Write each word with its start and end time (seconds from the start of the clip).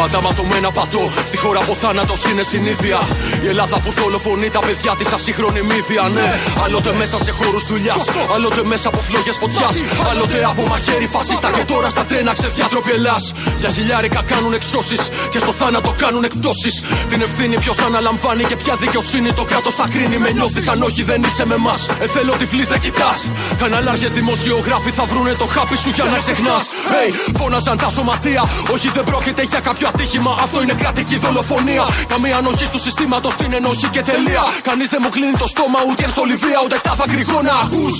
Βήματα 0.00 0.22
ματωμένα 0.22 0.70
πατώ. 0.70 1.10
Στη 1.24 1.36
χώρα 1.36 1.60
που 1.60 1.74
θάνατος 1.74 2.24
είναι 2.24 2.42
συνήθεια. 2.42 2.98
Η 3.44 3.46
Ελλάδα 3.46 3.76
που 3.80 3.90
δολοφονεί 3.98 4.50
τα 4.50 4.58
παιδιά 4.58 4.92
της 4.98 5.12
ασύγχρονη 5.12 5.62
μύθια. 5.62 6.04
Ναι, 6.16 6.28
άλλοτε 6.64 6.92
μέσα 7.00 7.18
σε 7.24 7.30
χώρους 7.30 7.64
δουλειάς. 7.66 8.02
Άλλοτε 8.34 8.62
μέσα 8.64 8.88
από 8.88 9.00
φλόγες 9.08 9.36
φωτιάς. 9.36 9.76
Άλλοτε 10.10 10.38
από 10.50 10.62
μαχαίρι 10.70 11.06
φασίστα. 11.14 11.50
Και 11.56 11.64
τώρα 11.72 11.88
στα 11.88 12.04
τρένα 12.04 12.32
ξεδιάτροποι 12.32 12.90
Ελλάς. 12.90 13.32
Για 13.58 13.70
χιλιάρικα 13.70 14.22
κάνουν 14.22 14.52
εξώσεις. 14.52 15.02
Και 15.32 15.38
στο 15.38 15.52
θάνατο 15.52 15.94
κάνουν 16.02 16.24
εκπτώσεις. 16.24 16.74
Την 17.10 17.20
ευθύνη 17.26 17.56
ποιος 17.64 17.78
αναλαμβάνει 17.78 18.44
και 18.44 18.56
ποια 18.56 18.74
δικαιοσύνη 18.82 19.32
το 19.32 19.44
κράτος 19.44 19.74
θα 19.74 19.86
κρίνει. 19.92 20.18
Με 20.18 20.30
νιώθεις 20.30 20.68
αν 20.68 20.82
όχι 20.82 21.02
δεν 21.02 21.22
είσαι 21.22 21.46
με 21.46 21.54
εμάς. 21.54 21.80
Εθέλω 22.04 22.34
τυφλή 22.40 22.64
δεν 22.72 22.80
κοιτάς. 22.80 23.18
Καναλάρχες 23.60 24.12
δημοσιογράφοι 24.12 24.90
θα 24.90 25.04
βρούνε 25.10 25.32
το 25.32 25.46
χάπι 25.54 25.76
σου 25.76 25.90
για 25.96 26.04
να 26.04 26.18
ξεχνάς. 26.18 26.62
Hey, 26.92 27.08
φώναζαν 27.38 27.76
τα 27.78 27.88
σωματεία. 27.90 28.42
Όχι 28.74 28.88
δεν 28.96 29.04
πρόκειται 29.04 29.42
για 29.42 29.60
κάποιο 29.68 29.88
ατύχημα. 29.92 30.32
Αυτό 30.44 30.56
είναι 30.62 30.74
κρατική 30.82 31.16
δολοφονία. 31.24 31.84
Καμία 32.12 32.36
ανοχή 32.40 32.66
του 32.72 32.80
συστήματος 32.86 33.32
την 33.40 33.50
ενοχή 33.58 33.88
και 33.94 34.02
τελεία. 34.10 34.44
Κανείς 34.68 34.88
δεν 34.92 35.00
μου 35.04 35.10
κλείνει 35.16 35.36
το 35.42 35.48
στόμα 35.54 35.80
ούτε 35.88 36.04
στο 36.14 36.22
Λιβύα 36.30 36.60
ούτε 36.64 36.76
τα 36.86 36.92
δακρυγόνα. 36.98 37.54
Ακούς, 37.64 37.96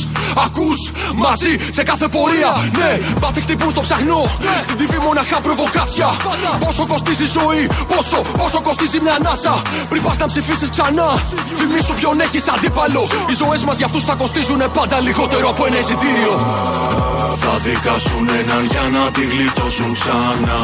ακούς, 0.46 0.80
μαζί 1.24 1.52
σε 1.76 1.82
κάθε 1.90 2.06
πορεία. 2.14 2.52
Ναι, 2.78 2.92
μπάτσι 3.20 3.40
χτυπούν 3.40 3.70
στο 3.70 3.82
ψαχνό. 3.86 4.20
Στην 4.64 4.76
TV 4.80 4.92
μοναχά 5.06 5.38
προβοκάτσια. 5.46 6.08
Πόσο 6.64 6.82
κοστίζει 6.92 7.24
η 7.30 7.30
ζωή, 7.38 7.62
πόσο, 7.92 8.18
πόσο 8.40 8.58
κοστίζει 8.66 8.98
μια 9.04 9.14
ανάσα. 9.20 9.54
Πριν 9.90 10.02
πας 10.02 10.16
να 10.18 10.26
ψηφίσεις 10.26 10.68
ξανά, 10.68 11.08
θυμίσου 11.58 11.94
ποιον 12.00 12.20
έχεις 12.20 12.48
αντίπαλο. 12.48 13.02
Οι 13.30 13.34
ζωές 13.34 13.62
μας 13.64 13.76
για 13.76 13.86
αυτούς 13.86 14.04
θα 14.04 14.14
κοστίζουν 14.14 14.62
πάντα 14.72 15.00
λιγότερο 15.00 15.48
από 15.48 15.66
ένα 15.66 15.78
εισιτήριο. 15.78 16.34
Θα 17.42 17.58
δικάσουν 17.58 18.28
έναν 18.28 18.64
για 18.64 18.98
να 18.98 19.10
τη 19.10 19.22
γλιτώσουν 19.24 19.92
ξανά. 19.92 20.60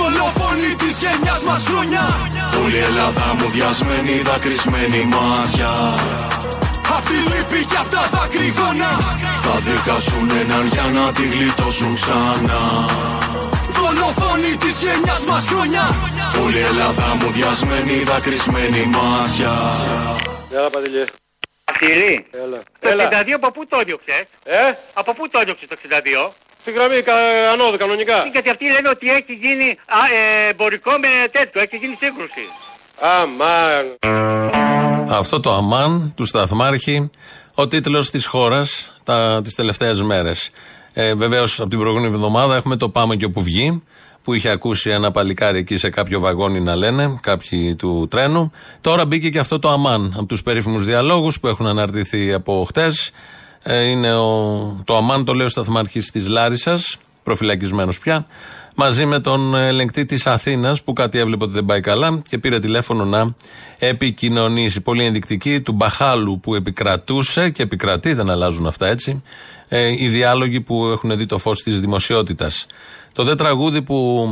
Δολοφονή 0.00 0.72
της 0.80 0.94
γενιά 1.02 1.36
μας 1.46 1.62
χρονιά. 1.68 2.06
Όλη 2.62 2.76
η 2.82 2.84
Ελλάδα 2.88 3.26
μου 3.38 3.46
βιασμένη, 3.54 4.14
δακρυσμένη 4.28 5.00
μάτια. 5.14 5.72
Απ' 6.96 7.06
τη 7.10 7.16
λύπη 7.30 7.60
και 7.70 7.76
απ' 7.82 7.90
τα 7.94 8.02
δακρυγόνα. 8.14 8.90
Θα 9.44 9.54
δικάσουν 9.66 10.26
έναν 10.42 10.64
για 10.74 10.86
να 10.96 11.04
τη 11.16 11.24
γλιτώσουν 11.34 11.92
ξανά. 12.00 12.62
Δολοφονή 13.76 14.52
της 14.62 14.74
γενιά 14.84 15.16
μας 15.28 15.44
χρονιά. 15.50 15.86
Όλη 16.44 16.58
η 16.64 16.66
Ελλάδα 16.70 17.06
μου 17.18 17.28
βιασμένη, 17.36 17.94
δακρυσμένη 18.10 18.82
μάτια. 18.96 19.52
Έλα, 20.56 20.70
Παντελή. 20.74 21.04
Αρτηρή. 21.70 22.14
Έλα. 22.44 22.60
Το 22.80 22.88
Έλα. 22.92 23.04
62 23.04 23.34
από 23.40 23.48
πού 23.54 23.66
το 23.66 23.76
έδιωξες; 23.82 24.26
Ε, 24.44 24.60
Από 25.00 25.10
πού 25.16 25.28
το 25.32 25.38
έδιωξες 25.42 25.68
το 25.68 25.74
62. 25.74 26.34
Στη 26.60 26.70
γραμμή 26.70 27.00
κα- 27.00 27.50
ανώδου 27.52 27.76
κανονικά. 27.76 28.18
Γιατί 28.32 28.50
αυτοί 28.50 28.64
λένε 28.64 28.88
ότι 28.94 29.06
έχει 29.10 29.32
γίνει 29.44 29.68
α, 29.86 30.00
ε, 30.14 30.48
εμπορικό 30.50 30.90
με 31.04 31.08
τέτοιο, 31.32 31.60
έχει 31.64 31.76
γίνει 31.76 31.96
σύγκρουση. 32.02 32.44
Αμάν. 33.00 33.84
Αυτό 35.10 35.40
το 35.40 35.52
αμάν 35.52 36.12
του 36.16 36.24
Σταθμάρχη, 36.24 37.10
ο 37.54 37.66
τίτλος 37.66 38.10
της 38.10 38.26
χώρας 38.26 38.92
τις 39.42 39.54
τελευταίες 39.54 40.02
μέρες. 40.02 40.50
Ε, 40.94 41.14
Βεβαίως, 41.14 41.60
από 41.60 41.68
την 41.68 41.78
προηγούμενη 41.78 42.14
εβδομάδα 42.14 42.56
έχουμε 42.56 42.76
το 42.76 42.88
Πάμε 42.88 43.16
και 43.16 43.24
όπου 43.24 43.42
βγει, 43.42 43.82
που 44.22 44.34
είχε 44.34 44.48
ακούσει 44.48 44.90
ένα 44.90 45.10
παλικάρι 45.10 45.58
εκεί 45.58 45.76
σε 45.76 45.90
κάποιο 45.90 46.20
βαγόνι 46.20 46.60
να 46.60 46.76
λένε, 46.76 47.18
κάποιοι 47.22 47.74
του 47.76 48.08
τρένου. 48.10 48.52
Τώρα 48.80 49.06
μπήκε 49.06 49.28
και 49.30 49.38
αυτό 49.38 49.58
το 49.58 49.68
αμάν 49.68 50.14
από 50.16 50.26
τους 50.26 50.42
περίφημους 50.42 50.84
διαλόγους 50.84 51.40
που 51.40 51.46
έχουν 51.48 51.66
αναρτηθεί 51.66 52.32
από 52.32 52.64
χτες. 52.68 53.10
Ε, 53.62 53.82
είναι 53.82 54.14
ο, 54.14 54.82
το 54.84 54.96
αμάν, 54.96 55.24
το 55.24 55.34
λέει 55.34 55.46
ο 55.46 55.48
Σταθμάρχης 55.48 56.10
της 56.10 56.28
Λάρισας, 56.28 56.96
προφυλακισμένος 57.22 57.98
πια, 57.98 58.26
μαζί 58.76 59.06
με 59.06 59.18
τον 59.18 59.54
ελεγκτή 59.54 60.04
της 60.04 60.26
Αθήνας 60.26 60.82
που 60.82 60.92
κάτι 60.92 61.18
έβλεπε 61.18 61.44
ότι 61.44 61.52
δεν 61.52 61.64
πάει 61.64 61.80
καλά 61.80 62.22
και 62.28 62.38
πήρε 62.38 62.58
τηλέφωνο 62.58 63.04
να 63.04 63.34
επικοινωνήσει. 63.78 64.80
Πολύ 64.80 65.04
ενδεικτική 65.04 65.60
του 65.60 65.72
μπαχάλου 65.72 66.40
που 66.40 66.54
επικρατούσε 66.54 67.50
και 67.50 67.62
επικρατεί, 67.62 68.12
δεν 68.12 68.30
αλλάζουν 68.30 68.66
αυτά 68.66 68.86
έτσι. 68.86 69.22
Ε, 69.68 69.88
οι 69.88 70.08
διάλογοι 70.08 70.60
που 70.60 70.86
έχουν 70.86 71.16
δει 71.16 71.26
το 71.26 71.38
φως 71.38 71.62
της 71.62 71.80
δημοσιότητας. 71.80 72.66
Το 73.12 73.24
δε 73.24 73.34
τραγούδι 73.34 73.82
που 73.82 74.28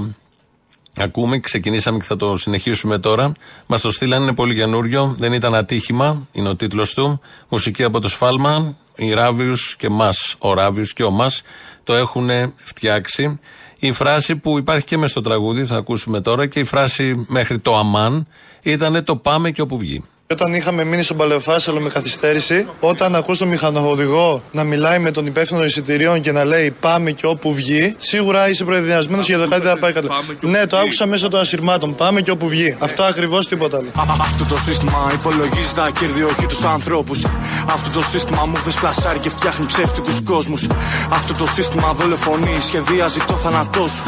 ακούμε, 0.96 1.38
ξεκινήσαμε 1.38 1.98
και 1.98 2.04
θα 2.04 2.16
το 2.16 2.36
συνεχίσουμε 2.36 2.98
τώρα. 2.98 3.32
Μας 3.66 3.80
το 3.80 3.90
στείλανε, 3.90 4.22
είναι 4.22 4.34
πολύ 4.34 4.54
καινούριο. 4.54 5.14
Δεν 5.18 5.32
ήταν 5.32 5.54
ατύχημα, 5.54 6.26
είναι 6.32 6.48
ο 6.48 6.56
τίτλος 6.56 6.94
του. 6.94 7.20
Μουσική 7.48 7.84
από 7.84 8.00
το 8.00 8.08
Σφάλμα. 8.08 8.76
Οι 9.00 9.12
Ράβιους 9.12 9.76
και 9.76 9.88
μας, 9.88 10.36
ο 10.38 10.54
Ράβιους 10.54 10.92
και 10.92 11.04
ο 11.04 11.10
μας, 11.10 11.42
το 11.84 11.94
έχουν 11.94 12.30
φτιάξει. 12.56 13.38
Η 13.80 13.92
φράση 13.92 14.36
που 14.36 14.58
υπάρχει 14.58 14.86
και 14.86 14.96
μες 14.96 15.10
στο 15.10 15.20
τραγούδι, 15.20 15.64
θα 15.64 15.76
ακούσουμε 15.76 16.20
τώρα, 16.20 16.46
και 16.46 16.60
η 16.60 16.64
φράση 16.64 17.24
μέχρι 17.28 17.58
το 17.58 17.76
αμάν 17.76 18.26
ήταν 18.62 19.04
το 19.04 19.16
πάμε 19.16 19.50
και 19.50 19.60
όπου 19.60 19.78
βγει. 19.78 20.04
Όταν 20.32 20.54
είχαμε 20.54 20.84
μείνει 20.84 21.02
στον 21.02 21.16
Παλαιοφάσαλο 21.16 21.80
με 21.80 21.88
καθυστέρηση, 21.88 22.66
όταν 22.80 23.14
ακούς 23.14 23.38
τον 23.38 23.48
μηχανοδηγό 23.48 24.42
να 24.52 24.64
μιλάει 24.64 24.98
με 24.98 25.10
τον 25.10 25.26
υπεύθυνο 25.26 25.64
εισιτηρίων 25.64 26.20
και 26.20 26.32
να 26.32 26.44
λέει 26.44 26.70
Πάμε 26.80 27.10
και 27.10 27.26
όπου 27.26 27.54
βγει, 27.54 27.94
σίγουρα 27.98 28.48
είσαι 28.48 28.64
προεδριασμένο 28.64 29.22
για 29.22 29.38
το 29.38 29.48
κάτι 29.48 29.62
δεν 29.62 29.72
θα 29.72 29.78
πάει 29.78 29.92
καλά. 29.92 30.08
Ναι, 30.40 30.66
το 30.66 30.78
άκουσα 30.78 31.06
μέσω 31.06 31.28
των 31.28 31.40
ασυρμάτων. 31.40 31.94
Πάμε 31.94 32.20
και 32.20 32.30
όπου 32.30 32.48
βγει. 32.48 32.76
Αυτό 32.78 33.02
ακριβώς 33.02 33.48
τίποτα 33.48 33.76
άλλο. 33.76 33.88
Αυτό 34.20 34.44
το 34.54 34.56
σύστημα 34.60 35.10
υπολογίζει 35.14 35.72
τα 35.74 35.90
κέρδη, 36.00 36.22
όχι 36.22 36.46
τους 36.46 36.62
ανθρώπους. 36.62 37.24
Αυτό 37.66 37.92
το 37.92 38.04
σύστημα 38.10 38.42
μου 38.48 38.56
δεν 38.64 38.74
πλασάρει 38.80 39.18
και 39.18 39.30
φτιάχνει 39.30 39.66
ψεύτικους 39.66 40.22
κόσμους. 40.24 40.66
Αυτό 41.10 41.32
το 41.38 41.46
σύστημα 41.46 41.92
δολοφονεί, 41.92 42.56
σχεδιάζει 42.60 43.20
το 43.26 43.32
θάνατό 43.34 43.88
σου. 43.88 44.02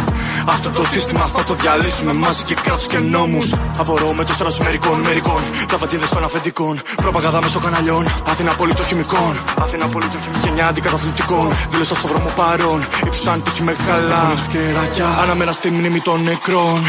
Αυτό 0.47 0.69
το 0.69 0.85
σύστημα 0.93 1.27
θα 1.27 1.45
το 1.45 1.55
διαλύσουμε 1.55 2.13
μαζί 2.13 2.43
και 2.43 2.55
κράτου 2.55 2.89
και 2.89 2.99
νόμους. 2.99 3.55
Απορώ 3.79 4.13
με 4.13 4.25
το 4.25 4.33
στράσο 4.33 4.63
μερικών 4.63 5.01
μερικών. 5.01 5.43
Τα 5.69 5.77
βατζίδε 5.77 6.09
των 6.15 6.25
αφεντικών. 6.25 6.81
Προπαγανδά 6.97 7.39
μέσω 7.43 7.59
καναλιών. 7.59 8.07
Αθήνα 8.31 8.51
απολύτω 8.51 8.83
χημικών. 8.83 9.33
Αθήνα 9.65 9.85
απολύτω 9.85 10.19
χημικών. 10.23 10.43
Γενιά 10.45 10.67
αντικαταθλιπτικών. 10.69 11.49
Δήλωσα 11.71 11.95
στο 11.95 12.09
δρόμο 12.09 12.31
παρόν. 12.37 12.81
Ήψουσαν 13.07 13.43
τύχη 13.43 13.63
μεγάλα. 13.63 14.17
Φωνή 14.17 14.35
του 14.35 14.47
κεράκια. 14.49 15.09
Αναμένα 15.23 15.53
στη 15.53 15.71
μνήμη 15.71 16.01
των 16.01 16.23
νεκρών. 16.23 16.81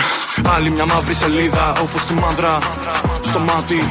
Άλλη 0.56 0.72
μια 0.72 0.86
μαύρη 0.86 1.14
σελίδα 1.14 1.74
όπως 1.82 2.04
τη 2.04 2.14
μάνδρα. 2.14 2.58
Στο 3.22 3.40
μάτι. 3.40 3.88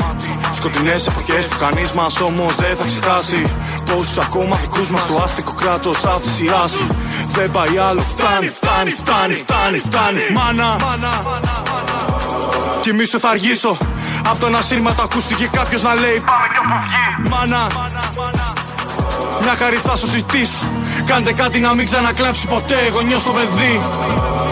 Σκοτεινές 0.52 1.06
εποχές 1.06 1.47
που 1.47 1.56
κανείς 1.60 1.91
μας 1.92 2.20
όμως 2.20 2.54
δεν 2.54 2.76
θα 2.76 2.84
ξεχάσει. 2.84 3.42
Πόσου 3.86 4.20
ακόμα 4.20 4.56
δικούς 4.56 4.91
μας 4.91 5.06
το 5.06 5.22
άστικο 5.24 5.52
κράτος 5.52 5.98
θα 5.98 6.12
θυσιάσει. 6.22 6.86
Δεν 7.32 7.50
πάει 7.50 7.78
άλλο. 7.88 8.02
Φτάνει, 8.08 8.48
φτάνει, 8.48 8.91
φτάνει, 8.91 9.34
φτάνει, 9.34 9.78
φτάνει. 9.78 10.20
Μάνα. 10.34 10.76
Κοιμήσου 12.80 13.18
θα 13.18 13.28
αργήσω. 13.28 13.76
Απ' 14.28 14.38
τον 14.38 14.54
ασύρματο 14.56 15.03
ακούστηκε 15.03 15.48
κάποιος 15.53 15.82
να 15.82 15.94
λέει 15.94 16.22
Πάμε 16.26 16.47
και 16.53 16.60
όπου 16.64 16.76
βγει. 16.84 17.28
Μάνα. 17.31 17.66
Μια 19.42 19.54
χαρή 19.54 19.76
θα 19.76 19.97
σου 19.97 20.06
ζητήσω. 20.06 20.58
Κάντε 21.04 21.32
κάτι 21.32 21.58
να 21.58 21.75
μην 21.75 21.86
ξανακλάψει 21.86 22.47
ποτέ 22.47 22.88
γονιό 22.92 23.19
στο 23.19 23.30
παιδί. 23.30 23.80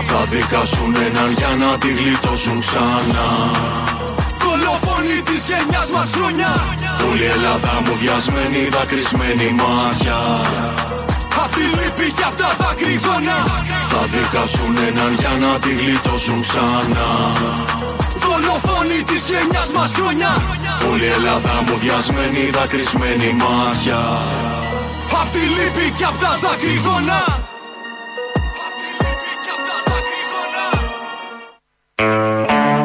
Θα 0.08 0.24
δικάσουν 0.24 0.94
έναν 1.06 1.32
για 1.32 1.66
να 1.66 1.76
τη 1.76 1.88
γλιτώσουν 1.92 2.60
ξανά. 2.60 3.28
Δολοφονή 4.42 5.20
της 5.22 5.40
γενιάς 5.48 5.88
μας 5.94 6.10
χρονιά. 6.14 6.52
Όλη 7.10 7.22
η 7.22 7.26
Ελλάδα 7.26 7.72
μου 7.84 7.94
βιασμένη, 7.96 8.68
δακρυσμένη 8.68 9.52
μάτια. 9.60 10.18
Απ' 11.42 11.52
τη 11.54 11.60
λύπη 11.60 12.12
και 12.12 12.22
απ' 12.26 12.36
τα 12.36 12.50
δακρυγόνα. 12.58 13.38
Θα 13.90 14.00
δικάσουν 14.14 14.76
έναν 14.88 15.14
για 15.14 15.46
να 15.46 15.58
τη 15.58 15.70
γλιτώσουν 15.72 16.40
ξανά. 16.40 17.08
Δολοφονή 18.28 19.00
της 19.02 19.22
γενιάς 19.30 19.68
μας 19.76 19.90
χρονιά. 19.96 20.32
Όλη 20.90 21.04
η 21.04 21.06
Ελλάδα 21.18 21.62
μου 21.66 21.76
βιασμένη, 21.78 22.50
δακρυσμένη 22.50 23.32
μάτια. 23.32 24.00
Απ' 25.20 25.30
τη 25.34 25.38
λύπη 25.38 25.84
και 25.98 26.04
απ' 26.04 26.18
τα 26.22 26.38
δακρυγόνα. 26.42 27.20
Απ' 28.64 28.74
τη 28.80 28.88
λύπη 29.00 29.30
και 29.44 29.50
απ' 29.56 29.64
τα 29.68 29.76
δακρυγόνα. 29.88 30.64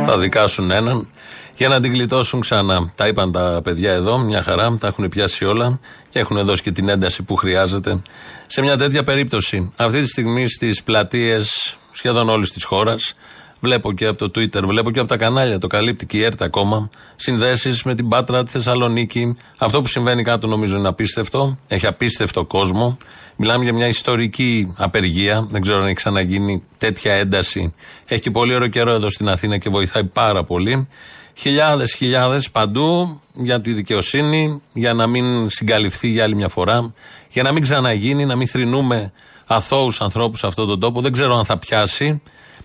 Θα 0.05 0.17
δικάσουν 0.17 0.71
έναν 0.71 1.09
για 1.55 1.67
να 1.67 1.79
την 1.79 1.93
γλιτώσουν 1.93 2.39
ξανά. 2.39 2.91
Τα 2.95 3.07
είπαν 3.07 3.31
τα 3.31 3.61
παιδιά 3.63 3.91
εδώ, 3.91 4.17
μια 4.17 4.43
χαρά, 4.43 4.77
τα 4.79 4.87
έχουν 4.87 5.09
πιάσει 5.09 5.45
όλα 5.45 5.79
και 6.09 6.19
έχουν 6.19 6.45
δώσει 6.45 6.61
και 6.61 6.71
την 6.71 6.89
ένταση 6.89 7.23
που 7.23 7.35
χρειάζεται 7.35 8.01
σε 8.47 8.61
μια 8.61 8.77
τέτοια 8.77 9.03
περίπτωση. 9.03 9.71
Αυτή 9.75 10.01
τη 10.01 10.07
στιγμή 10.07 10.47
στις 10.49 10.83
πλατείες 10.83 11.77
σχεδόν 11.91 12.29
όλης 12.29 12.51
της 12.51 12.63
χώρας, 12.63 13.15
βλέπω 13.63 13.91
και 13.93 14.05
από 14.05 14.29
το 14.29 14.39
Twitter, 14.39 14.61
βλέπω 14.63 14.91
και 14.91 14.99
από 14.99 15.07
τα 15.07 15.17
κανάλια, 15.17 15.59
το 15.59 15.67
καλύπτει 15.67 16.05
και 16.05 16.17
η 16.17 16.23
ΕΡΤ 16.23 16.41
ακόμα, 16.41 16.89
συνδέσεις 17.15 17.83
με 17.83 17.95
την 17.95 18.07
Πάτρα, 18.07 18.43
τη 18.43 18.51
Θεσσαλονίκη. 18.51 19.37
Αυτό 19.59 19.81
που 19.81 19.87
συμβαίνει 19.87 20.23
κάτω 20.23 20.47
νομίζω 20.47 20.77
είναι 20.77 20.87
απίστευτο. 20.87 21.57
Έχει 21.67 21.87
απίστευτο 21.87 22.45
κόσμο. 22.45 22.97
Μιλάμε 23.37 23.63
για 23.63 23.73
μια 23.73 23.87
ιστορική 23.87 24.73
απεργία. 24.77 25.47
Δεν 25.49 25.61
ξέρω 25.61 25.79
αν 25.81 25.85
έχει 25.85 25.95
ξαναγίνει 25.95 26.63
τέτοια 26.77 27.13
ένταση. 27.13 27.73
Έχει 28.05 28.21
και 28.21 28.31
πολύ 28.31 28.55
ωραίο 28.55 28.67
καιρό 28.67 28.91
εδώ 28.91 29.09
στην 29.09 29.29
Αθήνα 29.29 29.57
και 29.57 29.69
βοηθάει 29.69 30.03
πάρα 30.03 30.43
πολύ. 30.43 30.87
Χιλιάδες, 31.33 31.93
χιλιάδες 31.93 32.51
παντού 32.51 33.21
για 33.33 33.61
τη 33.61 33.73
δικαιοσύνη, 33.73 34.61
για 34.73 34.93
να 34.93 35.07
μην 35.07 35.49
συγκαλυφθεί 35.49 36.07
για 36.07 36.23
άλλη 36.23 36.35
μια 36.35 36.47
φορά, 36.47 36.93
για 37.31 37.43
να 37.43 37.51
μην 37.51 37.61
ξαναγίνει, 37.61 38.25
να 38.25 38.35
μην 38.35 38.47
θρυνούμε 38.47 39.11
αθώους 39.45 40.01
ανθρώπους 40.01 40.39
σε 40.39 40.47
αυτόν 40.47 40.67
τον 40.67 40.79
τόπο. 40.79 41.01
Δεν 41.01 41.11
ξέρω 41.11 41.35
αν 41.35 41.45
θα 41.45 41.57
πιάσει. 41.57 42.21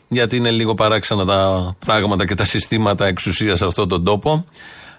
Γιατί 0.08 0.37
είναι 0.37 0.50
λίγο 0.50 0.75
παράξενα 0.75 1.25
τα 1.25 1.75
πράγματα 1.87 2.26
και 2.26 2.34
τα 2.34 2.44
συστήματα 2.44 3.06
εξουσίας 3.06 3.58
σε 3.58 3.64
αυτόν 3.64 3.88
τον 3.88 4.05
τόπο. 4.05 4.44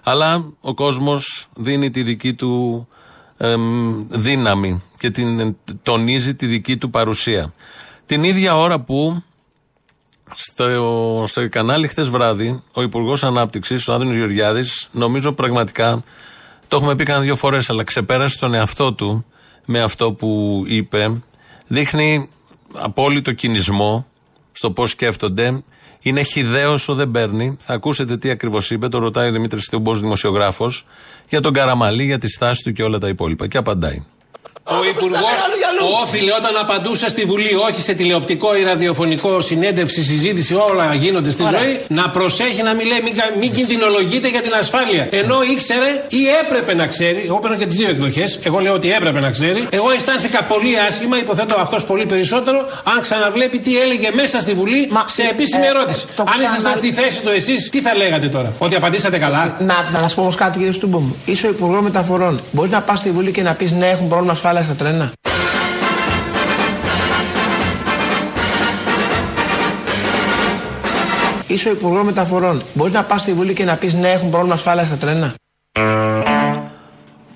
Αλλά 0.02 0.44
ο 0.60 0.74
κόσμος 0.74 1.48
δίνει 1.54 1.90
τη 1.90 2.02
δική 2.02 2.34
του 2.34 2.86
εμ, 3.36 4.06
δύναμη 4.08 4.82
και 4.98 5.10
την, 5.10 5.56
τονίζει 5.82 6.34
τη 6.34 6.46
δική 6.46 6.76
του 6.76 6.90
παρουσία. 6.90 7.52
Την 8.06 8.22
ίδια 8.22 8.56
ώρα 8.56 8.80
που 8.80 9.22
στο, 10.34 11.24
στο 11.26 11.48
κανάλι 11.48 11.88
χθες 11.88 12.08
βράδυ 12.08 12.62
ο 12.72 12.82
Υπουργός 12.82 13.24
Ανάπτυξης, 13.24 13.88
ο 13.88 13.92
Άδωνης 13.92 14.16
Γεωργιάδης, 14.16 14.88
νομίζω 14.92 15.32
πραγματικά 15.32 16.02
το 16.68 16.76
έχουμε 16.76 16.94
πει 16.94 17.04
κανένα 17.04 17.24
δύο 17.24 17.36
φορές, 17.36 17.70
αλλά 17.70 17.84
ξεπέρασε 17.84 18.38
τον 18.38 18.54
εαυτό 18.54 18.92
του 18.92 19.24
με 19.64 19.80
αυτό 19.82 20.12
που 20.12 20.62
είπε. 20.66 21.22
Δείχνει 21.66 22.28
απόλυτο 22.72 23.32
κινησμό 23.32 24.06
στο 24.60 24.70
πώς 24.70 24.90
σκέφτονται. 24.90 25.62
Είναι 26.00 26.22
χιδαίο 26.22 26.72
όσο 26.72 26.94
δεν 26.94 27.10
παίρνει. 27.10 27.56
Θα 27.60 27.74
ακούσετε 27.74 28.16
τι 28.16 28.30
ακριβώς 28.30 28.70
είπε. 28.70 28.88
Το 28.88 28.98
ρωτάει 28.98 29.28
ο 29.28 29.32
Δημήτρης 29.32 29.64
Θεούμπο, 29.64 29.94
δημοσιογράφος, 29.94 30.86
για 31.28 31.40
τον 31.40 31.52
Καραμαλή, 31.52 32.04
για 32.04 32.18
τη 32.18 32.28
στάση 32.28 32.62
του 32.62 32.72
και 32.72 32.82
όλα 32.82 32.98
τα 32.98 33.08
υπόλοιπα. 33.08 33.46
Και 33.46 33.58
απαντάει. 33.58 34.04
Ο 34.64 34.84
Υπουργός 34.88 35.20
όφιλε 36.02 36.32
όταν 36.32 36.56
απαντούσε 36.60 37.08
στη 37.08 37.24
Βουλή, 37.24 37.54
όχι 37.68 37.80
σε 37.80 37.92
τηλεοπτικό 37.94 38.56
ή 38.56 38.62
ραδιοφωνικό 38.62 39.40
συνέντευξη, 39.40 40.02
συζήτηση, 40.02 40.54
όλα 40.54 40.94
γίνονται 40.94 41.30
στη 41.30 41.42
ζωή, 41.42 41.80
να 41.88 42.10
προσέχει 42.10 42.62
να 42.62 42.74
μην 42.74 42.86
λέει, 42.86 43.00
μην, 43.04 43.16
κα- 43.16 43.32
μην 43.40 43.50
κινδυνολογείτε 43.52 44.28
για 44.28 44.40
την 44.42 44.54
ασφάλεια. 44.54 45.08
Ενώ 45.10 45.36
ήξερε 45.54 46.04
ή 46.08 46.18
έπρεπε 46.44 46.74
να 46.74 46.86
ξέρει, 46.86 47.22
εγώ 47.26 47.38
παίρνω 47.38 47.56
και 47.56 47.66
τις 47.66 47.76
δύο 47.76 47.88
εκδοχές, 47.88 48.38
εγώ 48.42 48.58
λέω 48.58 48.72
ότι 48.74 48.92
έπρεπε 48.92 49.20
να 49.20 49.30
ξέρει. 49.30 49.66
Εγώ 49.70 49.90
αισθάνθηκα 49.90 50.42
πολύ 50.42 50.78
άσχημα, 50.88 51.18
υποθέτω 51.18 51.54
αυτός 51.60 51.84
πολύ 51.84 52.06
περισσότερο, 52.06 52.58
αν 52.84 53.00
ξαναβλέπει 53.00 53.58
τι 53.58 53.80
έλεγε 53.80 54.10
μέσα 54.14 54.40
στη 54.40 54.52
Βουλή 54.54 54.88
Μα, 54.90 55.04
σε 55.08 55.22
επίσημη 55.22 55.64
ε, 55.64 55.68
ερώτηση. 55.68 56.06
το 56.16 56.22
αν 56.22 56.28
ξανα- 56.28 56.48
ήσασταν 56.48 56.74
στη 56.76 56.92
θέση 56.92 57.20
του 57.20 57.28
εσείς, 57.30 57.68
τι 57.68 57.80
θα 57.80 57.96
λέγατε 57.96 58.28
τώρα, 58.28 58.52
Ότι 58.58 58.74
απαντήσατε 58.74 59.18
καλά; 59.18 59.56
Να, 59.60 59.88
να 59.92 59.98
σας 59.98 60.14
πω 60.14 60.20
όμως 60.22 60.34
κάτι, 60.34 60.56
κύριε 60.58 60.72
Στούμπο 60.72 60.98
μου. 60.98 61.16
Είσαι 61.24 61.46
ο 61.46 61.50
Υπουργός 61.50 61.82
Μεταφορών. 61.82 62.40
Μπορείς 62.52 62.70
να 62.72 62.80
πας 62.80 62.98
στη 62.98 63.10
Βουλή 63.10 63.30
και 63.30 63.42
να 63.42 63.52
πεις 63.54 63.72
ναι, 63.72 63.86
έχουν 63.86 64.08
πρόβλημα 64.08 64.32
ασφάλεια 64.32 64.48
στα 64.58 64.74
τρένα. 64.74 65.12
Είσαι 71.46 71.68
ο 71.68 71.72
Υπουργός 71.72 72.04
Μεταφορών. 72.04 72.62
Μπορείς 72.74 72.94
να 72.94 73.02
πας 73.02 73.20
στη 73.20 73.32
Βουλή 73.32 73.54
και 73.54 73.64
να 73.64 73.76
πεις 73.76 73.94
ναι, 73.94 74.08
έχουν 74.08 74.30
πρόβλημα 74.30 74.54
ασφάλεια 74.54 74.84
στα 74.84 74.96
τρένα. 74.96 75.34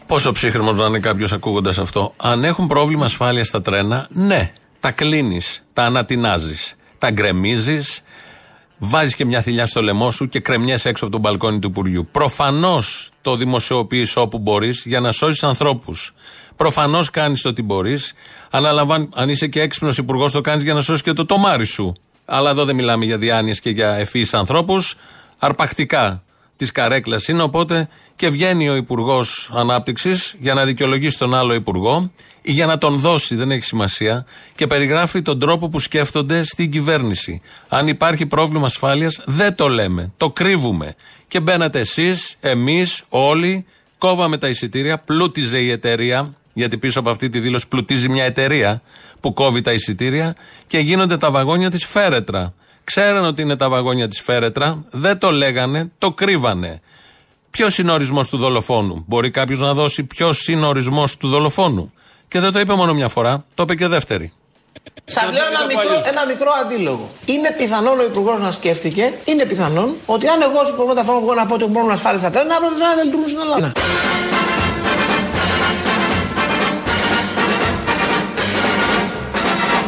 Πόσο 0.07 0.33
ψύχρεμο 0.33 0.73
να 0.73 0.87
είναι 0.87 0.99
κάποιος 0.99 1.33
ακούγοντας 1.33 1.79
αυτό. 1.79 2.15
Αν 2.17 2.45
έχουν 2.45 2.67
πρόβλημα 2.67 3.05
ασφάλεια 3.05 3.45
στα 3.45 3.63
τρένα, 3.63 4.07
ναι. 4.11 4.53
Τα 4.81 4.91
κλείνεις, 4.91 5.65
τα 5.73 5.83
ανατινάζεις, 5.83 6.75
τα 6.99 7.11
γκρεμίζεις, 7.11 8.01
βάζεις 8.79 9.15
και 9.15 9.25
μια 9.25 9.41
θηλιά 9.41 9.67
στο 9.67 9.83
λαιμό 9.83 10.11
σου 10.11 10.29
και 10.29 10.41
κρεμιέσαι 10.41 10.89
έξω 10.89 11.05
από 11.05 11.13
τον 11.13 11.23
μπαλκόνι 11.23 11.59
του 11.59 11.69
Υπουργείου. 11.69 12.09
Προφανώς 12.11 13.11
το 13.21 13.37
δημοσιοποιείς 13.37 14.17
όπου 14.17 14.39
μπορείς 14.39 14.83
για 14.87 15.01
να 15.01 15.13
σώσεις 15.13 15.45
ανθρώπους. 15.45 16.13
Προφανώς 16.57 17.11
κάνεις 17.11 17.45
ό,τι 17.45 17.63
μπορείς. 17.63 18.13
Αναλαμβάνει, 18.51 19.09
αν 19.15 19.29
είσαι 19.29 19.47
και 19.47 19.61
έξυπνος 19.61 19.99
υπουργός, 19.99 20.33
το 20.33 20.41
κάνεις 20.41 20.65
για 20.65 20.75
να 20.75 20.81
σώσεις 20.81 21.03
και 21.03 21.13
το 21.13 21.27
τομάρι 21.27 21.65
σου. 21.65 21.93
Αλλά 22.25 22.51
εδώ 22.51 22.65
δεν 22.65 22.75
μιλάμε 22.75 23.05
για 23.05 23.19
διάνοιες 23.19 23.61
και 23.61 23.71
για 23.71 23.95
ευφυείς 23.95 24.35
ανθρώπους. 24.35 24.97
Αρπακτικά 25.39 26.23
της 26.57 26.73
καρέκλας 26.73 27.29
είναι. 27.29 27.43
Οπότε 27.43 27.89
και 28.17 28.29
βγαίνει 28.29 28.69
ο 28.69 28.75
Υπουργός 28.75 29.51
Ανάπτυξης 29.55 30.37
για 30.39 30.55
να 30.55 30.65
δικαιολογήσει 30.65 31.19
τον 31.19 31.35
άλλο 31.35 31.55
Υπουργό 31.55 32.11
ή 32.43 32.53
για 32.53 32.67
να 32.67 32.79
τον 32.79 32.99
δώσει, 32.99 33.35
δεν 33.35 33.51
έχει 33.51 33.65
σημασία, 33.65 34.27
και 34.55 34.67
περιγράφει 34.67 35.23
τον 35.23 35.39
τρόπο 35.39 35.69
που 35.69 35.81
σκέφτονται 35.81 36.43
στην 36.43 36.71
κυβέρνηση. 36.71 37.41
Αν 37.69 37.89
υπάρχει 37.89 38.27
πρόβλημα 38.27 38.67
ασφάλειας, 38.67 39.21
δεν 39.25 39.55
το 39.55 39.69
λέμε. 39.69 40.13
Το 40.17 40.31
κρύβουμε. 40.31 40.95
Και 41.29 41.41
μπαίνατε 41.41 41.79
εσείς, 41.79 42.37
εμείς, 42.41 43.03
όλοι, 43.09 43.67
κόβαμε 43.99 44.39
τα 44.39 44.49
εισιτήρια, 44.49 44.99
πλούτιζε 44.99 45.59
η 45.59 45.71
εταιρεία, 45.71 46.35
γιατί 46.55 46.79
πίσω 46.79 46.99
από 47.01 47.11
αυτή 47.11 47.29
τη 47.29 47.39
δήλωση 47.41 47.69
πλουτίζει 47.69 48.09
μια 48.09 48.25
εταιρεία 48.25 48.83
που 49.21 49.33
κόβει 49.33 49.61
τα 49.61 49.73
εισιτήρια 49.73 50.37
και 50.67 50.79
γίνονται 50.79 51.17
τα 51.17 51.31
βαγόνια 51.31 51.71
της 51.71 51.85
φέρετρα. 51.87 52.55
Ξέραν 52.85 53.25
ότι 53.25 53.43
είναι 53.43 53.57
τα 53.57 53.69
βαγόνια 53.69 54.09
της 54.09 54.21
φέρετρα, 54.21 54.85
δεν 54.91 55.19
το 55.19 55.31
λέγανε, 55.33 55.91
το 55.99 56.13
κρύβανε. 56.13 56.81
Ποιος 57.51 57.79
είναι 57.79 57.91
ο 57.91 57.95
ορισμός 57.95 58.29
του 58.29 58.37
δολοφόνου; 58.37 59.05
Μπορεί 59.07 59.31
κάποιος 59.31 59.59
να 59.59 59.75
δώσει 59.75 60.05
ποιος 60.05 60.49
είναι 60.49 60.65
ο 60.65 60.69
ορισμός 60.69 61.17
του 61.17 61.29
δολοφόνου; 61.29 61.93
Και 62.29 62.41
δεν 62.41 62.53
το 62.53 62.61
είπε 62.61 62.75
μόνο 62.75 62.95
μια 62.95 63.09
φορά, 63.09 63.45
το 63.55 63.63
είπε 63.63 63.75
και 63.75 63.87
δεύτερη. 63.87 64.33
Σας 65.05 65.25
Να 65.25 65.31
λέω 65.33 65.43
το 65.43 65.49
ένα 65.51 65.67
πει 65.67 65.75
το 65.75 65.81
μικρό, 65.81 65.91
αλλιώς. 65.93 66.07
ένα 66.09 66.27
μικρό 66.27 66.51
αντίλογο. 66.63 67.09
Είναι 67.25 67.55
πιθανόν 67.59 67.99
ο 67.99 68.05
Υπουργός 68.05 68.41
να 68.41 68.51
σκέφτηκε, 68.51 69.13
είναι 69.25 69.45
πιθανόν 69.45 69.95
ότι 70.07 70.27
αν 70.29 70.43
εγώ 70.43 70.59
ως 70.61 70.69
Υπουργός 70.69 70.89
Μεταφορών 70.95 71.21
βγω 71.21 71.35
να 71.35 71.47
πω 71.47 71.53
ότι 71.55 71.63
έχουν 71.63 71.73
πρόβλημα 71.75 71.97
ασφάλεια 71.97 72.21
στα 72.21 72.31
τρένα, 72.31 72.55
αύριο 72.55 72.71
τα 72.71 72.77
τρένα 72.77 72.95
δεν 72.95 73.05
λειτουργούν 73.05 73.29
στην 73.29 73.41
Ελλάδα. 73.41 73.73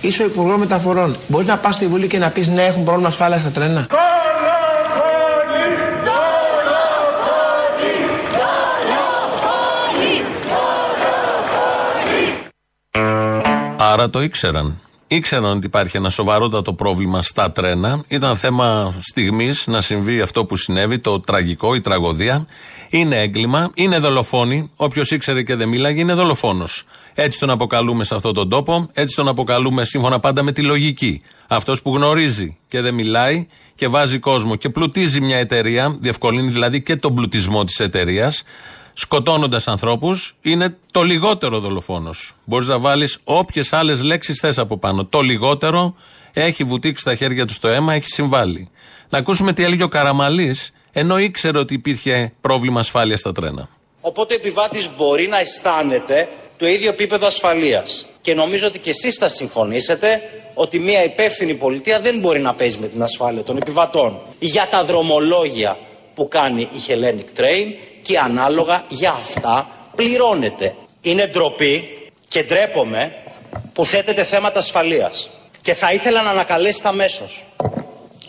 Είσαι 0.06 0.22
ο 0.22 0.26
Υπουργός 0.26 0.58
Μεταφορών. 0.58 1.16
Μπορεί 1.28 1.46
να 1.46 1.56
πας 1.56 1.74
στη 1.74 1.86
Βουλή 1.86 2.06
και 2.06 2.18
να 2.18 2.30
πεις 2.30 2.48
ναι, 2.48 2.62
έχουν 2.62 2.84
πρόβλημα 2.84 3.08
ασφάλειας 3.08 3.40
στα 3.40 3.50
τρένα. 3.50 3.86
Άρα 13.76 14.10
το 14.10 14.22
ήξεραν. 14.22 14.80
Ήξεραν 15.08 15.56
ότι 15.56 15.66
υπάρχει 15.66 15.96
ένα 15.96 16.10
σοβαρότατο 16.10 16.72
πρόβλημα 16.72 17.22
στα 17.22 17.52
τρένα. 17.52 18.04
Ήταν 18.08 18.36
θέμα 18.36 18.94
στιγμής 19.00 19.66
να 19.66 19.80
συμβεί 19.80 20.20
αυτό 20.20 20.44
που 20.44 20.56
συνέβη, 20.56 20.98
το 20.98 21.20
τραγικό, 21.20 21.74
η 21.74 21.80
τραγωδία. 21.80 22.46
Είναι 22.90 23.20
έγκλημα, 23.20 23.70
είναι 23.74 23.98
δολοφόνοι. 23.98 24.70
Όποιος 24.76 25.10
ήξερε 25.10 25.42
και 25.42 25.54
δεν 25.54 25.68
μίλαγε 25.68 26.00
είναι 26.00 26.14
δολοφόνος. 26.14 26.84
Έτσι 27.14 27.38
τον 27.38 27.50
αποκαλούμε 27.50 28.04
σε 28.04 28.14
αυτόν 28.14 28.34
τον 28.34 28.48
τόπο, 28.48 28.88
έτσι 28.92 29.16
τον 29.16 29.28
αποκαλούμε 29.28 29.84
σύμφωνα 29.84 30.20
πάντα 30.20 30.42
με 30.42 30.52
τη 30.52 30.62
λογική. 30.62 31.22
Αυτός 31.46 31.82
που 31.82 31.94
γνωρίζει 31.94 32.56
και 32.68 32.80
δεν 32.80 32.94
μιλάει 32.94 33.46
και 33.74 33.88
βάζει 33.88 34.18
κόσμο 34.18 34.56
και 34.56 34.68
πλουτίζει 34.68 35.20
μια 35.20 35.36
εταιρεία, 35.36 35.96
διευκολύνει 36.00 36.50
δηλαδή 36.50 36.82
και 36.82 36.96
τον 36.96 37.14
πλουτισμό 37.14 37.64
της 37.64 37.80
εταιρείας, 37.80 38.42
σκοτώνοντας 38.98 39.68
ανθρώπους, 39.68 40.36
είναι 40.40 40.76
το 40.92 41.02
λιγότερο 41.02 41.58
δολοφόνος. 41.58 42.32
Μπορείς 42.44 42.68
να 42.68 42.78
βάλεις 42.78 43.18
όποιες 43.24 43.72
άλλες 43.72 44.02
λέξεις 44.02 44.38
θες 44.38 44.58
από 44.58 44.78
πάνω. 44.78 45.04
Το 45.04 45.20
λιγότερο 45.20 45.94
έχει 46.32 46.64
βουτήξει 46.64 47.04
τα 47.04 47.14
χέρια 47.14 47.46
του 47.46 47.52
στο 47.52 47.68
αίμα, 47.68 47.94
έχει 47.94 48.06
συμβάλει. 48.06 48.70
Να 49.08 49.18
ακούσουμε 49.18 49.52
τι 49.52 49.64
έλεγε 49.64 49.82
ο 49.82 49.88
Καραμαλής, 49.88 50.72
ενώ 50.92 51.18
ήξερε 51.18 51.58
ότι 51.58 51.74
υπήρχε 51.74 52.32
πρόβλημα 52.40 52.80
ασφάλειας 52.80 53.20
στα 53.20 53.32
τρένα. 53.32 53.68
Οπότε 54.00 54.34
ο 54.34 54.36
επιβάτης 54.40 54.90
μπορεί 54.96 55.28
να 55.28 55.38
αισθάνεται 55.38 56.28
το 56.56 56.66
ίδιο 56.66 56.88
επίπεδο 56.88 57.26
ασφαλείας. 57.26 58.06
Και 58.20 58.34
νομίζω 58.34 58.66
ότι 58.66 58.78
και 58.78 58.90
εσείς 58.90 59.16
θα 59.16 59.28
συμφωνήσετε 59.28 60.20
ότι 60.54 60.78
μια 60.78 61.04
υπεύθυνη 61.04 61.54
πολιτεία 61.54 62.00
δεν 62.00 62.18
μπορεί 62.18 62.40
να 62.40 62.54
παίζει 62.54 62.78
με 62.78 62.86
την 62.86 63.02
ασφάλεια 63.02 63.42
των 63.42 63.56
επιβατών. 63.56 64.18
Για 64.38 64.68
τα 64.70 64.84
δρομολόγια 64.84 65.78
που 66.16 66.28
κάνει 66.28 66.62
η 66.62 66.80
Hellenic 66.88 67.40
Train 67.40 67.66
και 68.02 68.18
ανάλογα 68.18 68.84
για 68.88 69.10
αυτά 69.10 69.68
πληρώνεται. 69.96 70.74
Είναι 71.00 71.26
ντροπή 71.26 71.98
και 72.28 72.42
ντρέπομαι 72.42 73.14
που 73.72 73.84
θέτετε 73.86 74.24
θέματα 74.24 74.58
ασφαλείας. 74.58 75.30
Και 75.62 75.74
θα 75.74 75.92
ήθελα 75.92 76.22
να 76.22 76.30
ανακαλέσετε 76.30 76.88
αμέσως. 76.88 77.44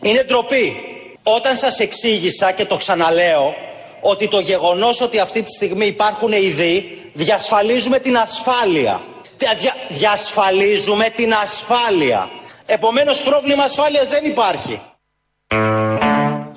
Είναι 0.02 0.24
ντροπή. 0.24 0.76
Όταν 1.24 1.56
σας 1.56 1.80
εξήγησα 1.80 2.52
και 2.52 2.66
το 2.66 2.78
ξαναλέω 2.78 3.56
ότι 4.02 4.28
το 4.28 4.40
γεγονός 4.40 5.02
ότι 5.02 5.20
αυτή 5.20 5.44
τη 5.44 5.52
στιγμή 5.52 5.86
υπάρχουν 5.86 6.32
ειδοί 6.32 6.98
διασφαλίζουμε 7.14 8.00
την 8.00 8.18
ασφάλεια. 8.18 9.02
Δια- 9.38 9.54
δια- 9.60 9.76
διασφαλίζουμε 9.90 11.10
την 11.16 11.34
ασφάλεια. 11.34 12.30
Επομένως 12.66 13.22
πρόβλημα 13.22 13.64
ασφάλειας 13.64 14.10
δεν 14.10 14.26
υπάρχει. 14.26 14.82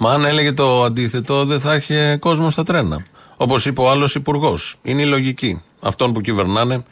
Μα 0.03 0.13
αν 0.13 0.25
έλεγε 0.25 0.53
το 0.53 0.85
αντίθετο, 0.85 1.45
δεν 1.45 1.61
θα 1.61 1.75
είχε 1.75 2.17
κόσμο 2.21 2.51
στα 2.51 2.63
τρένα. 2.63 3.07
Όπως 3.37 3.67
είπε 3.67 3.81
ο 3.81 3.91
άλλος 3.91 4.15
υπουργός. 4.15 4.77
Είναι 4.83 5.03
η 5.03 5.07
λογική 5.07 5.63
αυτών 5.81 6.13
που 6.13 6.21
κυβερνάνε 6.21 6.85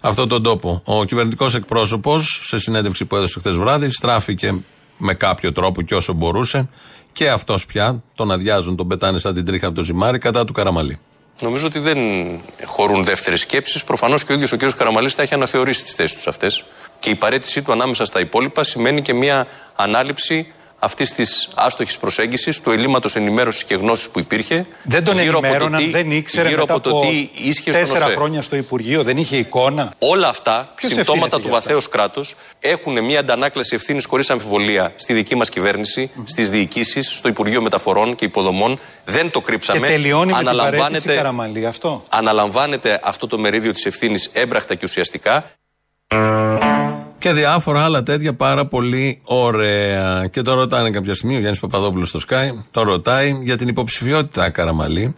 αυτόν 0.00 0.28
τον 0.28 0.42
τόπο. 0.42 0.82
Ο 0.84 1.04
κυβερνητικός 1.04 1.54
εκπρόσωπος, 1.54 2.40
σε 2.42 2.58
συνέντευξη 2.58 3.04
που 3.04 3.16
έδωσε 3.16 3.38
χθες 3.38 3.56
βράδυ, 3.56 3.90
στράφηκε 3.90 4.54
με 4.96 5.14
κάποιο 5.14 5.52
τρόπο 5.52 5.82
και 5.82 5.94
όσο 5.94 6.12
μπορούσε 6.12 6.68
και 7.12 7.30
αυτός 7.30 7.66
πια 7.66 8.02
τον 8.14 8.30
αδειάζουν, 8.30 8.76
τον 8.76 8.88
πετάνε 8.88 9.18
σαν 9.18 9.34
την 9.34 9.44
τρίχα 9.44 9.66
από 9.66 9.76
το 9.76 9.82
ζυμάρι 9.82 10.18
κατά 10.18 10.44
του 10.44 10.52
Καραμαλή. 10.52 10.98
Νομίζω 11.40 11.66
ότι 11.66 11.78
δεν 11.78 11.98
χωρούν 12.64 13.04
δεύτερες 13.04 13.40
σκέψεις. 13.40 13.84
Προφανώς 13.84 14.24
και 14.24 14.32
ο 14.32 14.34
ίδιος 14.34 14.52
ο 14.52 14.56
κ. 14.56 14.60
Καραμαλής 14.76 15.14
θα 15.14 15.22
έχει 15.22 15.34
αναθεωρήσει 15.34 15.82
τις 15.82 15.94
θέσεις 15.94 16.16
τους 16.16 16.26
αυτές. 16.26 16.64
Και 17.00 17.10
η 17.10 17.14
παρέτησή 17.14 17.62
του 17.62 17.72
ανάμεσα 17.72 18.06
στα 18.06 18.20
υπόλοιπα 18.20 18.64
σημαίνει 18.64 19.02
και 19.02 19.14
μια 19.14 19.46
ανάληψη 19.76 20.52
αυτής 20.84 21.12
της 21.14 21.48
άστοχης 21.54 21.96
προσέγγισης, 21.98 22.60
του 22.60 22.70
ελλείμματος 22.70 23.16
ενημέρωσης 23.16 23.64
και 23.64 23.74
γνώσης 23.74 24.08
που 24.08 24.18
υπήρχε. 24.18 24.66
Δεν 24.82 25.04
τον 25.04 25.18
γύρω 25.18 25.30
από 25.32 25.40
το 25.40 25.46
ενημέρωναν, 25.46 25.80
τι- 25.84 25.90
δεν 25.90 26.10
ήξερε 26.10 26.48
γύρω 26.48 26.60
μετά 26.60 26.74
από 26.74 26.90
το 26.90 27.00
τι 27.00 27.30
ίσχυε 27.34 27.72
στον 27.72 27.84
τέσσερα 27.84 28.04
ΟΣΕ. 28.06 28.14
χρόνια 28.14 28.42
στο 28.42 28.56
Υπουργείο, 28.56 29.02
δεν 29.02 29.16
είχε 29.16 29.36
εικόνα. 29.36 29.92
Όλα 29.98 30.28
αυτά, 30.28 30.72
Ποιος 30.74 30.92
συμπτώματα 30.92 31.00
ευθύνεται 31.26 31.36
του 31.36 31.48
για 31.48 31.56
αυτά; 31.58 31.60
βαθέως 31.68 31.88
κράτους, 31.88 32.34
έχουν 32.60 33.04
μια 33.04 33.20
αντανάκλαση 33.20 33.74
ευθύνης 33.74 34.04
χωρίς 34.04 34.30
αμφιβολία 34.30 34.92
στη 34.96 35.12
δική 35.12 35.34
μας 35.36 35.48
κυβέρνηση, 35.48 36.10
στις 36.24 36.50
διοικήσεις, 36.50 37.10
στο 37.16 37.28
Υπουργείο 37.28 37.62
Μεταφορών 37.62 38.14
και 38.14 38.24
Υποδομών. 38.24 38.78
Δεν 39.04 39.30
το 39.30 39.38
Και 39.38 39.44
κρύψαμε. 39.46 39.86
τελειώνει 39.86 40.32
με 40.32 40.38
την 40.38 40.44
παρέτηση 40.44 40.62
Αναλαμβάνεται, 40.62 41.14
Καραμαλή 41.14 41.66
αυτό. 41.66 42.04
αναλαμβάνεται 42.08 43.00
αυτό 43.04 43.26
το 43.26 43.38
μερίδιο 43.38 43.72
της 43.72 43.84
ευθύνης 43.86 44.30
έμπραχτα 44.32 44.74
και 44.74 44.84
ουσιαστικά. 44.84 45.44
Και 47.24 47.32
διάφορα 47.32 47.84
άλλα 47.84 48.02
τέτοια 48.02 48.34
πάρα 48.34 48.66
πολύ 48.66 49.20
ωραία. 49.24 50.26
Και 50.26 50.42
το 50.42 50.54
ρωτάνε 50.54 50.90
κάποια 50.90 51.14
στιγμή 51.14 51.34
ο 51.34 51.38
Γιάννης 51.38 51.60
Παπαδόπουλος 51.60 52.08
στο 52.08 52.20
Sky, 52.28 52.62
το 52.70 52.82
ρωτάει 52.82 53.38
για 53.42 53.56
την 53.56 53.68
υποψηφιότητα 53.68 54.50
Καραμαλή. 54.50 55.14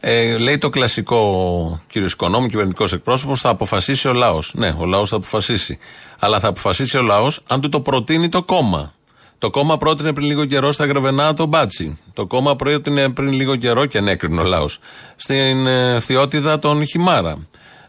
Ε, 0.00 0.36
λέει 0.38 0.58
το 0.58 0.68
κλασικό 0.68 1.80
κύριο 1.86 2.08
Οικονόμου, 2.12 2.46
κυβερνητικός 2.46 2.92
εκπρόσωπος, 2.92 3.40
θα 3.40 3.48
αποφασίσει 3.48 4.08
ο 4.08 4.12
λαός. 4.12 4.52
Ναι, 4.54 4.74
ο 4.78 4.84
λαός 4.84 5.08
θα 5.08 5.16
αποφασίσει. 5.16 5.78
Αλλά 6.18 6.40
θα 6.40 6.48
αποφασίσει 6.48 6.96
ο 6.96 7.02
λαός 7.02 7.40
αν 7.46 7.60
του 7.60 7.68
το 7.68 7.80
προτείνει 7.80 8.28
το 8.28 8.42
κόμμα. 8.42 8.94
Το 9.38 9.50
κόμμα 9.50 9.76
πρότεινε 9.76 10.12
πριν 10.12 10.26
λίγο 10.26 10.44
καιρό 10.44 10.72
στα 10.72 10.86
Γρεβενά 10.86 11.34
τον 11.34 11.48
Μπάτσι. 11.48 11.98
Το 12.12 12.26
κόμμα 12.26 12.56
πρότεινε 12.56 13.08
πριν 13.08 13.32
λίγο 13.32 13.56
καιρό 13.56 13.86
και 13.86 13.98
ανέκρινε 13.98 14.40
ο 14.40 14.44
λαός. 14.44 14.78
Στην 15.16 15.66
ε, 15.66 16.00
Φθιώτιδα 16.00 16.58
τον 16.58 16.86
Χιμάρα. 16.86 17.38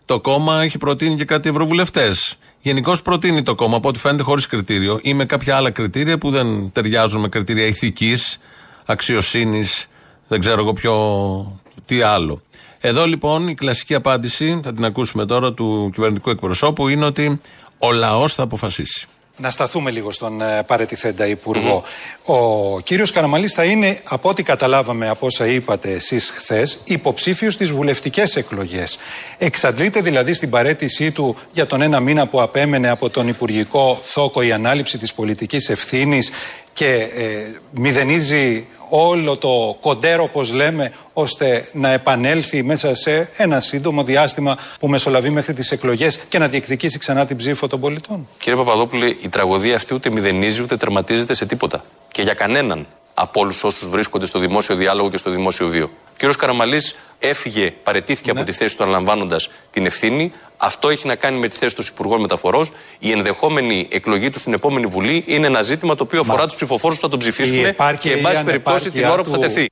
Το 0.05 0.19
κόμμα 0.19 0.61
έχει 0.61 0.77
προτείνει 0.77 1.15
και 1.15 1.25
κάτι 1.25 1.49
ευρωβουλευτές. 1.49 2.37
Γενικώς 2.61 3.01
προτείνει 3.01 3.43
το 3.43 3.55
κόμμα, 3.55 3.77
από 3.77 3.87
ό,τι 3.87 3.99
φαίνεται 3.99 4.23
χωρίς 4.23 4.47
κριτήριο 4.47 4.99
ή 5.01 5.13
με 5.13 5.25
κάποια 5.25 5.55
άλλα 5.55 5.71
κριτήρια 5.71 6.17
που 6.17 6.29
δεν 6.29 6.71
ταιριάζουν 6.71 7.21
με 7.21 7.29
κριτήρια 7.29 7.65
ηθικής, 7.65 8.39
αξιοσύνης, 8.85 9.87
δεν 10.27 10.39
ξέρω 10.39 10.61
εγώ 10.61 10.73
ποιο, 10.73 11.61
τι 11.85 12.01
άλλο. 12.01 12.41
Εδώ 12.81 13.05
λοιπόν 13.05 13.47
η 13.47 13.53
κλασική 13.53 13.93
απάντηση, 13.93 14.59
θα 14.63 14.73
την 14.73 14.85
ακούσουμε 14.85 15.25
τώρα 15.25 15.53
του 15.53 15.89
κυβερνητικού 15.93 16.29
εκπροσώπου, 16.29 16.87
είναι 16.87 17.05
ότι 17.05 17.39
ο 17.77 17.91
λαός 17.91 18.33
θα 18.33 18.43
αποφασίσει. 18.43 19.07
Να 19.41 19.50
σταθούμε 19.50 19.91
λίγο 19.91 20.12
στον 20.12 20.41
ε, 20.41 20.63
παρετηθέντα 20.63 21.27
υπουργό. 21.27 21.83
Ο 22.24 22.79
κύριος 22.79 23.12
Καραμαλής 23.12 23.53
θα 23.53 23.63
είναι, 23.63 24.01
από 24.03 24.29
ό,τι 24.29 24.43
καταλάβαμε 24.43 25.10
από 25.10 25.25
όσα 25.25 25.48
είπατε 25.48 25.91
εσείς 25.91 26.29
χθες, 26.29 26.81
υποψήφιος 26.83 27.53
στις 27.53 27.71
βουλευτικές 27.71 28.36
εκλογές. 28.36 29.00
Εξαντλείται 29.38 30.01
δηλαδή 30.01 30.33
στην 30.33 30.50
παρέτησή 30.50 31.12
του 31.12 31.38
για 31.51 31.65
τον 31.65 31.81
ένα 31.81 32.00
μήνα 32.00 32.27
που 32.27 32.41
απέμενε 32.41 32.89
από 32.89 33.10
τον 33.10 33.27
υπουργικό 33.27 34.00
θόκο 34.01 34.41
η 34.41 34.51
ανάληψη 34.51 34.98
της 34.98 35.13
πολιτικής 35.13 35.69
ευθύνης 35.69 36.31
και 36.74 36.93
ε, 36.93 37.60
μηδενίζει 37.71 38.65
όλο 38.93 39.38
το 39.38 39.77
κοντέρο, 39.81 40.24
όπως 40.24 40.51
λέμε, 40.51 40.93
ώστε 41.13 41.69
να 41.74 41.91
επανέλθει 41.91 42.63
μέσα 42.63 42.95
σε 42.95 43.29
ένα 43.38 43.60
σύντομο 43.60 44.03
διάστημα 44.03 44.57
που 44.79 44.88
μεσολαβεί 44.88 45.29
μέχρι 45.29 45.53
τις 45.53 45.71
εκλογές 45.71 46.17
και 46.29 46.39
να 46.39 46.48
διεκδικήσει 46.48 46.98
ξανά 46.98 47.25
την 47.25 47.38
ψήφο 47.38 47.67
των 47.67 47.79
πολιτών. 47.79 48.27
Κύριε 48.38 48.57
Παπαδόπουλε, 48.60 49.05
η 49.05 49.29
τραγωδία 49.29 49.75
αυτή 49.75 49.93
ούτε 49.93 50.10
μηδενίζει 50.10 50.62
ούτε 50.62 50.77
τερματίζεται 50.77 51.33
σε 51.33 51.45
τίποτα. 51.45 51.83
Και 52.12 52.21
για 52.21 52.33
κανέναν 52.33 52.88
από 53.21 53.39
όλους 53.39 53.63
όσους 53.63 53.89
βρίσκονται 53.89 54.25
στο 54.25 54.39
δημόσιο 54.39 54.75
διάλογο 54.75 55.09
και 55.09 55.17
στο 55.17 55.29
δημόσιο 55.31 55.67
βίο. 55.67 55.83
Ο 55.85 56.13
κύριος 56.17 56.35
Καραμαλής 56.37 56.95
έφυγε, 57.19 57.71
παρετήθηκε 57.83 58.29
από 58.31 58.43
τη 58.43 58.51
θέση 58.51 58.77
του 58.77 58.83
αναλαμβάνοντας 58.83 59.49
την 59.69 59.85
ευθύνη. 59.85 60.31
Αυτό 60.57 60.89
έχει 60.89 61.07
να 61.07 61.15
κάνει 61.15 61.39
με 61.39 61.47
τη 61.47 61.57
θέση 61.57 61.75
του 61.75 61.83
Υπουργών 61.91 62.21
Μεταφορών. 62.21 62.69
Η 62.99 63.11
ενδεχόμενη 63.11 63.87
εκλογή 63.91 64.29
τους 64.29 64.41
στην 64.41 64.53
επόμενη 64.53 64.85
Βουλή 64.85 65.23
είναι 65.27 65.47
ένα 65.47 65.61
ζήτημα 65.61 65.95
το 65.95 66.03
οποίο 66.03 66.19
αφορά 66.19 66.45
τους 66.45 66.55
ψηφοφόρους 66.55 66.95
που 66.97 67.01
θα 67.01 67.09
τον 67.09 67.19
Η 67.19 67.21
ψηφίσουν 67.21 67.65
επάρκεια 67.65 68.11
και, 68.11 68.17
εν 68.17 68.19
ή 68.19 68.23
πάση 68.23 68.43
περιπτώσει, 68.43 68.89
την 68.91 69.05
ανεπάρκεια 69.05 69.11
ώρα 69.13 69.23
που 69.23 69.29
θα 69.29 69.35
του- 69.35 69.41
τεθεί. 69.41 69.65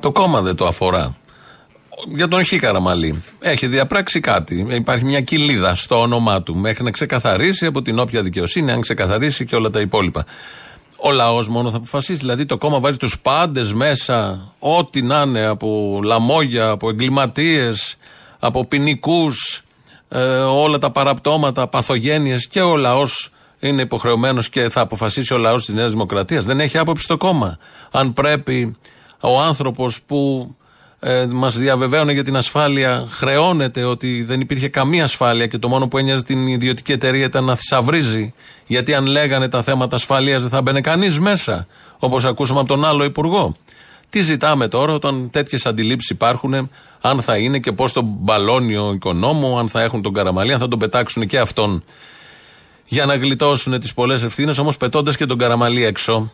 Το 0.00 0.12
κόμμα 0.12 0.40
δεν 0.40 0.54
το 0.56 0.66
αφορά. 0.66 1.16
Για 2.14 2.28
τον 2.28 2.44
Χ. 2.44 2.52
Καραμαλή. 2.60 3.22
Έχει 3.40 3.66
διαπράξει 3.66 4.20
κάτι. 4.20 4.66
Υπάρχει 4.70 5.04
μια 5.04 5.20
κοιλίδα 5.20 5.74
στο 5.74 6.00
όνομά 6.00 6.42
του. 6.42 6.56
Μέχρι 6.56 6.84
να 6.84 6.90
ξεκαθαρίσει 6.90 7.66
από 7.66 7.82
την 7.82 7.98
όποια 7.98 8.22
δικαιοσύνη, 8.22 8.72
αν 8.72 8.80
ξεκαθαρίσει 8.80 9.44
και 9.44 9.56
όλα 9.56 9.70
τα 9.70 9.80
υπόλοιπα. 9.80 10.24
Ο 11.02 11.10
λαός 11.10 11.48
μόνο 11.48 11.70
θα 11.70 11.76
αποφασίσει. 11.76 12.18
Δηλαδή 12.18 12.44
το 12.46 12.58
κόμμα 12.58 12.80
βάζει 12.80 12.96
τους 12.96 13.20
πάντες 13.20 13.72
μέσα, 13.72 14.48
ό,τι 14.58 15.02
να 15.02 15.22
είναι, 15.22 15.46
από 15.46 16.00
λαμόγια, 16.02 16.68
από 16.68 16.88
εγκληματίες, 16.88 17.96
από 18.38 18.64
ποινικούς, 18.64 19.62
ε, 20.08 20.22
όλα 20.40 20.78
τα 20.78 20.90
παραπτώματα, 20.90 21.68
παθογένειες 21.68 22.48
και 22.48 22.60
ο 22.60 22.76
λαός 22.76 23.30
είναι 23.60 23.82
υποχρεωμένος 23.82 24.48
και 24.48 24.68
θα 24.68 24.80
αποφασίσει 24.80 25.34
ο 25.34 25.38
λαός 25.38 25.64
της 25.64 25.74
Νέας 25.74 25.90
Δημοκρατίας. 25.90 26.44
Δεν 26.44 26.60
έχει 26.60 26.78
άποψη 26.78 27.06
το 27.06 27.16
κόμμα. 27.16 27.58
Αν 27.90 28.12
πρέπει 28.12 28.76
ο 29.20 29.40
άνθρωπος 29.40 30.02
που 30.02 30.50
ε, 31.02 31.26
μας 31.26 31.58
διαβεβαίωνε 31.58 32.12
για 32.12 32.24
την 32.24 32.36
ασφάλεια, 32.36 33.06
χρεώνεται 33.10 33.84
ότι 33.84 34.22
δεν 34.22 34.40
υπήρχε 34.40 34.68
καμία 34.68 35.04
ασφάλεια 35.04 35.46
και 35.46 35.58
το 35.58 35.68
μόνο 35.68 35.88
που 35.88 35.98
ένοιαζε 35.98 36.24
την 36.24 36.46
ιδιωτική 36.46 36.92
εταιρεία 36.92 37.24
ήταν 37.24 37.44
να 37.44 37.54
θησαυρίζει. 37.54 38.34
Γιατί 38.66 38.94
αν 38.94 39.06
λέγανε 39.06 39.48
τα 39.48 39.62
θέματα 39.62 39.96
ασφαλείας 39.96 40.42
δεν 40.42 40.50
θα 40.50 40.62
μπαινε 40.62 40.80
κανείς 40.80 41.18
μέσα. 41.18 41.66
Όπως 41.98 42.24
ακούσαμε 42.24 42.60
από 42.60 42.68
τον 42.68 42.84
άλλο 42.84 43.04
υπουργό. 43.04 43.56
Τι 44.10 44.22
ζητάμε 44.22 44.68
τώρα 44.68 44.92
όταν 44.92 45.30
τέτοιες 45.30 45.66
αντιλήψεις 45.66 46.10
υπάρχουν, 46.10 46.70
αν 47.00 47.22
θα 47.22 47.36
είναι 47.36 47.58
και 47.58 47.72
πώς 47.72 47.92
τον 47.92 48.04
μπαλώνει 48.06 48.76
ο 48.76 48.92
οικονόμο, 48.92 49.58
αν 49.58 49.68
θα 49.68 49.82
έχουν 49.82 50.02
τον 50.02 50.12
καραμαλί, 50.12 50.52
αν 50.52 50.58
θα 50.58 50.68
τον 50.68 50.78
πετάξουν 50.78 51.26
και 51.26 51.38
αυτόν 51.38 51.84
για 52.86 53.06
να 53.06 53.16
γλιτώσουν 53.16 53.80
τις 53.80 53.94
πολλές 53.94 54.22
ευθύνες, 54.22 54.58
όμως 54.58 54.76
πετώντας 54.76 55.16
και 55.16 55.26
τον 55.26 55.38
καραμαλί 55.38 55.84
έξω, 55.84 56.32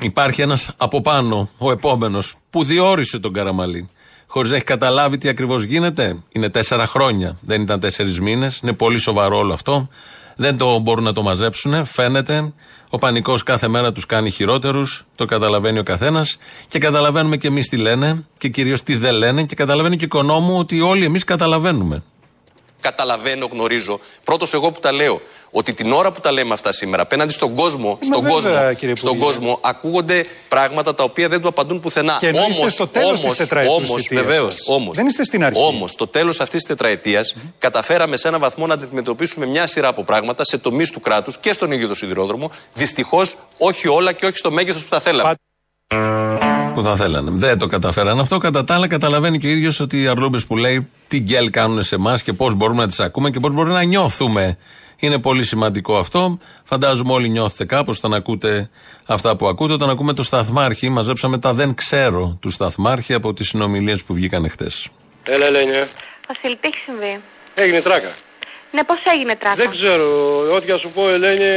υπάρχει 0.00 0.42
ένας 0.42 0.70
από 0.76 1.00
πάνω, 1.00 1.50
ο 1.58 1.70
επόμενος, 1.70 2.34
που 2.50 2.64
διόρισε 2.64 3.18
τον 3.18 3.32
Καραμαλή. 3.32 3.90
Χωρίς 4.26 4.50
να 4.50 4.56
έχει 4.56 4.64
καταλάβει 4.64 5.18
τι 5.18 5.28
ακριβώς 5.28 5.62
γίνεται. 5.62 6.16
Είναι 6.28 6.48
τέσσερα 6.48 6.86
χρόνια, 6.86 7.38
δεν 7.40 7.62
ήταν 7.62 7.80
τέσσερις 7.80 8.20
μήνες. 8.20 8.60
Είναι 8.62 8.72
πολύ 8.72 8.98
σοβαρό 8.98 9.38
όλο 9.38 9.52
αυτό. 9.52 9.88
Δεν 10.36 10.56
το 10.56 10.78
μπορούν 10.78 11.04
να 11.04 11.12
το 11.12 11.22
μαζέψουν. 11.22 11.84
Φαίνεται. 11.84 12.52
Ο 12.90 12.98
πανικός 12.98 13.42
κάθε 13.42 13.68
μέρα 13.68 13.92
τους 13.92 14.06
κάνει 14.06 14.30
χειρότερους. 14.30 15.04
Το 15.14 15.24
καταλαβαίνει 15.24 15.78
ο 15.78 15.82
καθένας. 15.82 16.38
Και 16.68 16.78
καταλαβαίνουμε 16.78 17.36
και 17.36 17.46
εμείς 17.46 17.68
τι 17.68 17.76
λένε. 17.76 18.26
Και 18.38 18.48
κυρίως 18.48 18.82
τι 18.82 18.96
δεν 18.96 19.14
λένε. 19.14 19.44
Και 19.44 19.54
καταλαβαίνει 19.54 19.96
και 19.96 20.04
ο 20.04 20.06
οικονόμου 20.06 20.58
ότι 20.58 20.80
όλοι 20.80 21.04
εμείς 21.04 21.24
καταλαβαίνουμε. 21.24 22.02
Καταλαβαίνω, 22.80 23.48
γνωρίζω. 23.52 23.98
Πρώτος 24.24 24.54
εγώ 24.54 24.72
που 24.72 24.80
τα 24.80 24.92
λέω. 24.92 25.20
Ότι 25.58 25.72
την 25.74 25.92
ώρα 25.92 26.12
που 26.12 26.20
τα 26.20 26.32
λέμε 26.32 26.52
αυτά 26.52 26.72
σήμερα, 26.72 27.02
απέναντι 27.02 27.32
στον 27.32 27.54
κόσμο, 27.54 27.98
στον, 28.00 28.22
βέβαια, 28.22 28.34
κόσμο, 28.34 28.74
κύριε 28.78 28.96
στον 28.96 29.10
Υπουργέ. 29.16 29.32
κόσμο 29.32 29.58
ακούγονται 29.62 30.26
πράγματα 30.48 30.94
τα 30.94 31.02
οποία 31.02 31.28
δεν 31.28 31.40
του 31.40 31.48
απαντούν 31.48 31.80
πουθενά. 31.80 32.16
Και 32.20 32.26
ενώ 32.26 32.46
είστε 32.50 32.70
στο 32.70 32.86
τέλος 32.86 33.20
της 33.20 33.36
τετραετούς 33.36 33.90
θητείας 33.90 34.24
βεβαίως. 34.24 34.52
σας. 34.52 34.66
Όμως, 34.68 34.96
Δεν 34.96 35.06
είστε 35.06 35.24
στην 35.24 35.44
αρχή. 35.44 35.62
Όμως, 35.64 35.90
στο 35.90 36.06
τέλος 36.06 36.40
αυτής 36.40 36.60
της 36.60 36.68
τετραετίας, 36.68 37.36
καταφέραμε 37.58 38.16
σε 38.16 38.28
έναν 38.28 38.40
βαθμό 38.40 38.66
να 38.66 38.74
αντιμετωπίσουμε 38.74 39.46
μια 39.46 39.66
σειρά 39.66 39.88
από 39.88 40.04
πράγματα 40.04 40.44
σε 40.44 40.58
τομείς 40.58 40.90
του 40.90 41.00
κράτους 41.00 41.38
και 41.38 41.52
στον 41.52 41.70
ίδιο 41.72 41.88
το 41.88 41.94
σιδηρόδρομο. 41.94 42.50
Δυστυχώς, 42.74 43.36
όχι 43.58 43.88
όλα 43.88 44.12
και 44.12 44.26
όχι 44.26 44.36
στο 44.36 44.50
μέγεθος 44.50 44.82
που 44.84 44.90
θα 44.90 45.00
θέλαμε. 45.00 45.34
Που 46.74 46.82
θα 46.82 46.96
θέλανε. 46.96 47.30
Δεν 47.34 47.58
το 47.58 47.66
καταφέραν 47.66 48.20
αυτό. 48.20 48.38
Κατά 48.38 48.64
τα 48.64 48.74
άλλα, 48.74 48.86
καταλαβαίνει 48.88 49.38
και 49.38 49.46
ο 49.46 49.50
ίδιος 49.50 49.80
ότι 49.80 50.02
οι 50.02 50.06
αρλούμπες 50.06 50.46
που 50.46 50.56
λέει 50.56 50.88
τι 51.08 51.18
γκέλ 51.18 51.50
κάνουν 51.50 51.82
σε 51.82 51.94
εμάς 51.94 52.22
και 52.22 52.32
πώς 52.32 52.54
μπορούμε 52.54 52.80
να 52.80 52.86
τις 52.86 53.00
ακούμε 53.00 53.30
και 53.30 53.40
πώς 53.40 53.52
μπορούμε 53.52 53.74
να 53.74 53.82
νιώθουμε. 53.82 54.58
Είναι 55.00 55.18
πολύ 55.20 55.44
σημαντικό 55.44 55.96
αυτό. 55.96 56.38
Φαντάζομαι 56.64 57.12
όλοι 57.12 57.28
νιώθετε 57.28 57.64
κάπως 57.64 57.98
όταν 57.98 58.14
ακούτε 58.14 58.70
αυτά 59.06 59.36
που 59.36 59.46
ακούτε. 59.48 59.72
Όταν 59.72 59.90
ακούμε 59.90 60.12
το 60.12 60.22
Σταθμάρχη, 60.22 60.88
μαζέψαμε 60.88 61.38
τα 61.38 61.52
δεν 61.52 61.74
ξέρω 61.74 62.38
του 62.42 62.50
Σταθμάρχη 62.50 63.12
από 63.14 63.32
τις 63.32 63.48
συνομιλίες 63.48 64.04
που 64.04 64.14
βγήκαν 64.14 64.50
χτες. 64.50 64.88
Έλα, 65.24 65.44
Ελένια. 65.46 65.88
Βασίλη, 66.28 66.56
τι 66.56 66.68
έχεις 66.68 66.82
συμβεί; 66.84 67.20
Έγινε 67.54 67.80
τράκα. 67.80 68.12
Ναι, 68.70 68.84
πώς 68.84 68.98
έγινε 69.14 69.34
τράκα; 69.36 69.56
Δεν 69.56 69.70
ξέρω. 69.80 70.06
Ό,τι 70.56 70.66
θα 70.72 70.78
σου 70.78 70.90
πω, 70.94 71.08
Ελένη, 71.08 71.50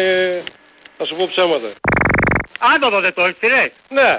θα 0.98 1.06
σου 1.06 1.16
πω 1.18 1.24
ψέματα. 1.34 1.70
Άνοδο 2.74 2.98
δεν 3.06 3.14
το 3.14 3.22
έχεις 3.24 3.38
ρε. 3.54 3.64
Ναι. 3.98 4.12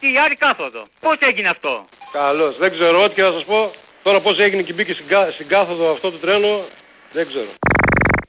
Τι 0.00 0.06
άλλη 0.24 0.36
κάθοδο. 0.44 0.82
Πώς 1.00 1.16
έγινε 1.28 1.48
αυτό; 1.48 1.72
Καλώς. 2.12 2.52
Δεν 2.62 2.70
ξέρω 2.78 2.96
ό,τι 3.04 3.14
και 3.14 3.22
θα 3.22 3.32
σας 3.36 3.44
πω. 3.50 3.60
Τώρα 4.02 4.20
πώς 4.20 4.34
έγινε 4.44 4.62
και 4.62 4.72
μπήκε 4.72 4.92
στην, 4.92 5.06
κα- 5.12 5.30
στην 5.36 5.48
κάθοδο 5.48 5.84
αυτό 5.94 6.10
το 6.10 6.18
τρένο, 6.24 6.52
δεν 7.16 7.24
ξέρω. 7.30 7.50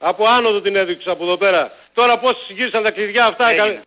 Από 0.09 0.23
άνοδο 0.37 0.61
την 0.61 0.75
έδειξα 0.75 1.11
από 1.11 1.23
εδώ 1.23 1.37
πέρα. 1.37 1.71
Τώρα 1.93 2.13
πώς 2.19 2.35
γύρισαν 2.55 2.83
τα 2.83 2.91
κλειδιά 2.91 3.25
αυτά. 3.25 3.49
Έγινε. 3.49 3.81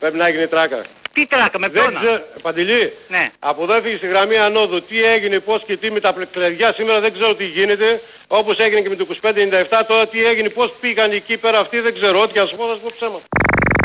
Πρέπει 0.00 0.16
να 0.16 0.26
έγινε 0.26 0.46
τράκα. 0.46 0.84
Τι 1.12 1.26
τράκα, 1.26 1.58
με 1.58 1.68
Δεν 1.68 1.84
πόνα; 1.84 2.00
ξέρω. 2.02 2.22
Παντελή. 2.42 2.92
Ναι. 3.08 3.24
Από 3.38 3.62
εδώ 3.62 3.74
έφυγε 3.76 3.96
στη 3.96 4.06
γραμμή 4.06 4.36
ανόδου. 4.36 4.82
Τι 4.88 4.96
έγινε, 5.04 5.38
πώς 5.40 5.62
και 5.66 5.76
τι 5.76 5.90
με 5.90 6.00
τα 6.00 6.14
κλειδιά 6.32 6.72
σήμερα 6.76 7.00
δεν 7.00 7.12
ξέρω 7.12 7.34
τι 7.34 7.44
γίνεται. 7.44 8.00
Όπως 8.26 8.54
έγινε 8.58 8.80
και 8.80 8.88
με 8.88 8.96
το 8.96 9.06
2597. 9.22 9.82
Τώρα 9.88 10.08
τι 10.08 10.18
έγινε, 10.26 10.48
πώς 10.48 10.74
πήγαν 10.80 11.10
εκεί 11.12 11.36
πέρα 11.36 11.58
αυτοί 11.58 11.80
δεν 11.80 11.94
ξέρω. 12.00 12.20
Ό,τι 12.20 12.32
και 12.32 12.40
να 12.40 12.46
σου 12.46 12.56
πω 12.56 12.66
θα 12.68 12.74
σου 12.74 12.80
πω 12.80 12.90
ψέματα. 12.96 13.24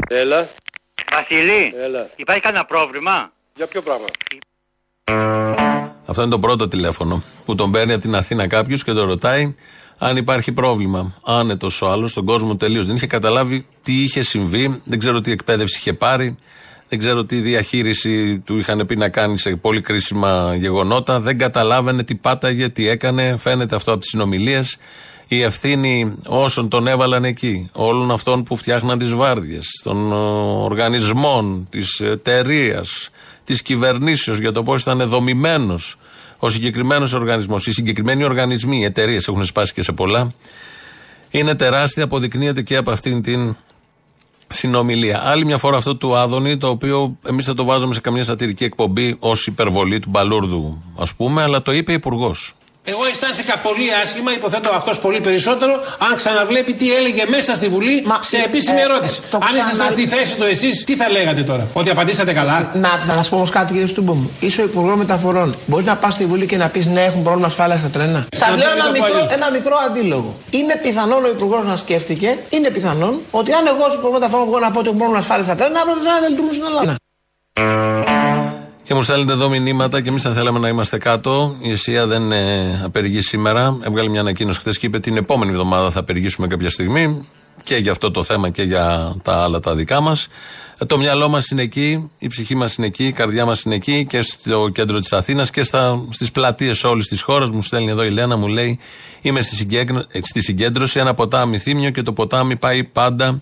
Έλα. 0.08 0.50
Βασίλη, 1.12 1.74
Έλα. 1.86 2.10
υπάρχει 2.16 2.42
κανένα 2.42 2.66
πρόβλημα; 2.66 3.32
Για 3.56 3.68
ποιο 3.68 3.82
πράγμα; 3.82 4.06
Αυτό 6.08 6.22
είναι 6.22 6.32
το 6.32 6.40
πρώτο 6.40 6.68
τηλέφωνο 6.68 7.24
που 7.46 7.56
τον 7.56 7.72
παίρνει 7.72 7.94
από 7.94 8.02
την 8.02 8.16
Αθήνα 8.16 8.48
κάποιος 8.48 8.84
και 8.84 8.92
τον 8.94 9.08
ρωτάει 9.08 9.56
αν 9.98 10.18
υπάρχει 10.18 10.52
πρόβλημα. 10.52 11.16
Άνετος 11.24 11.82
ο 11.82 11.90
άλλος, 11.90 12.14
τον 12.14 12.26
κόσμο 12.26 12.58
τελείως. 12.58 12.86
Δεν 12.86 12.96
είχε 12.96 13.08
καταλάβει 13.08 13.66
τι 13.84 14.04
είχε 14.04 14.22
συμβεί, 14.22 14.82
δεν 14.84 15.00
ξέρω 15.00 15.22
τι 15.22 15.32
εκπαίδευση 15.32 15.78
είχε 15.78 15.94
πάρει, 15.94 16.38
δεν 16.90 17.00
ξέρω 17.00 17.26
τι 17.26 17.36
διαχείριση 17.36 18.40
του 18.40 18.58
είχαν 18.58 18.86
πει 18.86 18.96
να 18.96 19.10
κάνει 19.10 19.38
σε 19.38 19.56
πολύ 19.56 19.82
κρίσιμα 19.82 20.56
γεγονότα. 20.56 21.20
Δεν 21.20 21.38
καταλάβαινε 21.38 22.04
τι 22.04 22.16
πάταγε, 22.16 22.70
τι 22.70 22.88
έκανε. 22.88 23.36
Φαίνεται 23.38 23.76
αυτό 23.76 23.92
από 23.92 24.00
τις 24.00 24.10
συνομιλίες. 24.10 24.78
Η 25.28 25.42
ευθύνη 25.42 26.14
όσων 26.26 26.70
τον 26.70 26.88
έβαλαν 26.88 27.26
εκεί, 27.26 27.70
όλων 27.72 28.12
αυτών 28.12 28.44
που 28.44 28.56
φτιάχναν 28.56 28.98
τις 28.98 29.14
βάρδιες, 29.14 29.82
των 29.84 30.12
ε, 30.12 30.16
οργανισμών, 30.64 31.68
της 31.70 32.00
εταιρείας, 32.00 33.10
της 33.44 33.62
κυβερνήσεως 33.62 34.40
για 34.40 34.52
το 34.52 34.64
πώς 34.64 34.82
ήταν 34.82 35.08
δομημένος 35.08 35.98
ο 36.44 36.50
συγκεκριμένος 36.50 37.14
οργανισμός. 37.14 37.68
Οι 37.68 37.72
συγκεκριμένοι 37.72 38.24
οργανισμοί, 38.24 38.78
οι 38.78 38.84
εταιρείες 38.84 39.28
έχουν 39.28 39.44
σπάσει 39.44 39.74
και 39.74 39.82
σε 39.82 39.92
πολλά. 39.92 40.28
Είναι 41.30 41.56
τεράστια, 41.56 42.04
αποδεικνύεται 42.04 42.62
και 42.62 42.76
από 42.76 42.92
αυτήν 42.92 43.22
την 43.22 43.56
συνομιλία. 44.50 45.22
Άλλη 45.26 45.46
μια 45.46 45.58
φορά 45.58 45.78
αυτό 45.78 45.96
του 45.96 46.16
Άδωνη, 46.16 46.58
το 46.58 46.68
οποίο 46.68 47.18
εμείς 47.28 47.46
θα 47.46 47.54
το 47.54 47.64
βάζουμε 47.64 47.94
σε 47.94 48.02
καμιά 48.02 48.24
σατυρική 48.24 48.64
εκπομπή 48.64 49.16
ως 49.20 49.48
υπερβολή 49.48 50.00
του 50.00 50.10
Μπαλούρδου, 50.10 50.84
ας 50.98 51.14
πούμε, 51.14 51.42
αλλά 51.42 51.62
το 51.62 51.72
είπε 51.72 51.94
υπουργός. 51.94 52.54
Εγώ 52.86 53.06
αισθάνθηκα 53.12 53.58
πολύ 53.58 53.88
άσχημα, 54.04 54.32
υποθέτω 54.34 54.70
αυτός 54.76 55.00
πολύ 55.00 55.20
περισσότερο, 55.20 55.74
αν 56.10 56.16
ξαναβλέπει 56.16 56.74
τι 56.74 56.94
έλεγε 56.96 57.24
μέσα 57.30 57.54
στη 57.54 57.68
Βουλή 57.68 58.06
σε 58.20 58.38
επίσημη 58.38 58.80
ε, 58.80 58.84
ερώτηση. 58.84 59.22
το 59.30 59.38
αν 59.38 59.56
ήσασταν 59.56 59.74
ξανα- 59.74 59.92
στη 59.92 60.08
θέση 60.08 60.36
του 60.36 60.44
εσείς, 60.44 60.84
τι 60.84 60.96
θα 60.96 61.10
λέγατε 61.10 61.42
τώρα, 61.44 61.68
Ότι 61.74 61.90
απαντήσατε 61.90 62.34
καλά; 62.34 62.72
Να, 62.74 62.90
να 63.08 63.14
σας 63.14 63.30
πω 63.30 63.36
όμως 63.36 63.50
κάτι, 63.50 63.72
κύριε 63.72 63.88
Στούμπο 63.88 64.14
μου. 64.14 64.32
Είσαι 64.40 64.62
ο 64.62 64.64
Υπουργός 64.64 64.96
Μεταφορών. 64.96 65.56
Μπορείς 65.66 65.86
να 65.86 65.96
πας 65.96 66.14
στη 66.14 66.26
Βουλή 66.26 66.46
και 66.46 66.58
να 66.58 66.68
πεις 66.68 66.86
ναι, 66.86 67.02
έχουν 67.02 67.24
πρόβλημα 67.24 67.48
ασφάλεια 67.48 67.78
στα 67.78 67.88
τρένα. 67.88 68.26
Σας 68.36 68.50
Να 68.50 68.56
λέω 68.56 68.68
το 68.68 68.74
ένα 68.76 68.86
πω 68.86 68.92
μικρό, 68.92 69.06
αλλιώς. 69.18 69.32
ένα 69.32 69.52
μικρό 69.52 69.76
αντίλογο. 69.88 70.36
Είναι 70.50 70.76
πιθανόν 70.84 71.24
ο 71.24 71.28
Υπουργός 71.28 71.66
να 71.66 71.76
σκέφτηκε, 71.76 72.38
είναι 72.50 72.70
πιθανόν, 72.70 73.20
ότι 73.32 73.52
αν 73.54 73.68
εγώ 73.68 73.84
ως 73.88 73.94
Υπουργός 73.94 74.14
Μεταφορών 74.20 74.46
βγω 74.46 74.60
να 74.60 74.72
πω 74.72 74.78
ότι 74.80 74.88
έχουν 74.88 74.98
πρόβλημα 75.00 75.22
ασφάλεια 75.22 75.46
στα 75.46 75.56
τρένα, 75.56 75.80
αύριο 75.80 75.96
τα 75.96 76.02
τρένα 76.02 76.20
δεν 76.20 76.30
λειτουργούν 76.30 76.54
στην 76.54 76.66
Ελλάδα. 76.66 76.96
Και 78.84 78.94
μου 78.94 79.02
στέλνετε 79.02 79.32
εδώ 79.32 79.50
μηνύματα 79.50 80.02
και 80.02 80.10
εμείς 80.10 80.22
θα 80.22 80.34
θέλαμε 80.34 80.60
να 80.60 80.68
είμαστε 80.68 80.98
κάτω. 80.98 81.56
Η 81.60 81.72
ΕΣΥΑ 81.72 82.08
δεν 82.08 82.32
ε, 82.32 82.82
απεργεί 82.84 83.22
σήμερα. 83.22 83.78
Έβγαλε 83.82 84.10
μια 84.10 84.20
ανακοίνωση 84.20 84.60
χθες 84.60 84.78
και 84.78 84.86
είπε 84.86 85.00
την 85.00 85.18
επόμενη 85.18 85.52
εβδομάδα 85.52 85.92
θα 85.92 86.00
απεργήσουμε 86.00 86.48
κάποια 86.48 86.70
στιγμή 86.70 87.28
και 87.64 87.76
για 87.76 87.92
αυτό 87.92 88.12
το 88.12 88.24
θέμα 88.24 88.50
και 88.50 88.64
για 88.64 89.16
τα 89.24 89.44
άλλα 89.44 89.60
τα 89.60 89.76
δικά 89.76 90.02
μας. 90.02 90.28
Το 90.88 90.98
μυαλό 90.98 91.30
μας 91.30 91.50
είναι 91.50 91.62
εκεί, 91.62 92.12
η 92.18 92.28
ψυχή 92.28 92.56
μας 92.56 92.76
είναι 92.76 92.88
εκεί, 92.88 93.06
η 93.06 93.12
καρδιά 93.12 93.46
μας 93.46 93.64
είναι 93.64 93.76
εκεί 93.76 94.06
και 94.06 94.22
στο 94.22 94.70
κέντρο 94.74 95.00
της 95.00 95.14
Αθήνας 95.14 95.50
και 95.50 95.64
στις 96.10 96.32
πλατείες 96.32 96.84
όλης 96.84 97.08
της 97.08 97.22
χώρας. 97.22 97.50
Μου 97.50 97.62
στέλνει 97.62 97.90
εδώ 97.90 98.04
η 98.04 98.10
Λένα, 98.10 98.38
μου 98.38 98.48
λέει: 98.48 98.80
Είμαι 99.22 99.42
στη, 99.42 99.56
συγκέντρο- 99.56 100.06
ε, 100.12 100.20
στη 100.24 100.42
συγκέντρωση, 100.42 101.00
ένα 101.00 101.14
ποτάμι 101.14 101.58
θύμιο 101.58 101.90
και 101.90 102.02
το 102.02 102.14
ποτάμι 102.14 102.56
πάει 102.56 102.84
πάντα 102.84 103.42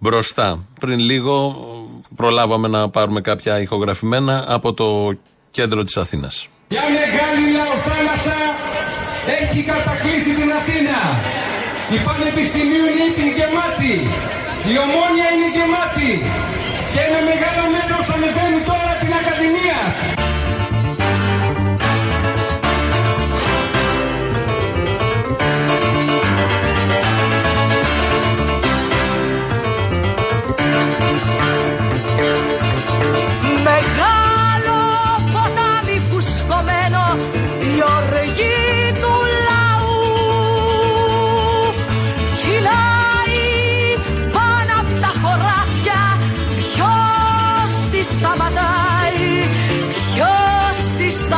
μπροστά. 0.00 0.48
Πριν 0.80 0.98
λίγο 0.98 1.34
προλάβαμε 2.16 2.68
να 2.68 2.88
πάρουμε 2.88 3.20
κάποια 3.20 3.60
ηχογραφημένα 3.60 4.44
από 4.48 4.72
το 4.72 4.86
κέντρο 5.50 5.82
της 5.82 5.96
Αθήνας. 5.96 6.48
Μια 6.68 6.82
μεγάλη 6.98 7.44
λαοθάλασσα 7.58 8.38
έχει 9.40 9.60
κατακλείσει 9.72 10.32
την 10.40 10.50
Αθήνα. 10.58 10.98
Η 11.96 11.98
Πανεπιστημίου 12.06 12.86
είναι 12.92 13.08
γεμάτη. 13.38 13.94
Η 14.72 14.74
Ομόνια 14.84 15.26
είναι 15.34 15.48
γεμάτη. 15.56 16.10
Και 16.92 17.00
ένα 17.08 17.20
μεγάλο 17.30 17.62
μέτρος 17.74 18.06
ανεβαίνει 18.14 18.60
τώρα 18.70 18.92
την 19.02 19.12
Ακαδημία. 19.20 19.78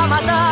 Τη 0.03 0.42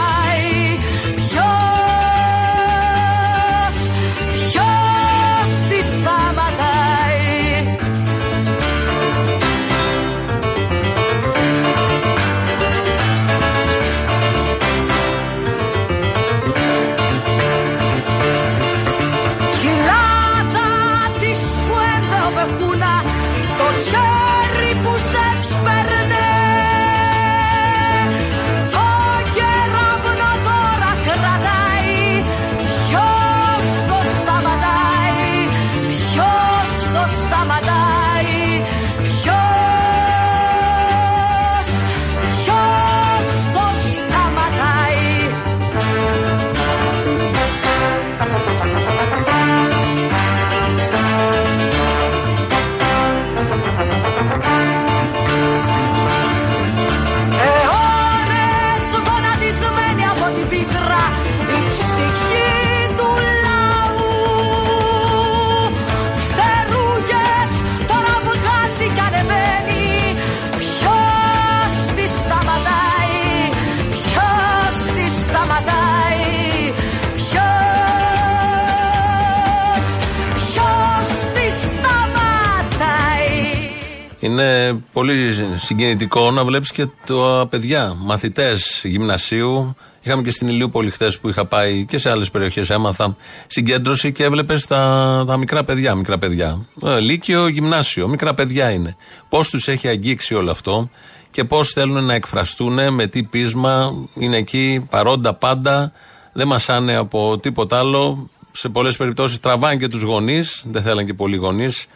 πολύ 85.02 85.34
συγκινητικό 85.58 86.32
να 86.32 86.46
βλέπεις 86.46 86.72
και 86.72 86.88
τα 87.06 87.48
παιδιά, 87.50 87.96
μαθητές 87.98 88.82
γυμνασίου. 88.84 89.76
Είχαμε 90.02 90.22
και 90.22 90.32
στην 90.32 90.48
Ηλιούπολη 90.48 90.90
χθες 90.90 91.20
που 91.20 91.30
είχα 91.30 91.46
πάει 91.46 91.86
και 91.86 91.98
σε 91.98 92.10
άλλες 92.10 92.32
περιοχές 92.32 92.70
έμαθα 92.70 93.16
συγκέντρωση 93.48 94.12
και 94.12 94.24
έβλεπες 94.24 94.66
τα, 94.68 95.24
τα 95.28 95.38
μικρά 95.38 95.64
παιδιά. 95.64 95.96
Μικρά 95.96 96.18
παιδιά. 96.18 96.66
Ε, 96.84 97.00
Λύκειο, 97.00 97.48
γυμνάσιο, 97.48 98.08
μικρά 98.08 98.34
παιδιά 98.34 98.70
είναι. 98.70 98.96
Πώς 99.30 99.50
τους 99.50 99.68
έχει 99.68 99.88
αγγίξει 99.88 100.34
όλο 100.34 100.52
αυτό 100.52 100.90
και 101.32 101.44
πώς 101.44 101.70
θέλουν 101.72 102.06
να 102.06 102.14
εκφραστούν, 102.14 102.94
με 102.94 103.08
τι 103.08 103.24
πείσμα 103.24 103.94
είναι 104.14 104.38
εκεί 104.38 104.86
παρόντα 104.90 105.34
πάντα. 105.34 105.92
Δεν 106.34 106.48
μασάνε 106.48 106.96
από 106.96 107.38
τίποτα 107.38 107.78
άλλο. 107.78 108.30
Σε 108.52 108.70
πολλές 108.70 108.98
περιπτώσεις 108.98 109.40
τραβάνε 109.40 109.76
και 109.76 109.88
τους 109.88 110.02
γονείς. 110.02 110.64
Δεν 110.72 110.82
θέλαν 110.82 111.06
και 111.06 111.14
πολλοί 111.14 111.36
γονείς 111.36 111.88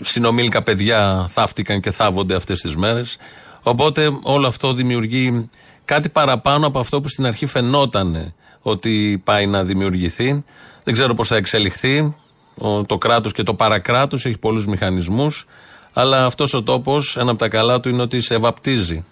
συνομήλικα 0.00 0.62
παιδιά 0.62 1.26
θαύτηκαν 1.30 1.80
και 1.80 1.90
θάβονται 1.90 2.34
αυτές 2.34 2.60
τις 2.60 2.76
μέρες. 2.76 3.16
Οπότε 3.62 4.10
όλο 4.22 4.46
αυτό 4.46 4.72
δημιουργεί 4.72 5.48
κάτι 5.84 6.08
παραπάνω 6.08 6.66
από 6.66 6.78
αυτό 6.78 7.00
που 7.00 7.08
στην 7.08 7.26
αρχή 7.26 7.46
φαινόταν 7.46 8.34
ότι 8.62 9.20
πάει 9.24 9.46
να 9.46 9.64
δημιουργηθεί. 9.64 10.44
Δεν 10.84 10.94
ξέρω 10.94 11.14
πώς 11.14 11.28
θα 11.28 11.36
εξελιχθεί. 11.36 12.14
Ο- 12.58 12.84
Το 12.84 12.98
κράτος 12.98 13.32
και 13.32 13.42
το 13.42 13.54
παρακράτος 13.54 14.26
έχει 14.26 14.38
πολλούς 14.38 14.66
μηχανισμούς. 14.66 15.46
Αλλά 15.92 16.24
αυτός 16.24 16.54
ο 16.54 16.62
τόπος, 16.62 17.16
ένα 17.16 17.30
από 17.30 17.38
τα 17.38 17.48
καλά 17.48 17.80
του 17.80 17.88
είναι 17.88 18.02
ότι 18.02 18.20
σε 18.20 18.36
βαπτίζει. 18.36 19.04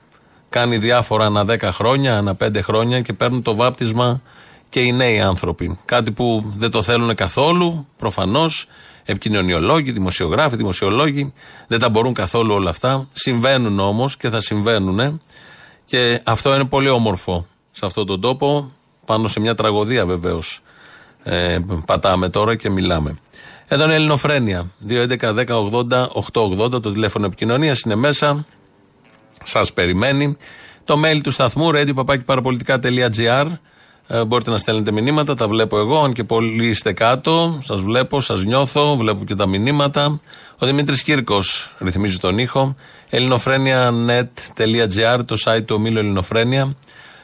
Κάνει 0.49 0.79
διάφορα 0.79 1.25
ανά 1.25 1.45
10 1.45 1.73
χρόνια, 1.73 2.17
ανά 2.17 2.35
5 2.35 2.61
χρόνια 2.63 3.01
και 3.01 3.13
παίρνουν 3.13 3.43
το 3.43 3.55
βάπτισμα 3.55 4.21
και 4.69 4.81
οι 4.81 4.93
νέοι 4.93 5.21
άνθρωποι. 5.21 5.79
Κάτι 5.85 6.13
που 6.13 6.53
δεν 6.57 6.71
το 6.71 6.83
θέλουν 6.83 7.15
καθόλου, 7.15 7.87
προφανώς. 7.99 8.67
Επικοινωνιολόγοι, 9.11 9.93
δημοσιογράφοι, 9.93 10.57
δημοσιολόγοι 10.57 11.33
δεν 11.67 11.79
τα 11.79 11.89
μπορούν 11.89 12.15
καθόλου 12.15 12.55
όλα 12.55 12.71
αυτά. 12.71 13.09
Συμβαίνουν 13.13 13.79
όμως 13.79 14.17
και 14.17 14.29
θα 14.29 14.41
συμβαίνουν. 14.41 15.21
Και 15.85 16.21
αυτό 16.25 16.55
είναι 16.55 16.65
πολύ 16.65 16.89
όμορφο 16.89 17.47
σε 17.71 17.87
αυτόν 17.87 18.07
τον 18.07 18.21
τόπο, 18.21 18.73
πάνω 19.05 19.29
σε 19.29 19.41
μια 19.41 19.55
τραγωδία 19.55 20.07
βεβαίως. 20.07 20.61
ε, 21.23 21.59
πατάμε 21.87 22.29
τώρα 22.29 22.57
και 22.57 22.71
μιλάμε. 22.71 23.19
Εδώ 23.69 23.85
είναι 23.85 23.93
η 23.93 23.97
Ελληνοφρένεια. 23.97 24.71
2.11.10.80.880 24.89 26.71
το 26.71 26.81
τηλέφωνο 26.81 27.27
επικοινωνίας 27.27 27.81
είναι 27.81 27.95
μέσα. 27.95 28.47
Σας 29.45 29.73
περιμένει. 29.73 30.37
Το 30.85 31.01
mail 31.05 31.21
του 31.23 31.31
σταθμού 31.31 31.71
radio.parapolitica.gr 31.75 33.47
ε, 34.11 34.25
Μπορείτε 34.25 34.51
να 34.51 34.59
στέλνετε 34.59 34.91
μηνύματα, 34.91 35.35
τα 35.35 35.49
βλέπω 35.49 35.79
εγώ. 35.79 36.03
Αν 36.03 36.13
και 36.13 36.25
πολλοί 36.25 36.67
είστε 36.67 36.93
κάτω, 36.93 37.59
σας 37.63 37.81
βλέπω, 37.81 38.21
σας 38.21 38.45
νιώθω, 38.45 38.97
βλέπω 38.97 39.25
και 39.25 39.35
τα 39.35 39.47
μηνύματα. 39.47 40.21
Ο 40.59 40.67
Δημήτρης 40.67 41.03
Κύρκος 41.03 41.75
ρυθμίζει 41.79 42.19
τον 42.19 42.39
ήχο. 42.39 42.77
ελληνοφρένια.net.gr, 43.09 45.21
το 45.25 45.37
site 45.45 45.65
του 45.65 45.75
ομίλου 45.79 45.99
Ελληνοφρένια. 45.99 46.77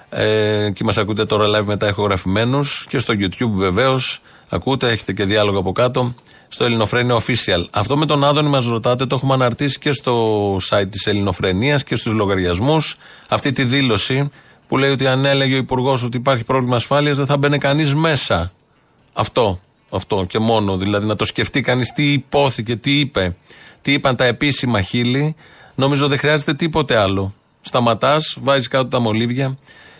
Ε, 0.08 0.70
και 0.70 0.84
μας 0.84 0.98
ακούτε 0.98 1.24
τώρα 1.24 1.58
live 1.58 1.64
μετά 1.64 1.88
ηχογραφημένους. 1.88 2.86
Και 2.88 2.98
στο 2.98 3.14
YouTube 3.18 3.52
βεβαίως 3.54 4.20
ακούτε, 4.48 4.90
έχετε 4.90 5.12
και 5.12 5.24
διάλογο 5.24 5.58
από 5.58 5.72
κάτω. 5.72 6.14
Στο 6.48 6.64
Ελληνοφρένια 6.64 7.14
Official. 7.14 7.64
Αυτό 7.70 7.96
με 7.96 8.06
τον 8.06 8.24
Άδωνη 8.24 8.48
μας 8.48 8.66
ρωτάτε, 8.66 9.06
το 9.06 9.14
έχουμε 9.14 9.34
αναρτήσει 9.34 9.78
και 9.78 9.92
στο 9.92 10.56
site 10.70 10.88
της 10.90 11.06
Ελληνοφρενίας 11.06 11.84
και 11.84 11.96
στους 11.96 12.12
λογαριασμούς. 12.12 12.96
Αυτή 13.28 13.52
τη 13.52 13.64
δήλωση 13.64 14.30
που 14.68 14.76
λέει 14.76 14.90
ότι 14.90 15.06
αν 15.06 15.24
έλεγε 15.24 15.54
ο 15.54 15.56
Υπουργός 15.56 16.02
ότι 16.02 16.16
υπάρχει 16.16 16.44
πρόβλημα 16.44 16.76
ασφάλειας 16.76 17.16
δεν 17.16 17.26
θα 17.26 17.36
μπαίνει 17.36 17.58
κανείς 17.58 17.94
μέσα. 17.94 18.52
Αυτό. 19.12 19.60
Αυτό 19.90 20.24
και 20.28 20.38
μόνο. 20.38 20.76
Δηλαδή 20.76 21.06
να 21.06 21.16
το 21.16 21.24
σκεφτεί 21.24 21.60
κανείς 21.60 21.92
τι 21.92 22.12
υπόθηκε, 22.12 22.76
τι 22.76 23.00
είπε, 23.00 23.36
τι 23.82 23.92
είπαν 23.92 24.16
τα 24.16 24.24
επίσημα 24.24 24.80
χείλη. 24.80 25.34
Νομίζω 25.74 26.08
δεν 26.08 26.18
χρειάζεται 26.18 26.54
τίποτε 26.54 26.96
άλλο. 26.96 27.34
Σταματάς, 27.60 28.36
βάζεις 28.40 28.68
κάτω 28.68 28.88
τα 28.88 28.98
μολύβια 28.98 29.58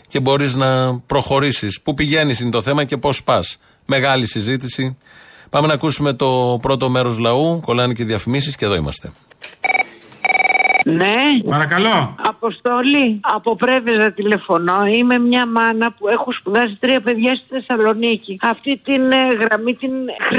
και 0.09 0.21
μπορείς 0.21 0.55
να 0.55 0.99
προχωρήσεις. 0.99 1.81
Πού 1.81 1.95
πηγαίνεις 1.95 2.41
είναι 2.41 2.51
το 2.51 2.63
θέμα 2.63 2.85
και 2.85 2.97
πώς 2.97 3.23
πας. 3.23 3.57
Μεγάλη 3.87 4.27
συζήτηση. 4.27 4.97
Πάμε 5.51 5.67
να 5.67 5.73
ακούσουμε 5.73 6.13
το 6.13 6.59
πρώτο 6.63 6.89
μέρος 6.89 7.19
λαού. 7.19 7.61
Κολλάνε 7.61 7.93
και 7.93 8.05
διαφημίσεις 8.05 8.57
και 8.57 8.65
εδώ 8.65 8.75
είμαστε. 8.75 9.13
Ναι. 10.85 11.49
Παρακαλώ. 11.49 12.15
Αποστόλη, 12.27 13.21
από 13.21 13.57
Πρέβεζα 13.57 14.13
τηλεφωνώ. 14.13 14.87
Είμαι 14.87 15.19
μια 15.19 15.47
μάνα 15.47 15.93
που 15.93 16.09
έχω 16.09 16.33
σπουδάσει 16.33 16.77
τρία 16.81 17.01
παιδιά 17.01 17.35
στη 17.35 17.45
Θεσσαλονίκη. 17.49 18.39
Αυτή 18.43 18.81
την 18.85 19.13
ε, 19.13 19.29
γραμμή 19.41 19.75
την 19.75 19.91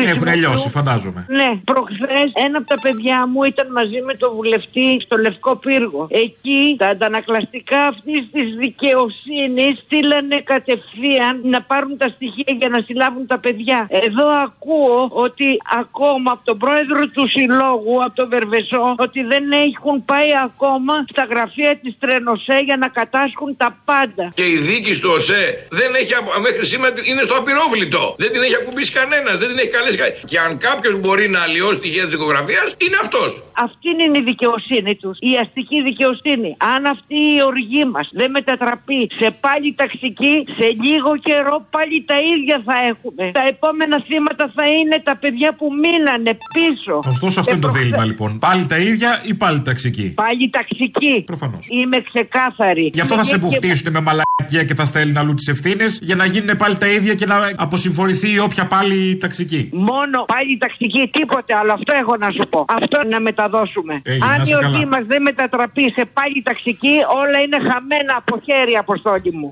Έχουν 0.05 0.35
λιώσει, 0.35 0.69
φαντάζομαι. 0.69 1.25
Ναι, 1.29 1.59
προχθές 1.63 2.31
ένα 2.45 2.57
από 2.57 2.67
τα 2.67 2.79
παιδιά 2.79 3.27
μου 3.27 3.43
ήταν 3.43 3.71
μαζί 3.71 4.01
με 4.05 4.13
το 4.13 4.33
βουλευτή 4.33 4.99
στο 5.01 5.17
Λευκό 5.17 5.55
Πύργο. 5.55 6.07
Εκεί 6.09 6.75
τα 6.77 6.87
αντανακλαστικά 6.87 7.81
αυτής 7.85 8.29
της 8.31 8.55
δικαιοσύνης 8.55 9.79
στείλανε 9.85 10.41
κατευθείαν 10.43 11.41
να 11.43 11.61
πάρουν 11.61 11.97
τα 11.97 12.07
στοιχεία 12.07 12.53
για 12.59 12.69
να 12.69 12.81
συλλάβουν 12.85 13.25
τα 13.27 13.37
παιδιά. 13.37 13.87
Εδώ 13.89 14.27
ακούω 14.27 15.09
ότι 15.11 15.61
ακόμα 15.79 16.31
από 16.31 16.43
τον 16.43 16.57
πρόεδρο 16.57 17.07
του 17.07 17.27
συλλόγου, 17.27 18.03
από 18.03 18.15
τον 18.15 18.29
Βερβεσό, 18.29 18.95
ότι 18.97 19.23
δεν 19.23 19.43
έχουν 19.51 20.05
πάει 20.05 20.34
ακόμα 20.49 20.93
στα 21.11 21.23
γραφεία 21.31 21.71
της 21.83 21.93
Τρενοσέ 21.99 22.57
για 22.65 22.77
να 22.77 22.87
κατάσχουν 22.87 23.57
τα 23.57 23.69
πάντα. 23.85 24.25
Και 24.39 24.45
η 24.55 24.57
δίκη 24.69 24.93
του 25.01 25.09
ΟΣΕ 25.17 25.67
δεν 25.79 25.89
έχει, 26.01 26.13
απο- 26.19 26.39
μέχρι 26.47 26.65
σήμερα 26.65 26.93
είναι 27.11 27.23
στο 27.27 27.35
απειρόβλητο. 27.41 28.03
Δεν 28.17 28.31
την 28.31 28.41
έχει 28.41 28.55
ακουμπήσει 28.61 28.91
κανένας, 28.99 29.35
δεν 29.41 29.47
την 29.51 29.57
έχει 29.57 29.71
καλέσει 29.77 29.97
κανένας. 29.97 30.21
Και 30.31 30.37
αν 30.45 30.51
κάποιος 30.67 30.93
μπορεί 31.01 31.25
να 31.35 31.39
αλλοιώσει 31.47 31.75
στοιχεία 31.81 32.03
της 32.07 32.11
δικογραφίας, 32.17 32.67
είναι 32.85 32.97
αυτός. 33.03 33.29
Αυτή 33.67 33.87
είναι 34.03 34.17
η 34.21 34.23
δικαιοσύνη 34.31 34.93
τους. 35.01 35.15
Η 35.19 35.31
αστική 35.43 35.77
δικαιοσύνη. 35.89 36.49
Αν 36.75 36.81
αυτή 36.95 37.17
η 37.37 37.39
οργή 37.51 37.83
μας 37.93 38.07
δεν 38.19 38.29
μετατραπεί 38.37 39.01
σε 39.19 39.27
πάλι 39.45 39.67
ταξική, 39.81 40.33
σε 40.57 40.67
λίγο 40.85 41.11
καιρό 41.27 41.55
πάλι 41.75 41.97
τα 42.11 42.17
ίδια 42.33 42.57
θα 42.67 42.75
έχουμε. 42.91 43.23
Τα 43.39 43.43
επόμενα 43.53 43.97
θύματα 44.07 44.51
θα 44.57 44.65
είναι 44.77 44.97
τα 45.09 45.15
παιδιά 45.21 45.49
που 45.57 45.65
μείνανε 45.83 46.31
πίσω. 46.55 46.95
Ωστόσο, 47.13 47.39
αυτό 47.39 47.51
Και 47.51 47.57
είναι 47.57 47.65
το 47.65 47.71
προχθέ- 47.71 47.83
δίλημα 47.85 48.05
λοιπόν. 48.05 48.39
Πάλι 48.39 48.65
τα 48.65 48.77
ίδια 48.77 49.21
ή 49.23 49.33
πάλι 49.33 49.61
ταξική; 49.61 50.07
Πάλι 50.25 50.49
ταξική. 50.49 51.23
Προφανώς. 51.25 51.67
Είμαι 51.69 51.97
ξεκάθαρη. 52.13 52.91
Γι' 52.93 53.01
αυτό 53.01 53.15
θα 53.15 53.23
σε 53.23 53.31
Και- 53.31 53.37
μπουχτίσουν 53.37 53.91
με 53.91 53.99
μαλακία 54.07 54.63
και 54.67 54.73
θα 54.79 54.85
στέλνουν 54.85 55.17
αλλού 55.17 55.33
τις 55.33 55.47
ευθύνες 55.47 55.99
για 56.01 56.15
να 56.15 56.25
γίνουν 56.25 56.55
πάλι 56.57 56.77
τα 56.77 56.87
ίδια 56.87 57.13
και 57.13 57.25
να 57.25 57.35
αποσυμφορηθεί 57.55 58.29
η 58.33 58.39
όποια 58.39 58.65
πάλι 58.67 59.17
ταξική. 59.17 59.69
Μόνο 59.73 60.17
πάλι 60.33 60.57
ταξική, 60.57 61.09
τίποτε 61.17 61.55
άλλο. 61.55 61.71
Αυτό 61.73 61.93
έχω 62.01 62.17
να 62.17 62.29
σου 62.31 62.45
πω. 62.49 62.65
Αυτό 62.67 62.97
να 63.09 63.19
μεταδώσουμε. 63.19 64.01
Έγινε, 64.03 64.25
να 64.25 64.31
Αν 64.31 64.39
η 64.39 64.41
είσαι 64.45 64.55
οργή 64.55 64.71
καλά. 64.73 64.87
μας 64.87 65.03
δεν 65.07 65.21
μετατραπεί 65.21 65.81
σε 65.97 66.03
πάλι 66.13 66.41
ταξική, 66.43 66.95
όλα 67.21 67.37
είναι 67.45 67.57
χαμένα 67.69 68.13
από 68.21 68.33
χέρι, 68.45 68.73
Αποστόλη 68.83 69.31
μου. 69.39 69.49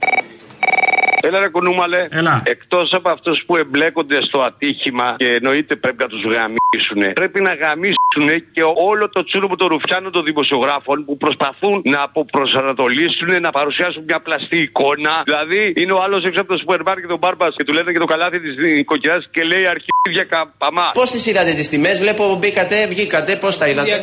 Έλα 1.28 1.40
ρε 1.40 1.50
κουνούμαλε. 1.50 2.08
Έλα. 2.10 2.42
Εκτός 2.46 2.94
από 2.94 3.10
αυτούς 3.10 3.44
που 3.46 3.56
εμπλέκονται 3.58 4.18
στο 4.28 4.40
ατύχημα 4.40 5.16
και 5.18 5.30
εννοείται 5.40 5.76
πρέπει 5.76 6.00
να 6.06 6.10
τους 6.14 6.24
γαμίσουν, 6.34 7.14
πρέπει 7.14 7.42
να 7.42 7.54
γαμίσουν 7.54 8.28
και 8.56 8.64
όλο 8.90 9.10
το 9.10 9.24
τσούρο 9.24 9.48
των 9.56 9.68
ρουφιάνων 9.68 10.12
των 10.12 10.24
δημοσιογράφων 10.24 11.06
που 11.06 11.18
προσπαθούν 11.18 11.82
να 11.86 12.02
αποπροσανατολίσουν, 12.02 13.42
να 13.42 13.52
παρουσιάσουν 13.52 14.04
μια 14.10 14.20
πλαστή 14.22 14.58
εικόνα. 14.58 15.14
Δηλαδή 15.26 15.74
είναι 15.76 15.94
ο 15.98 16.00
άλλος 16.04 16.24
έξω 16.24 16.42
από 16.42 16.50
το 16.54 16.58
σούπερ 16.58 16.82
μάρκετ 16.88 17.10
τον 17.10 17.18
μπάρμπας 17.18 17.54
και 17.58 17.64
του 17.64 17.74
λένε 17.74 17.92
και 17.92 18.00
το 18.00 18.06
καλάθι 18.06 18.40
της 18.40 18.56
νοικοκυράς 18.58 19.28
και 19.32 19.44
λέει 19.44 19.66
αρχίδια 19.74 20.24
καπαμά. 20.34 20.88
Πώς 20.94 21.12
τις 21.12 21.26
είδατε 21.26 21.54
τις 21.54 21.70
τιμές, 21.70 22.00
βλέπω 22.00 22.36
μπήκατε, 22.40 22.88
βγήκατε, 22.88 23.36
πώς 23.36 23.58
τα 23.58 23.68
είδατε; 23.68 24.02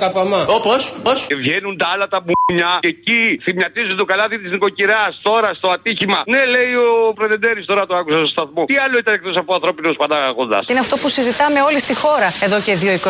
Όπω, 0.59 0.75
πώς. 1.03 1.27
Και 1.29 1.37
βγαίνουν 1.43 1.77
τα 1.79 1.87
άλλα 1.93 2.09
τα 2.09 2.21
μπουνιά 2.25 2.79
και 2.81 2.89
εκεί 2.89 3.41
θυμιατίζουν 3.45 3.97
το 3.97 4.05
καλάθι 4.05 4.39
της 4.39 4.51
νοικοκυράς 4.51 5.21
τώρα 5.23 5.55
στο 5.55 5.69
ατύχημα. 5.69 6.23
Ναι, 6.27 6.43
λέει 6.55 6.73
ο 6.85 7.13
Πρεδεντέρης, 7.19 7.65
τώρα 7.71 7.83
το 7.87 7.95
άκουσα 8.01 8.19
στο 8.19 8.27
σταθμό. 8.35 8.65
Τι 8.71 8.77
άλλο 8.85 8.97
ήταν 9.03 9.15
εκτός 9.19 9.37
από 9.43 9.51
ανθρώπινος 9.59 9.97
πατάγοντα. 10.03 10.59
Είναι 10.71 10.83
αυτό 10.87 10.97
που 10.97 11.09
συζητάμε 11.17 11.59
όλη 11.69 11.81
στη 11.87 11.95
χώρα 12.03 12.29
εδώ 12.47 12.57
και 12.67 12.73
δύο 12.83 12.93
24 12.93 13.01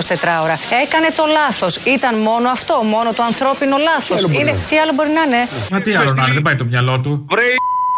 ώρα. 0.45 0.57
Έκανε 0.85 1.09
το 1.19 1.25
λάθος. 1.39 1.73
Ήταν 1.97 2.15
μόνο 2.29 2.49
αυτό, 2.57 2.75
μόνο 2.95 3.09
το 3.19 3.23
ανθρώπινο 3.31 3.77
λάθος. 3.89 4.17
άλλο 4.19 4.29
μπορεί 4.29 4.41
Είναι... 4.41 4.51
να 4.51 4.57
είναι; 4.57 4.67
Τι 4.69 4.77
άλλο 4.83 4.93
μπορεί 4.97 5.11
να 5.19 5.23
είναι; 5.27 5.41
Μα 5.73 5.79
τι 5.81 5.91
άλλο 6.01 6.13
να 6.19 6.23
είναι, 6.25 6.33
δεν 6.39 6.45
πάει 6.47 6.55
το 6.63 6.67
μυαλό 6.73 6.95
του. 7.05 7.11
Βρε 7.33 7.49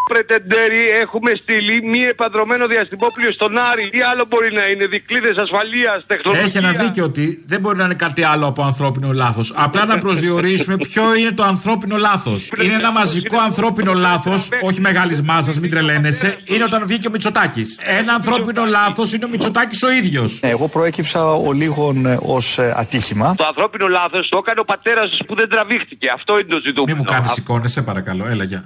Πρετεντέρη, 0.08 0.88
έχουμε 1.02 1.32
στείλει 1.42 1.82
μη 1.82 2.00
επανδρομένο 2.00 2.66
διαστημόπλιο 2.66 3.32
στον 3.32 3.58
Άρη. 3.58 3.90
Τι 3.90 4.00
άλλο 4.00 4.24
μπορεί 4.28 4.52
να 4.52 4.64
είναι, 4.70 4.86
δικλείδες 4.86 5.36
ασφαλείας, 5.36 6.04
τεχνολογίας. 6.06 6.48
Έχει 6.48 6.58
ένα 6.58 6.72
δίκιο 6.72 7.04
ότι 7.04 7.42
δεν 7.46 7.60
μπορεί 7.60 7.76
να 7.76 7.84
είναι 7.84 7.94
κάτι 7.94 8.22
άλλο 8.24 8.46
από 8.46 8.62
ανθρώπινο 8.62 9.12
λάθος. 9.12 9.52
Απλά 9.56 9.84
να 9.84 9.98
προσδιορίσουμε 9.98 10.76
ποιο 10.76 11.14
είναι 11.14 11.32
το 11.32 11.42
ανθρώπινο 11.42 11.96
λάθος. 11.96 12.50
Είναι 12.62 12.74
ένα 12.74 12.92
μαζικό 12.92 13.38
ανθρώπινο 13.38 13.92
λάθος, 13.92 14.48
όχι 14.62 14.80
μεγάλη 14.80 15.22
μάζα, 15.22 15.52
μην 15.60 15.70
τρελαίνεσαι. 15.70 16.38
Είναι 16.44 16.64
όταν 16.64 16.86
βγήκε 16.86 17.08
ο 17.08 17.10
Μητσοτάκης. 17.10 17.78
Ένα 17.82 18.12
ανθρώπινο 18.12 18.64
λάθος 18.64 19.12
είναι 19.12 19.24
ο 19.24 19.28
Μητσοτάκης 19.28 19.82
ο 19.82 19.90
ίδιος. 19.90 20.40
Εγώ 20.42 20.68
προέκυψα 20.68 21.32
ο 21.32 21.52
λίγων 21.52 22.18
ως 22.20 22.58
ατύχημα. 22.58 23.34
Το 23.36 23.44
ανθρώπινο 23.46 23.86
λάθος 23.88 24.28
το 24.28 24.38
έκανε 24.42 24.60
ο 24.60 24.64
πατέρας 24.64 25.18
που 25.26 25.34
δεν 25.34 25.48
τραβήχτηκε. 25.48 26.10
Αυτό 26.14 26.38
είναι 26.38 26.48
το 26.48 26.60
ζητούμενο. 26.60 26.96
Μην 26.96 27.04
μου 27.06 27.12
κάνεις 27.12 27.36
εικόνες, 27.36 27.72
σε 27.72 27.82
παρακαλώ. 27.82 28.26
Έλα, 28.26 28.44
γεια. 28.44 28.64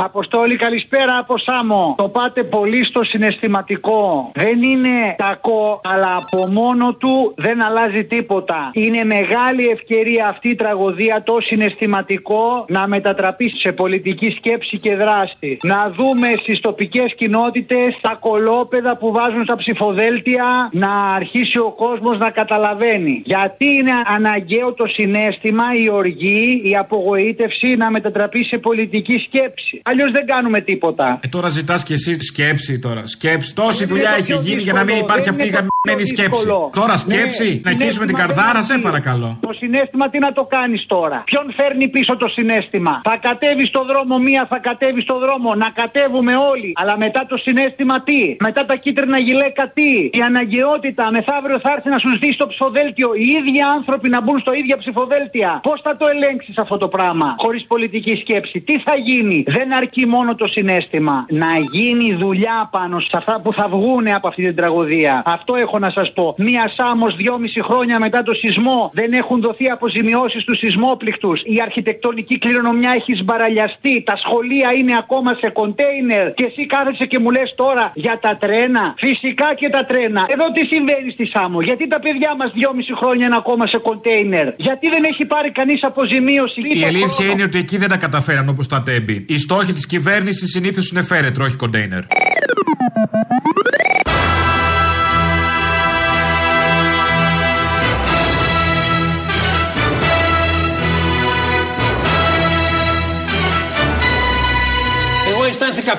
Αποστόλη, 0.00 0.56
καλησπέρα 0.56 1.18
από 1.18 1.38
Σάμο. 1.38 1.94
Το 1.98 2.08
πάτε 2.08 2.42
πολύ 2.42 2.84
στο 2.84 3.04
συναισθηματικό. 3.04 4.30
Δεν 4.34 4.62
είναι 4.62 5.14
κακό, 5.16 5.80
αλλά 5.84 6.16
από 6.16 6.46
μόνο 6.46 6.94
του 6.94 7.34
δεν 7.36 7.64
αλλάζει 7.64 8.04
τίποτα. 8.04 8.70
Είναι 8.72 9.04
μεγάλη 9.04 9.66
ευκαιρία 9.66 10.28
αυτή 10.28 10.48
η 10.48 10.54
τραγωδία, 10.54 11.22
το 11.22 11.36
συναισθηματικό, 11.40 12.64
να 12.68 12.88
μετατραπεί 12.88 13.52
σε 13.58 13.72
πολιτική 13.72 14.30
σκέψη 14.30 14.78
και 14.78 14.96
δράση. 14.96 15.58
Να 15.62 15.92
δούμε 15.96 16.28
στις 16.42 16.60
τοπικές 16.60 17.14
κοινότητες 17.14 17.98
τα 18.00 18.16
κολόπεδα 18.20 18.96
που 18.96 19.12
βάζουν 19.12 19.44
στα 19.44 19.56
ψηφοδέλτια 19.56 20.68
να 20.72 20.92
αρχίσει 20.92 21.58
ο 21.58 21.70
κόσμος 21.76 22.18
να 22.18 22.30
καταλαβαίνει. 22.30 23.22
Γιατί 23.24 23.66
είναι 23.66 23.92
αναγκαίο 24.06 24.72
το 24.72 24.86
συνέστημα, 24.86 25.64
η 25.84 25.90
οργή, 25.90 26.60
η 26.64 26.76
απογοήτευση 26.76 27.76
να 27.76 27.90
μετατραπεί 27.90 28.44
σε 28.44 28.58
πολιτική 28.58 29.18
σκέψη. 29.18 29.80
Αλλιώς 29.90 30.10
δεν 30.12 30.26
κάνουμε 30.26 30.60
τίποτα. 30.60 31.06
Ε, 31.24 31.28
τώρα 31.28 31.48
ζητάς 31.48 31.82
κι 31.82 31.92
εσύ 31.92 32.12
σκέψη 32.30 32.78
τώρα. 32.78 33.02
Σκέψη. 33.06 33.54
Τόση 33.54 33.78
Δεν 33.78 33.88
δουλειά 33.88 34.10
είναι 34.10 34.16
το 34.18 34.22
έχει 34.22 34.32
πιο 34.32 34.40
γίνει 34.46 34.62
για 34.62 34.72
να 34.72 34.82
μην 34.84 34.94
δύσκολο, 34.94 35.06
υπάρχει 35.08 35.24
δεν 35.30 35.34
αυτή 35.34 35.44
η 35.44 35.48
είναι 35.48 35.56
το 35.58 35.62
πιο 35.66 35.74
γαμμένη 35.84 36.04
σκέψη. 36.12 36.30
δύσκολο. 36.30 36.70
Τώρα 36.80 36.94
Ναι, 36.98 37.04
σκέψη, 37.04 37.48
να 37.64 37.70
αρχίσουμε 37.72 38.06
την 38.10 38.16
συνέστημα 38.16 38.18
καρδάρα, 38.22 38.60
δεν 38.60 38.68
σε 38.68 38.72
είναι 38.74 38.82
παρακαλώ. 38.88 39.28
Το 39.48 39.52
συνέστημα 39.62 40.04
τι 40.12 40.18
να 40.26 40.30
το 40.38 40.44
κάνεις 40.56 40.82
τώρα; 40.94 41.18
Ποιον 41.30 41.46
φέρνει 41.58 41.86
πίσω 41.96 42.12
το 42.22 42.28
συνέστημα; 42.36 42.92
Θα 43.08 43.16
κατέβει 43.28 43.64
στο 43.72 43.80
δρόμο 43.90 44.14
μία, 44.26 44.42
θα 44.52 44.58
κατέβει 44.68 45.00
στο 45.06 45.16
δρόμο. 45.24 45.48
Να 45.64 45.68
κατέβουμε 45.80 46.34
όλοι. 46.52 46.70
Αλλά 46.80 46.94
μετά 47.04 47.22
το 47.30 47.36
συνέστημα 47.46 47.96
τι; 48.08 48.20
Μετά 48.48 48.62
τα 48.70 48.76
κίτρινα 48.84 49.18
γυλαίκα 49.26 49.64
τι; 49.76 49.90
Η 50.18 50.20
αναγκαιότητα 50.30 51.04
μεθαύριο 51.16 51.58
θα 51.64 51.70
έρθει 51.76 51.88
να 51.94 51.98
σου 52.04 52.10
δει 52.22 52.30
στο 52.38 52.46
ψηφοδέλτιο 52.52 53.08
οι 53.22 53.26
ίδιοι 53.38 53.60
άνθρωποι 53.76 54.08
να 54.14 54.20
μπουν 54.22 54.38
στο 54.44 54.52
ίδια 54.60 54.76
ψηφοδέλτια. 54.82 55.50
Πώς 55.68 55.78
θα 55.86 55.92
το 56.00 56.06
ελέγξεις 56.14 56.56
αυτό 56.64 56.76
το 56.84 56.88
πράγμα; 56.96 57.28
Χωρίς 57.44 57.62
πολιτική 57.72 58.14
σκέψη. 58.22 58.56
Τι 58.68 58.74
θα 58.86 58.94
γίνει; 59.08 59.38
Δεν 59.56 59.68
αρκεί 59.80 60.04
μόνο 60.06 60.30
το 60.34 60.46
συνέστημα. 60.46 61.16
Να 61.42 61.52
γίνει 61.72 62.08
δουλειά 62.24 62.58
πάνω 62.70 62.96
σε 63.00 63.16
αυτά 63.20 63.34
που 63.42 63.50
θα 63.58 63.66
βγουν 63.74 64.04
από 64.18 64.28
αυτή 64.28 64.42
την 64.48 64.56
τραγωδία. 64.60 65.22
Αυτό 65.26 65.52
έχω 65.64 65.78
να 65.78 65.90
σας 65.90 66.12
πω. 66.16 66.34
Μία 66.38 66.64
Σάμος 66.76 67.16
δυόμιση 67.16 67.60
χρόνια 67.68 67.96
μετά 67.98 68.22
το 68.22 68.32
σεισμό 68.40 68.90
δεν 68.92 69.12
έχουν 69.12 69.40
δοθεί 69.40 69.66
αποζημιώσεις 69.76 70.42
στους 70.42 70.58
σεισμόπληκτους. 70.58 71.40
Η 71.44 71.56
αρχιτεκτονική 71.62 72.38
κληρονομιά 72.38 72.92
έχει 72.98 73.12
σμπαραλιαστεί. 73.20 73.94
Τα 74.02 74.16
σχολεία 74.22 74.68
είναι 74.78 74.94
ακόμα 75.02 75.30
σε 75.42 75.48
κοντέινερ. 75.58 76.34
Και 76.38 76.44
εσύ 76.50 76.66
κάθεσαι 76.66 77.06
και 77.10 77.18
μου 77.18 77.30
λες 77.30 77.54
τώρα 77.56 77.84
για 77.94 78.18
τα 78.24 78.36
τρένα. 78.42 78.94
Φυσικά 78.96 79.48
και 79.60 79.68
τα 79.68 79.82
τρένα. 79.90 80.26
Εδώ 80.34 80.46
τι 80.54 80.62
συμβαίνει 80.72 81.10
στη 81.16 81.26
Σάμο; 81.26 81.60
Γιατί 81.60 81.88
τα 81.88 82.00
παιδιά 82.00 82.30
μας 82.40 82.50
δυόμιση 82.54 82.92
χρόνια 83.00 83.26
είναι 83.26 83.38
ακόμα 83.42 83.66
σε 83.66 83.78
κοντέινερ; 83.78 84.46
Γιατί 84.56 84.86
δεν 84.94 85.02
έχει 85.10 85.24
πάρει 85.26 85.50
κανείς 85.50 85.80
αποζημίωση. 85.82 86.60
Η 86.80 86.84
αλήθεια 86.84 87.26
είναι 87.30 87.42
ότι 87.42 87.58
εκεί 87.58 87.76
δεν 87.76 87.88
τα 87.88 87.96
καταφέραν 87.96 88.48
όπως 88.48 88.66
τα 88.68 88.82
τέμπη. 88.82 89.24
Οι 89.28 89.38
στόχοι 89.38 89.67
της 89.72 89.86
κυβέρνησης 89.86 90.50
συνήθως 90.50 90.90
είναι 90.90 91.02
φέρετρο, 91.02 91.44
όχι 91.44 91.56
κοντέινερ. 91.56 92.02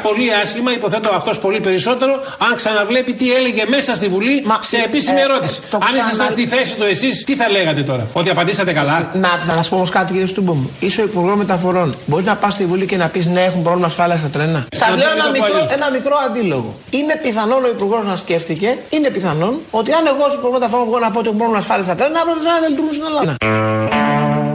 Πολύ 0.04 0.34
άσχημα, 0.42 0.72
υποθέτω 0.74 1.10
αυτός 1.16 1.40
πολύ 1.40 1.60
περισσότερο, 1.60 2.14
αν 2.50 2.54
ξαναβλέπει 2.56 3.14
τι 3.14 3.34
έλεγε 3.34 3.64
μέσα 3.70 3.94
στη 3.94 4.08
Βουλή 4.08 4.46
σε 4.60 4.78
επίσημη 4.78 5.20
ε, 5.20 5.24
ερώτηση. 5.24 5.62
το 5.70 5.78
αν 5.78 5.96
ήσασταν 5.96 6.12
ξανα- 6.14 6.30
στη 6.30 6.48
θέση 6.48 6.76
του 6.76 6.84
εσείς, 6.84 7.24
τι 7.24 7.36
θα 7.36 7.50
λέγατε 7.50 7.82
τώρα, 7.84 8.08
Ότι 8.14 8.30
απαντήσατε 8.30 8.74
καλά; 8.74 9.12
Να, 9.14 9.54
να 9.56 9.64
σα 9.64 9.70
πω 9.70 9.76
όμως 9.76 9.90
κάτι, 9.90 10.12
κύριε 10.12 10.28
Στούμπομ. 10.28 10.66
Είσαι 10.80 11.02
ο 11.02 11.04
Υπουργός 11.04 11.36
Μεταφορών. 11.36 11.96
Μπορείς 12.06 12.26
να 12.26 12.36
πας 12.36 12.54
στη 12.54 12.66
Βουλή 12.66 12.86
και 12.86 12.98
να 12.98 13.08
πεις 13.08 13.26
ναι, 13.26 13.42
έχουν 13.42 13.64
πρόβλημα 13.64 13.88
ασφάλεια 13.88 14.18
στα 14.18 14.28
τρένα. 14.28 14.66
Σα 14.72 14.90
Να 14.90 14.96
λέω 14.96 15.06
το 15.08 15.12
ένα 15.16 15.24
πω 15.26 15.32
μικρό, 15.32 15.46
αλλιώς. 15.58 15.72
ένα 15.72 15.92
μικρό 15.92 16.16
αντίλογο. 16.26 16.76
Είναι 16.90 17.20
πιθανόν 17.24 17.64
ο 17.64 17.68
Υπουργός 17.68 18.06
να 18.06 18.16
σκέφτηκε, 18.16 18.78
είναι 18.90 19.10
πιθανόν 19.10 19.60
ότι 19.72 19.92
αν 19.94 20.08
εγώ 20.08 20.24
ως 20.26 20.34
Υπουργός 20.34 20.54
Μεταφορών 20.60 20.86
βγω 20.86 21.00
να 21.00 21.12
πω 21.12 21.18
ότι 21.20 21.28
έχουν 21.28 21.38
πρόβλημα 21.40 21.62
ασφάλεια 21.62 21.84
στα 21.86 21.96
τρένα, 21.96 22.20
αύριο 22.20 22.36
τα 22.36 22.42
τρένα 22.42 22.60
δεν 22.60 22.70
λειτουργούν 22.70 22.94
στην 22.94 23.06
Ελλάδα. 23.06 23.36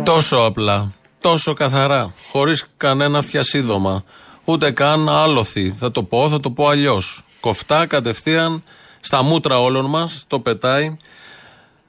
Τόσο 0.04 0.36
απλά, 0.36 0.90
τόσο 1.20 1.52
καθαρά, 1.54 2.12
χωρίς 2.32 2.64
κανένα 2.76 3.22
φτιασίδωμα. 3.22 4.04
Ούτε 4.44 4.70
καν 4.70 5.08
άλοθη. 5.08 5.74
Θα 5.76 5.90
το 5.90 6.02
πω, 6.02 6.28
θα 6.28 6.40
το 6.40 6.50
πω 6.50 6.68
αλλιώς. 6.68 7.24
Κοφτά 7.40 7.86
κατευθείαν 7.86 8.62
στα 9.00 9.22
μούτρα 9.22 9.60
όλων 9.60 9.84
μας, 9.84 10.24
το 10.26 10.40
πετάει. 10.40 10.96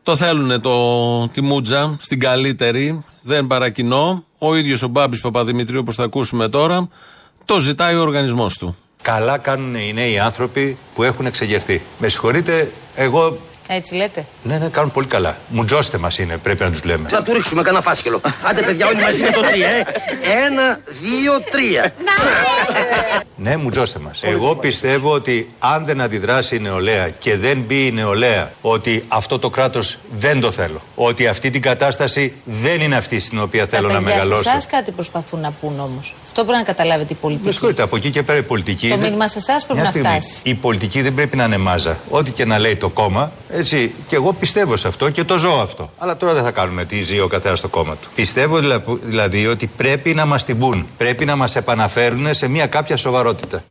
Το 0.04 0.16
θέλουν 0.16 0.62
το, 0.62 1.28
τη 1.28 1.42
μούτζα 1.42 1.98
στην 2.00 2.20
καλύτερη. 2.20 3.04
Δεν 3.22 3.48
παρακινώ. 3.48 4.24
Ο 4.38 4.56
ίδιος 4.56 4.84
ο 4.84 4.88
Μπάμπης 4.88 5.22
Παπαδημητρίου, 5.22 5.80
όπως 5.80 5.96
θα 5.96 6.04
ακούσουμε 6.04 6.50
τώρα, 6.50 6.90
το 7.46 7.60
ζητάει 7.60 7.96
ο 7.96 8.02
οργανισμός 8.02 8.58
του. 8.58 8.78
Καλά 9.02 9.38
κάνουν 9.38 9.76
οι 9.76 9.94
νέοι 9.94 10.20
άνθρωποι 10.20 10.78
που 10.96 11.04
έχουν 11.04 11.26
εξεγερθεί. 11.26 11.82
Με 12.00 12.08
συγχωρείτε, 12.08 12.72
εγώ. 12.96 13.38
Έτσι 13.68 13.96
λέτε; 13.96 14.26
Ναι, 14.44 14.58
ναι, 14.58 14.68
κάνουν 14.68 14.92
πολύ 14.92 15.08
καλά. 15.08 15.38
Μουτζώστε 15.48 15.98
μας 15.98 16.18
είναι, 16.18 16.38
πρέπει 16.38 16.64
να 16.64 16.72
τους 16.72 16.84
λέμε. 16.84 17.08
Να 17.12 17.24
του 17.24 17.34
ρίξουμε 17.34 17.62
κανένα 17.62 17.84
φάσκελο. 17.84 18.22
Άντε, 18.44 18.62
παιδιά, 18.62 18.88
όλοι 18.88 19.02
μαζί 19.02 19.22
με 19.22 19.30
το 19.30 19.42
τρία, 19.42 19.68
ε. 19.68 19.84
Ένα, 20.46 20.80
δύο, 21.02 21.42
τρία. 21.52 21.94
Ναι, 23.38 23.58
μουτζώστε 23.58 24.00
μας. 24.00 24.24
Εγώ 24.24 24.56
πιστεύω 24.56 25.12
ότι 25.12 25.50
αν 25.60 25.86
δεν 25.86 26.02
αντιδράσει 26.02 26.56
η 26.56 26.60
νεολαία 26.60 27.10
και 27.10 27.38
δεν 27.38 27.58
μπει 27.68 27.86
η 27.86 27.92
νεολαία 27.92 28.52
ότι 28.62 29.06
αυτό 29.08 29.40
το 29.40 29.50
κράτος 29.50 29.98
δεν 30.18 30.40
το 30.42 30.52
θέλω. 30.52 30.82
Ότι 30.96 31.28
αυτή 31.28 31.50
την 31.50 31.62
κατάσταση 31.62 32.34
δεν 32.46 32.82
είναι 32.82 32.96
αυτή 32.96 33.20
στην 33.20 33.40
οποία 33.42 33.66
θέλω 33.66 33.88
να 33.88 33.94
Τα 33.94 34.00
παιδιά 34.00 34.12
σε 34.14 34.18
μεγαλώσω. 34.18 34.50
εσάς 34.50 34.66
κάτι 34.68 34.92
προσπαθούν 34.92 35.40
να 35.40 35.52
πούν 35.62 35.80
όμως. 35.80 36.16
Αυτό 36.26 36.44
πρέπει 36.44 36.58
να 36.58 36.64
καταλάβετε 36.66 37.08
η 37.14 37.16
Με 37.16 37.20
πολιτική. 37.22 37.52
συγχωρείτε, 37.52 37.82
από 37.82 37.96
εκεί 37.96 38.10
και 38.10 38.24
πέρα 38.24 38.38
η 38.38 38.44
πολιτική. 38.44 38.88
Το 38.90 38.96
δεν- 38.96 39.04
μήνυμα 39.06 39.28
σε 39.28 39.38
εσάς 39.38 39.66
πρέπει 39.66 39.80
Μια 39.80 39.84
να 39.84 39.90
στιγμή. 39.96 40.08
φτάσει. 40.20 40.40
Η 40.44 40.54
πολιτική 40.54 41.02
δεν 41.02 41.14
πρέπει 41.14 41.36
να 41.36 41.44
είναι 41.44 41.58
μάζα. 41.58 41.98
Ό,τι 42.10 42.32
και 42.32 42.46
να 42.46 42.60
λέει 42.60 42.76
το 42.76 42.90
κόμμα, 42.90 43.32
έτσι. 43.56 43.96
Και 44.08 44.16
εγώ 44.16 44.34
πιστεύω 44.34 44.78
σε 44.78 44.88
αυτό 44.88 45.10
και 45.10 45.24
το 45.24 45.38
ζω 45.38 45.60
αυτό. 45.62 45.92
Αλλά 45.98 46.18
τώρα 46.18 46.34
δεν 46.34 46.44
θα 46.44 46.52
κάνουμε 46.52 46.86
τι 46.86 47.04
ζει 47.04 47.20
ο 47.20 47.28
καθένας 47.28 47.60
στο 47.60 47.68
κόμμα 47.68 47.94
του. 47.96 48.08
Πιστεύω 48.16 48.60
δηλα- 48.60 48.84
δηλαδή 49.02 49.48
ότι 49.48 49.68
πρέπει 49.78 50.14
να 50.14 50.26
μας 50.26 50.46
την 50.46 50.60
πούν. 50.60 50.88
Πρέπει 50.98 51.26
να 51.26 51.36
μας 51.36 51.56
επαναφέρουν 51.56 52.34
σε 52.34 52.48
μια 52.48 52.68
κάποια 52.68 52.98
σοβαρότητα. 52.98 53.64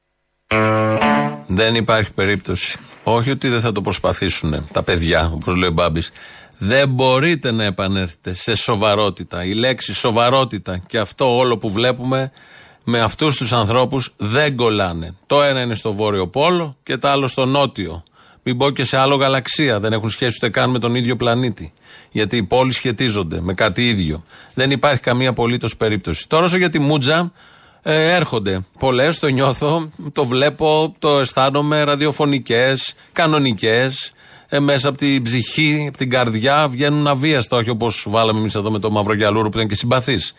Δεν 1.47 1.75
υπάρχει 1.75 2.13
περίπτωση. 2.13 2.79
Όχι 3.05 3.31
ότι 3.31 3.49
δεν 3.49 3.61
θα 3.61 3.73
το 3.73 3.81
προσπαθήσουν 3.81 4.67
τα 4.73 4.83
παιδιά, 4.83 5.31
όπως 5.35 5.55
λέει 5.55 5.69
ο 5.69 5.73
Μπάμπης. 5.73 6.11
Δεν 6.59 6.89
μπορείτε 6.89 7.51
να 7.51 7.65
επανέλθετε 7.65 8.33
σε 8.35 8.55
σοβαρότητα. 8.55 9.45
Η 9.45 9.53
λέξη 9.55 9.95
σοβαρότητα 9.95 10.81
και 10.87 10.99
αυτό 10.99 11.37
όλο 11.37 11.59
που 11.59 11.71
βλέπουμε 11.71 12.31
με 12.85 13.01
αυτούς 13.01 13.37
τους 13.37 13.53
ανθρώπους 13.53 14.13
δεν 14.17 14.57
κολλάνε. 14.57 15.15
Το 15.27 15.43
ένα 15.43 15.61
είναι 15.61 15.75
στο 15.75 15.93
βόρειο 15.93 16.29
πόλο 16.29 16.77
και 16.83 16.97
το 16.97 17.09
άλλο 17.09 17.29
στο 17.29 17.45
νότιο. 17.47 18.03
Μην 18.47 18.57
πω 18.57 18.71
και 18.71 18.85
σε 18.85 18.97
άλλο 18.97 19.15
γαλαξία. 19.15 19.81
Δεν 19.81 19.93
έχουν 19.93 20.09
σχέση 20.09 20.35
ούτε 20.37 20.49
καν 20.49 20.71
με 20.71 20.79
τον 20.79 20.95
ίδιο 20.95 21.17
πλανήτη. 21.17 21.73
Γιατί 22.11 22.37
οι 22.37 22.43
πόλεις 22.43 22.75
σχετίζονται 22.77 23.41
με 23.41 23.55
κάτι 23.55 23.89
ίδιο. 23.89 24.25
Δεν 24.55 24.71
υπάρχει 24.71 25.01
καμία 25.01 25.29
απολύτως 25.29 25.77
περίπτωση. 25.77 26.29
Τώρα 26.29 26.45
όσο 26.45 26.57
για 26.57 26.71
τη 26.71 26.79
Μούτζα, 26.79 27.33
ε, 27.83 28.15
έρχονται 28.15 28.65
πολλές, 28.79 29.19
το 29.19 29.29
νιώθω, 29.29 29.91
το 30.13 30.25
βλέπω, 30.25 30.95
το 30.99 31.19
αισθάνομαι 31.19 31.83
ραδιοφωνικές, 31.83 32.95
κανονικές. 33.13 34.13
Ε, 34.49 34.59
μέσα 34.59 34.89
από 34.89 34.99
την 34.99 35.23
ψυχή, 35.23 35.85
από 35.89 35.97
την 35.97 36.11
καρδιά 36.11 36.69
βγαίνουν 36.69 37.07
αβίαστα, 37.07 37.57
όχι 37.57 37.71
όπως 37.71 38.07
βάλαμε 38.09 38.39
εμείς 38.39 38.55
εδώ 38.55 38.71
με 38.71 38.79
το 38.79 38.91
Μαυρογιαλούρο 38.91 39.49
που 39.49 39.57
ήταν 39.57 39.69
και 39.69 39.75
συμπαθής. 39.75 40.35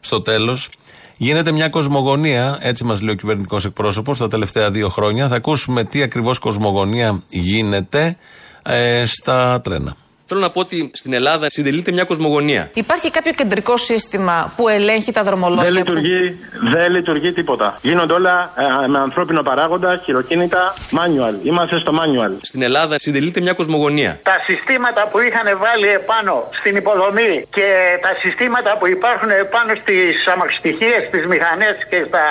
Στο 0.00 0.20
τέλος, 0.20 0.68
γίνεται 1.18 1.52
μια 1.52 1.68
κοσμογονία, 1.68 2.58
έτσι 2.60 2.84
μας 2.84 3.02
λέει 3.02 3.14
ο 3.14 3.16
κυβερνητικός 3.16 3.64
εκπρόσωπος, 3.64 4.18
τα 4.18 4.28
τελευταία 4.28 4.70
δύο 4.70 4.88
χρόνια. 4.88 5.28
Θα 5.28 5.36
ακούσουμε 5.36 5.84
τι 5.84 6.02
ακριβώς 6.02 6.38
κοσμογονία 6.38 7.22
γίνεται 7.28 8.16
ε, 8.62 9.04
στα 9.06 9.60
τρένα. 9.60 9.96
Θέλω 10.30 10.40
να 10.40 10.50
πω 10.50 10.60
ότι 10.60 10.90
στην 10.94 11.12
Ελλάδα 11.12 11.46
συντελείται 11.50 11.92
μια 11.92 12.04
κοσμογονία. 12.04 12.70
Υπάρχει 12.74 13.10
κάποιο 13.10 13.32
κεντρικό 13.32 13.76
σύστημα 13.76 14.52
που 14.56 14.68
ελέγχει 14.68 15.12
τα 15.12 15.22
δρομολόγια. 15.22 15.62
Δεν 15.62 15.72
που- 15.72 15.78
λειτουργεί, 15.78 16.38
δεν 16.74 16.92
λειτουργεί 16.92 17.32
τίποτα. 17.32 17.78
Γίνονται 17.82 18.12
όλα 18.12 18.52
ε, 18.84 18.86
με 18.88 18.98
ανθρώπινο 18.98 19.42
παράγοντα, 19.42 20.00
χειροκίνητα, 20.04 20.74
manual. 20.98 21.34
Είμαστε 21.46 21.78
στο 21.78 21.92
manual. 22.00 22.32
Στην 22.42 22.62
Ελλάδα 22.62 22.96
συντελείται 22.98 23.40
μια 23.40 23.52
κοσμογονία. 23.52 24.20
Τα 24.22 24.36
συστήματα 24.46 25.08
που 25.10 25.18
είχαν 25.20 25.58
βάλει 25.64 25.88
επάνω 25.88 26.48
στην 26.60 26.76
υποδομή 26.76 27.46
και 27.56 27.66
τα 28.02 28.12
συστήματα 28.22 28.76
που 28.78 28.86
υπάρχουν 28.88 29.30
επάνω 29.30 29.72
στις 29.82 30.26
αμαξιτυχίε, 30.32 30.96
στις 31.08 31.26
μηχανές 31.26 31.76
και 31.90 32.04
στα 32.08 32.24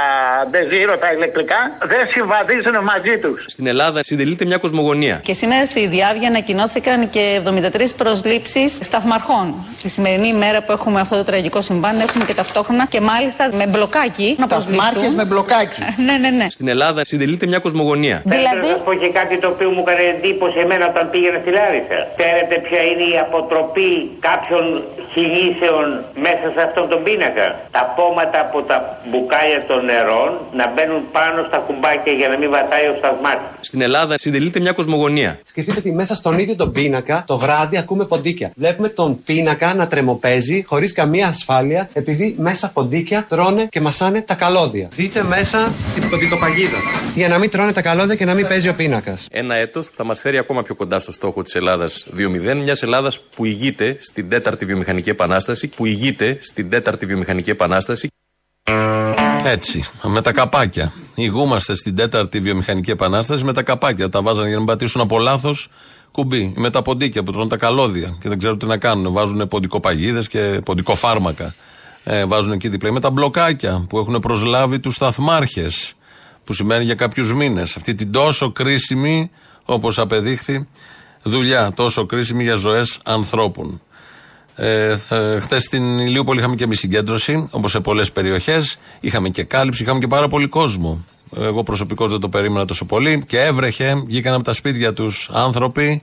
ντεζίρο, 0.51 0.97
τα 0.97 1.09
ηλεκτρικά, 1.13 1.59
δεν 1.91 2.01
συμβαδίζουν 2.13 2.75
μαζί 2.91 3.15
τους. 3.23 3.37
Στην 3.47 3.67
Ελλάδα 3.67 3.99
συντελείται 4.03 4.45
μια 4.45 4.57
κοσμογονία. 4.57 5.15
Και 5.23 5.33
σήμερα 5.33 5.65
στη 5.65 5.87
Διάβια 5.87 6.27
ανακοινώθηκαν 6.27 7.09
και 7.09 7.41
73 7.45 7.86
προσλήψεις 7.93 8.77
σταθμαρχών. 8.81 9.53
Τη 9.81 9.89
σημερινή 9.89 10.27
ημέρα 10.27 10.63
που 10.63 10.71
έχουμε 10.71 10.99
αυτό 10.99 11.15
το 11.15 11.23
τραγικό 11.23 11.61
συμβάν, 11.61 11.99
έχουμε 11.99 12.25
και 12.25 12.33
ταυτόχρονα 12.33 12.85
και 12.85 13.01
μάλιστα 13.01 13.49
με 13.53 13.67
μπλοκάκι. 13.67 14.35
να 14.37 14.45
Σταθμάρχες 14.45 14.81
προσληφθούν. 14.91 15.15
με 15.15 15.25
μπλοκάκι. 15.25 15.79
ναι, 16.07 16.17
ναι, 16.17 16.29
ναι. 16.29 16.47
Στην 16.49 16.67
Ελλάδα 16.67 17.05
συντελείται 17.05 17.45
μια 17.47 17.59
κοσμογονία. 17.59 18.21
Δηλαδή; 18.25 18.67
Να 18.71 18.77
πω 18.87 18.93
και 18.93 19.09
κάτι 19.19 19.39
το 19.39 19.47
οποίο 19.47 19.69
μου 19.69 19.83
έκανε 19.85 20.03
εντύπωση 20.15 20.57
εμένα 20.59 20.85
όταν 20.91 21.09
πήγαινα 21.09 21.39
στη 21.43 21.51
Λάρισα. 21.57 21.99
Ξέρετε 22.19 22.55
ποια 22.67 22.81
είναι 22.89 23.03
η 23.13 23.17
αποτροπή 23.25 23.89
κάποιων 24.29 24.65
χιλίσεων 25.13 25.85
μέσα 26.25 26.45
σε 26.55 26.61
αυτόν 26.67 26.85
τον 26.91 26.99
πίνακα; 27.03 27.47
Τα 27.71 27.83
πόματα 27.97 28.37
από 28.47 28.57
τα 28.69 28.77
μπουκάλια 29.09 29.59
των 29.69 29.79
νερών 29.85 30.29
να 30.59 30.65
μπαίνουν 30.73 31.01
πάνω 31.17 31.39
στα 31.49 31.57
κουμπάκια 31.57 32.13
για 32.19 32.27
να 32.31 32.37
μην 32.37 32.49
βατάει 32.55 32.85
ο 32.91 32.95
σταθμάρχης. 33.01 33.49
Στην 33.61 33.81
Ελλάδα 33.81 34.13
συντελείται 34.17 34.59
μια 34.59 34.71
κοσμογονία. 34.71 35.39
Σκεφτείτε 35.43 35.79
ότι 35.79 35.91
μέσα 35.91 36.15
στον 36.15 36.37
ίδιο 36.39 36.55
τον 36.55 36.71
πίνακα 36.71 37.23
το 37.27 37.37
βράδυ 37.37 37.76
ακούμε 37.77 38.05
ποντίκια. 38.05 38.51
Βλέπουμε 38.55 38.89
τον 38.89 39.23
πίνακα 39.23 39.73
να 39.73 39.87
τρεμοπαίζει 39.87 40.63
χωρίς 40.65 40.91
καμία 40.91 41.27
ασφάλεια 41.27 41.89
επειδή 41.93 42.35
μέσα 42.39 42.71
ποντίκια 42.71 43.25
τρώνε 43.29 43.65
και 43.65 43.81
μασάνε 43.81 44.21
τα 44.21 44.35
καλώδια. 44.35 44.87
Δείτε 44.95 45.23
μέσα 45.23 45.71
την 45.93 46.09
ποντικοπαγίδα. 46.09 46.77
Για 47.15 47.27
να 47.27 47.37
μην 47.37 47.49
τρώνε 47.49 47.71
τα 47.71 47.81
καλώδια 47.81 48.15
και 48.15 48.25
να 48.25 48.33
μην 48.33 48.47
παίζει 48.47 48.69
ο 48.69 48.73
πίνακας. 48.73 49.27
Ένα 49.31 49.55
έτος 49.55 49.89
που 49.89 49.95
θα 49.95 50.03
μας 50.03 50.19
φέρει 50.19 50.37
ακόμα 50.37 50.63
πιο 50.63 50.75
κοντά 50.75 50.99
στο 50.99 51.11
στόχο 51.11 51.41
της 51.41 51.55
Ελλάδας 51.55 52.07
2.0, 52.17 52.55
μιας 52.63 52.83
Ελλάδας 52.83 53.19
που 53.35 53.45
ηγείται 53.45 53.97
στην 53.99 54.29
τέταρτη 54.29 54.65
βιομηχανική 54.65 55.09
επανάσταση, 55.09 55.67
που 55.67 55.85
ηγείται 55.85 56.37
στην 56.41 56.69
τέταρτη 56.69 57.05
βιομηχανική 57.05 57.49
επανάσταση. 57.49 58.07
Έτσι, 59.45 59.83
με 60.03 60.21
τα 60.21 60.31
καπάκια. 60.31 60.93
Υγούμαστε 61.15 61.75
στην 61.75 61.95
τέταρτη 61.95 62.39
βιομηχανική 62.39 62.91
επανάσταση 62.91 63.43
με 63.43 63.53
τα 63.53 63.63
καπάκια. 63.63 64.09
Τα 64.09 64.21
βάζανε 64.21 64.47
για 64.47 64.53
να 64.53 64.63
μην 64.63 64.67
πατήσουν 64.67 65.01
από 65.01 65.19
λάθος 65.19 65.69
κουμπί. 66.17 66.53
Με 66.55 66.69
τα 66.69 66.81
ποντίκια 66.81 67.23
που 67.23 67.31
τρώνε 67.31 67.47
τα 67.47 67.57
καλώδια 67.57 68.17
και 68.19 68.29
δεν 68.29 68.37
ξέρουν 68.37 68.57
τι 68.57 68.65
να 68.65 68.77
κάνουν. 68.77 69.13
Βάζουν 69.13 69.47
ποντικοπαγίδε 69.47 70.23
και 70.29 70.61
ποντικοφάρμακα. 70.65 71.55
Ε, 72.03 72.25
βάζουν 72.25 72.51
εκεί 72.51 72.69
δίπλα. 72.69 72.91
Με 72.91 72.99
τα 72.99 73.09
μπλοκάκια 73.09 73.85
που 73.89 73.97
έχουν 73.97 74.19
προσλάβει 74.19 74.79
τους 74.79 74.95
σταθμάρχε. 74.95 75.67
Που 76.43 76.53
σημαίνει 76.53 76.83
για 76.83 76.95
κάποιους 76.95 77.33
μήνες. 77.33 77.75
Αυτή 77.75 77.95
την 77.95 78.11
τόσο 78.11 78.51
κρίσιμη, 78.51 79.31
όπως 79.65 79.99
απεδείχθη, 79.99 80.67
δουλειά. 81.23 81.71
Τόσο 81.75 82.05
κρίσιμη 82.05 82.43
για 82.43 82.55
ζωές 82.55 82.99
ανθρώπων. 83.03 83.81
Ε, 84.55 84.97
Χθες 85.41 85.63
στην 85.63 85.99
Ηλίουπολη 85.99 86.39
είχαμε 86.39 86.55
και 86.55 86.63
εμείς 86.63 86.79
συγκέντρωση, 86.79 87.47
όπως 87.51 87.71
σε 87.71 87.79
πολλές 87.79 88.11
περιοχές. 88.11 88.79
Είχαμε 88.99 89.29
και 89.29 89.43
κάλυψη, 89.43 89.83
είχαμε 89.83 89.99
και 89.99 90.07
πάρα 90.07 90.27
πολύ 90.27 90.47
κόσμο. 90.47 91.05
Εγώ 91.35 91.63
προσωπικώς 91.63 92.11
δεν 92.11 92.19
το 92.19 92.29
περίμενα 92.29 92.65
τόσο 92.65 92.85
πολύ. 92.85 93.23
Και 93.27 93.41
έβρεχε, 93.41 94.03
βγήκαν 94.05 94.33
από 94.33 94.43
τα 94.43 94.53
σπίτια 94.53 94.93
τους 94.93 95.29
άνθρωποι 95.33 96.01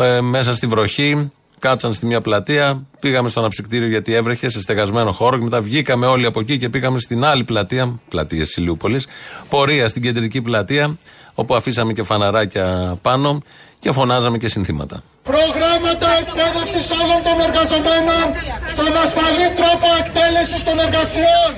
ε, 0.00 0.20
μέσα 0.20 0.54
στη 0.54 0.66
βροχή, 0.66 1.30
κάτσαν 1.58 1.94
στη 1.94 2.06
μία 2.06 2.20
πλατεία, 2.20 2.86
πήγαμε 3.00 3.28
στο 3.28 3.40
αναψυκτήριο 3.40 3.88
γιατί 3.88 4.14
έβρεχε 4.14 4.48
σε 4.48 4.60
στεγασμένο 4.60 5.12
χώρο 5.12 5.36
και 5.36 5.44
μετά 5.44 5.60
βγήκαμε 5.60 6.06
όλοι 6.06 6.26
από 6.26 6.40
εκεί 6.40 6.58
και 6.58 6.68
πήγαμε 6.68 6.98
στην 6.98 7.24
άλλη 7.24 7.44
πλατεία, 7.44 8.00
πλατεία 8.08 8.46
Ηλιούπολη, 8.56 9.02
πορεία 9.48 9.88
στην 9.88 10.02
κεντρική 10.02 10.42
πλατεία, 10.42 10.98
όπου 11.34 11.54
αφήσαμε 11.54 11.92
και 11.92 12.02
φαναράκια 12.02 12.98
πάνω 13.02 13.40
και 13.78 13.92
φωνάζαμε 13.92 14.38
και 14.38 14.48
συνθήματα. 14.48 15.02
Προγράμματα 15.22 16.08
εκπαίδευσης 16.20 16.86
όλων 17.00 17.20
των 17.26 17.36
εργαζομένων 17.46 18.26
στον 18.72 18.92
ασφαλή 19.04 19.48
τρόπο 19.58 19.88
εκτέλεσης 20.00 20.62
των 20.66 20.76
εργασιών. 20.86 21.50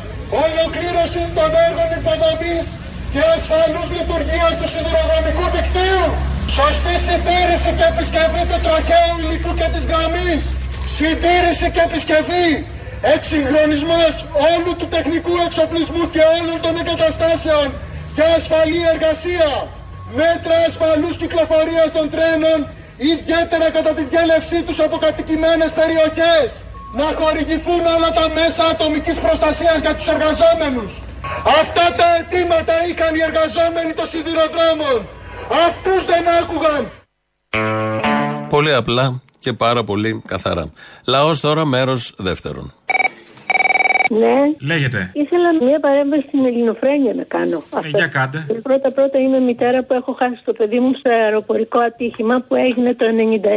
Ολοκλήρωση 0.45 1.23
των 1.37 1.51
έργων 1.67 1.89
υποδομής 1.99 2.65
και 3.15 3.25
ασφαλούς 3.37 3.89
λειτουργίας 3.97 4.53
του 4.59 4.69
σιδηροδρομικού 4.73 5.47
δικτύου. 5.57 6.07
Σωστή 6.57 6.95
συντήρηση 7.07 7.71
και 7.79 7.87
επισκευή 7.93 8.43
του 8.51 8.59
τροχαίου 8.65 9.15
υλικού 9.23 9.51
και 9.59 9.69
της 9.75 9.85
γραμμής. 9.91 10.43
Συντήρηση 10.97 11.67
και 11.75 11.83
επισκευή. 11.89 12.51
Εξυγχρονισμός 13.15 14.13
όλου 14.53 14.73
του 14.79 14.89
τεχνικού 14.95 15.35
εξοπλισμού 15.47 16.03
και 16.15 16.23
όλων 16.37 16.57
των 16.65 16.73
εγκαταστάσεων 16.81 17.67
για 18.17 18.29
ασφαλή 18.39 18.83
εργασία. 18.95 19.51
Μέτρα 20.21 20.57
ασφαλούς 20.69 21.15
κυκλοφορίας 21.23 21.89
των 21.97 22.05
τρένων 22.15 22.59
ιδιαίτερα 23.13 23.67
κατά 23.77 23.93
τη 23.97 24.03
διέλευσή 24.11 24.59
τους 24.67 24.79
από 24.87 24.97
κατοικημένες 25.07 25.71
περιοχές. 25.81 26.49
Να 26.99 27.09
χορηγηθούν 27.19 27.83
όλα 27.97 28.11
τα 28.19 28.27
μέσα 28.39 28.63
ατομικής 28.73 29.19
προστασίας 29.25 29.79
για 29.85 29.95
τους 29.97 30.07
εργαζόμενους. 30.15 30.93
Αυτά 31.61 31.95
τα 31.97 32.07
αιτήματα 32.17 32.73
είχαν 32.89 33.15
οι 33.15 33.21
εργαζόμενοι 33.29 33.93
των 33.93 34.07
σιδηροδρόμων. 34.07 35.07
Αυτούς 35.67 36.05
δεν 36.05 36.25
άκουγαν. 36.41 36.91
Πολύ 38.49 38.75
απλά 38.75 39.23
και 39.41 39.53
πάρα 39.53 39.85
πολύ 39.85 40.23
καθαρά. 40.27 40.73
Λαός 41.05 41.41
τώρα 41.41 41.65
μέρος 41.65 42.15
δεύτερον. 42.17 42.75
Ναι. 44.11 44.37
Λέγεται. 44.61 45.11
Ήθελα 45.13 45.65
μια 45.65 45.81
παρέμβαση 45.81 46.25
στην 46.29 46.47
ελληνοφρένεια 46.47 47.15
να 47.15 47.23
κάνω. 47.23 47.63
Ε, 47.85 47.89
για 47.89 48.07
κάντε. 48.07 48.47
Πρώτα 48.63 48.93
πρώτα 48.93 49.19
είμαι 49.19 49.41
μητέρα 49.41 49.83
που 49.83 49.95
έχω 49.95 50.13
χάσει 50.13 50.41
το 50.45 50.53
παιδί 50.53 50.79
μου 50.79 50.93
σε 50.95 51.13
αεροπορικό 51.13 51.79
ατύχημα 51.79 52.45
που 52.49 52.55
έγινε 52.55 52.95
το 52.95 53.07
97 53.07 53.49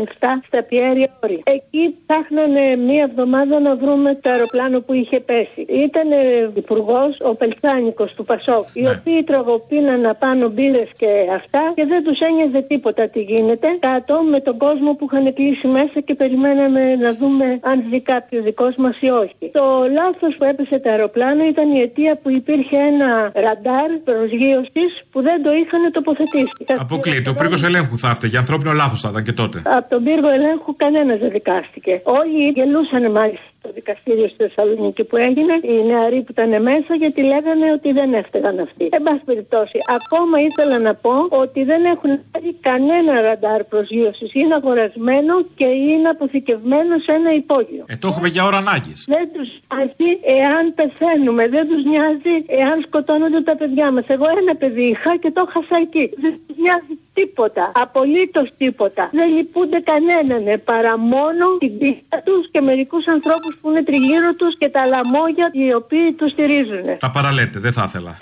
στα 0.47 0.63
Πιέρια 0.63 1.09
Όρη. 1.23 1.41
Εκεί 1.43 1.95
ψάχνανε 2.05 2.75
μία 2.75 3.03
εβδομάδα 3.09 3.59
να 3.59 3.75
βρούμε 3.75 4.17
το 4.21 4.29
αεροπλάνο 4.29 4.79
που 4.79 4.93
είχε 4.93 5.19
πέσει. 5.19 5.61
Ήταν 5.67 6.07
υπουργός 6.53 7.17
ο 7.21 7.35
Πελσάνικο 7.35 8.05
του 8.15 8.25
Πασόκ, 8.25 8.65
οι 8.73 8.87
οποίοι 8.87 9.23
τραγωπίναν 9.23 10.05
απάνω 10.05 10.49
μπύρες 10.49 10.89
και 10.97 11.09
αυτά 11.35 11.71
και 11.75 11.85
δεν 11.85 12.03
τους 12.03 12.19
ένοιαζε 12.19 12.61
τίποτα 12.61 13.07
τι 13.07 13.21
γίνεται. 13.21 13.67
Κάτω 13.79 14.21
με 14.31 14.39
τον 14.39 14.57
κόσμο 14.57 14.93
που 14.93 15.07
είχαν 15.11 15.33
κλείσει 15.33 15.67
μέσα 15.67 15.99
και 16.05 16.15
περιμέναμε 16.15 16.95
να 16.95 17.13
δούμε 17.13 17.59
αν 17.61 17.83
ζει 17.89 17.99
κάποιος 18.01 18.43
δικός 18.43 18.75
μας 18.75 18.97
ή 18.99 19.09
όχι. 19.09 19.51
Το 19.51 19.87
λάθος 19.91 20.36
που 20.37 20.43
έπεσε 20.51 20.79
το 20.79 20.89
αεροπλάνο 20.89 21.43
ήταν 21.53 21.71
η 21.75 21.79
αιτία 21.79 22.13
που 22.21 22.29
υπήρχε 22.29 22.77
ένα 22.91 23.31
ραντάρ 23.45 23.89
προσγείωσης 24.07 24.91
που 25.11 25.21
δεν 25.21 25.43
το 25.43 25.51
είχαν 25.61 25.91
τοποθετήσει. 25.91 26.65
Αποκλείεται. 26.77 27.29
Ο 27.29 27.35
πύργος 27.35 27.63
ελέγχου 27.63 27.97
θα 27.97 28.09
έφταιγε. 28.09 28.37
Ανθρώπινο 28.37 28.71
λάθος 28.71 29.01
θα 29.01 29.09
ήταν 29.11 29.23
και 29.23 29.33
τότε. 29.41 29.61
Από 29.65 29.89
τον 29.89 30.03
πύργο 30.03 30.29
ελέγχου 30.29 30.75
κανένας 30.75 31.17
δεν 31.19 31.31
δικάστηκε. 31.31 32.01
Όλοι 32.03 32.47
γελούσαν 32.55 33.11
μάλιστα 33.11 33.45
στο 33.59 33.69
δικαστήριο 33.73 34.27
στη 34.27 34.37
Θεσσαλονίκη 34.43 35.03
που 35.03 35.17
έγινε, 35.17 35.53
οι 35.61 35.85
νεαροί 35.91 36.21
που 36.21 36.31
ήταν 36.31 36.61
μέσα, 36.61 36.95
γιατί 36.95 37.21
λέγανε 37.21 37.71
ότι 37.71 37.91
δεν 37.91 38.13
έφταιγαν 38.13 38.59
αυτοί. 38.59 38.89
Εν 38.91 39.03
πάση 39.03 39.23
περιπτώσει, 39.25 39.77
ακόμα 39.97 40.35
ήθελα 40.39 40.79
να 40.79 40.93
πω 40.95 41.15
ότι 41.29 41.63
δεν 41.63 41.85
έχουν 41.85 42.11
πάρει 42.31 42.55
κανένα 42.61 43.21
ραντάρ 43.21 43.63
προσγείωσης. 43.63 44.33
Είναι 44.33 44.53
αγορασμένο 44.53 45.33
και 45.55 45.65
είναι 45.65 46.09
αποθηκευμένο 46.09 46.93
σε 47.05 47.11
ένα 47.11 47.31
υπόγειο. 47.33 47.83
Ε, 47.87 47.95
το 47.95 48.07
έχουμε 48.07 48.27
για 48.27 48.43
ώρα 48.43 48.57
ανάγκης. 48.57 49.05
Δεν 49.07 49.29
τους 49.33 49.49
νοιάζει 49.73 50.09
εάν 50.39 50.73
πεθαίνουμε, 50.79 51.47
δεν 51.47 51.67
τους 51.69 51.83
νοιάζει 51.83 52.35
εάν 52.47 52.77
σκοτώνονται 52.87 53.41
τα 53.41 53.55
παιδιά 53.55 53.91
μας. 53.91 54.05
Εγώ 54.07 54.25
ένα 54.41 54.55
παιδί 54.55 54.85
είχα 54.93 55.17
και 55.17 55.31
το 55.31 55.43
χάσα 55.53 55.77
εκεί. 55.85 56.05
Δεν 56.21 56.33
τους 56.47 56.57
νοιάζει 56.63 56.95
τίποτα. 57.13 57.71
Απολύτως 57.85 58.47
τίποτα. 58.57 59.09
Δεν 59.11 59.27
λυπούνται 59.35 59.79
κανέναν 59.91 60.47
ε, 60.47 60.57
παρά 60.57 60.97
μόνο 60.97 61.45
την 61.59 61.77
πίστα 61.77 62.17
τους 62.25 62.43
και 62.51 62.61
μερικούς 62.61 63.05
ανθρώπους 63.15 63.46
που 63.61 63.69
είναι 63.69 63.83
τριγύρω 63.83 64.33
τους 64.33 64.57
και 64.57 64.69
τα 64.69 64.85
λαμόγια 64.85 65.49
οι 65.51 65.73
οποίοι 65.73 66.13
τους 66.17 66.31
στηρίζουν. 66.31 66.85
Τα 66.99 67.09
παραλέτε, 67.09 67.59
δεν 67.59 67.71
θα 67.71 67.83
ήθελα. 67.87 68.17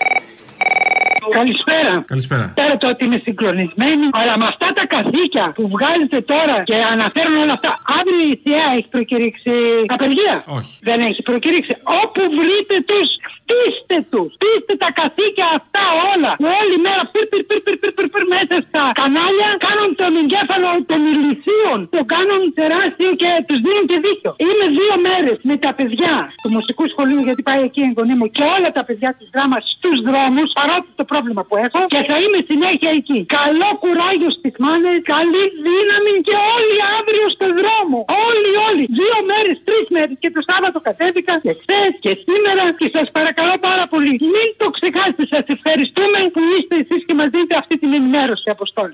Καλησπέρα. 1.30 2.04
Καλησπέρα. 2.06 2.52
Ξέρετε 2.56 2.86
ότι 2.86 3.04
είμαι 3.04 3.20
συγκλονισμένη, 3.24 4.06
αλλά 4.12 4.38
με 4.38 4.46
αυτά 4.52 4.68
τα 4.78 4.84
καθήκια 4.94 5.52
που 5.56 5.68
βγάζετε 5.74 6.20
τώρα 6.32 6.62
και 6.62 6.76
αναφέρουν 6.94 7.36
όλα 7.44 7.52
αυτά, 7.52 7.70
αύριο 7.98 8.20
η 8.32 8.40
ΘΕΑ 8.42 8.68
έχει 8.76 8.88
προκηρύξει 8.96 9.50
απεργία; 9.86 10.44
Όχι. 10.58 10.72
Δεν 10.88 11.00
έχει 11.00 11.22
προκηρύξει. 11.22 11.72
Όπου 12.02 12.20
βρείτε 12.38 12.76
τους, 12.90 13.08
χτίστε 13.46 13.96
τους. 14.12 14.30
Χτίστε 14.36 14.74
τα 14.84 14.90
καθήκια 15.00 15.46
αυτά 15.58 15.84
όλα. 16.12 16.32
Που 16.40 16.48
όλη 16.60 16.76
μέρα 16.86 17.02
πυρ, 17.12 17.26
πυρ, 17.30 17.42
πυρ, 17.48 17.60
πυρ, 17.64 17.76
πυρ, 17.80 17.92
πυρ, 17.96 18.08
πυρ, 18.12 18.24
μέσα 18.34 18.56
στα 18.66 18.82
κανάλια 19.00 19.48
κάνουν 19.66 19.90
τον 20.00 20.12
εγκέφαλο 20.22 20.70
των 20.90 21.00
ηλικίων. 21.12 21.78
Το 21.96 22.02
κάνουν 22.14 22.40
τεράστιο 22.60 23.10
και 23.22 23.30
τους 23.48 23.58
δίνουν 23.64 23.84
και 23.90 23.98
δίκιο. 24.06 24.30
Είμαι 24.46 24.66
δύο 24.78 24.94
μέρες 25.06 25.38
με 25.50 25.54
τα 25.64 25.70
παιδιά 25.78 26.14
του 26.42 26.50
μουσικού 26.56 26.84
σχολείου, 26.92 27.22
γιατί 27.28 27.42
πάει 27.48 27.62
εκεί 27.68 27.80
η 27.86 27.88
εγγονή 27.90 28.14
μου 28.20 28.26
και 28.36 28.44
όλα 28.56 28.68
τα 28.76 28.82
παιδιά 28.86 29.10
της 29.18 29.26
δράμα 29.34 29.58
στους 29.72 29.96
δρόμους, 30.08 30.48
παρότι 30.58 30.88
το 31.00 31.04
πρόβλημα 31.10 31.42
που 31.48 31.56
έχω 31.64 31.80
και 31.92 32.00
θα 32.08 32.16
είμαι 32.22 32.40
συνέχεια 32.50 32.90
εκεί. 33.00 33.18
Καλό 33.38 33.70
κουράγιο 33.82 34.30
στι 34.38 34.50
μάνε, 34.64 34.90
καλή 35.14 35.44
δύναμη 35.66 36.12
και 36.26 36.36
όλοι 36.54 36.76
αύριο 36.98 37.26
στο 37.36 37.46
δρόμο. 37.60 37.98
Όλοι, 38.28 38.50
όλοι. 38.68 38.84
Δύο 39.00 39.18
μέρες, 39.30 39.56
τρεις 39.66 39.86
μέρες 39.94 40.16
και 40.22 40.30
το 40.36 40.40
Σάββατο 40.48 40.78
κατέβηκα 40.88 41.34
και 41.44 41.52
χθες 41.60 41.92
και 42.04 42.12
σήμερα 42.26 42.64
και 42.78 42.88
σας 42.94 43.06
παρακαλώ 43.16 43.35
πάρα 43.60 43.86
πολύ. 43.92 44.10
Μην 44.34 44.48
το 44.56 44.66
ξεχάσετε. 44.70 45.26
Σας 45.34 45.44
ευχαριστούμε 45.56 46.18
που 46.32 46.40
είστε 46.54 46.74
εσείς 46.82 47.04
και 47.06 47.14
μας 47.14 47.28
δίνετε 47.32 47.56
αυτή 47.56 47.78
την 47.78 47.92
ενημέρωση, 47.92 48.50
Αποστόλη. 48.50 48.92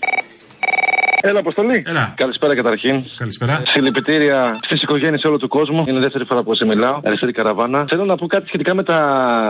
Έλα, 1.25 1.39
Αποστολή. 1.39 1.83
Έλα. 1.87 2.15
Καλησπέρα 2.17 2.55
καταρχήν. 2.55 3.05
Καλησπέρα. 3.17 3.63
Συλληπιτήρια 3.67 4.59
στις 4.63 4.83
οικογένειες 4.83 5.25
όλου 5.25 5.39
του 5.39 5.49
κόσμου. 5.49 5.85
Είναι 5.89 5.99
η 5.99 6.01
δεύτερη 6.01 6.25
φορά 6.25 6.43
που 6.43 6.55
σε 6.55 6.65
μιλάω. 6.67 7.01
Αριστερή 7.05 7.33
καραβάνα. 7.33 7.85
Θέλω 7.89 8.05
να 8.05 8.17
πω 8.17 8.27
κάτι 8.27 8.47
σχετικά 8.47 8.75
με 8.75 8.83
τα 8.83 8.97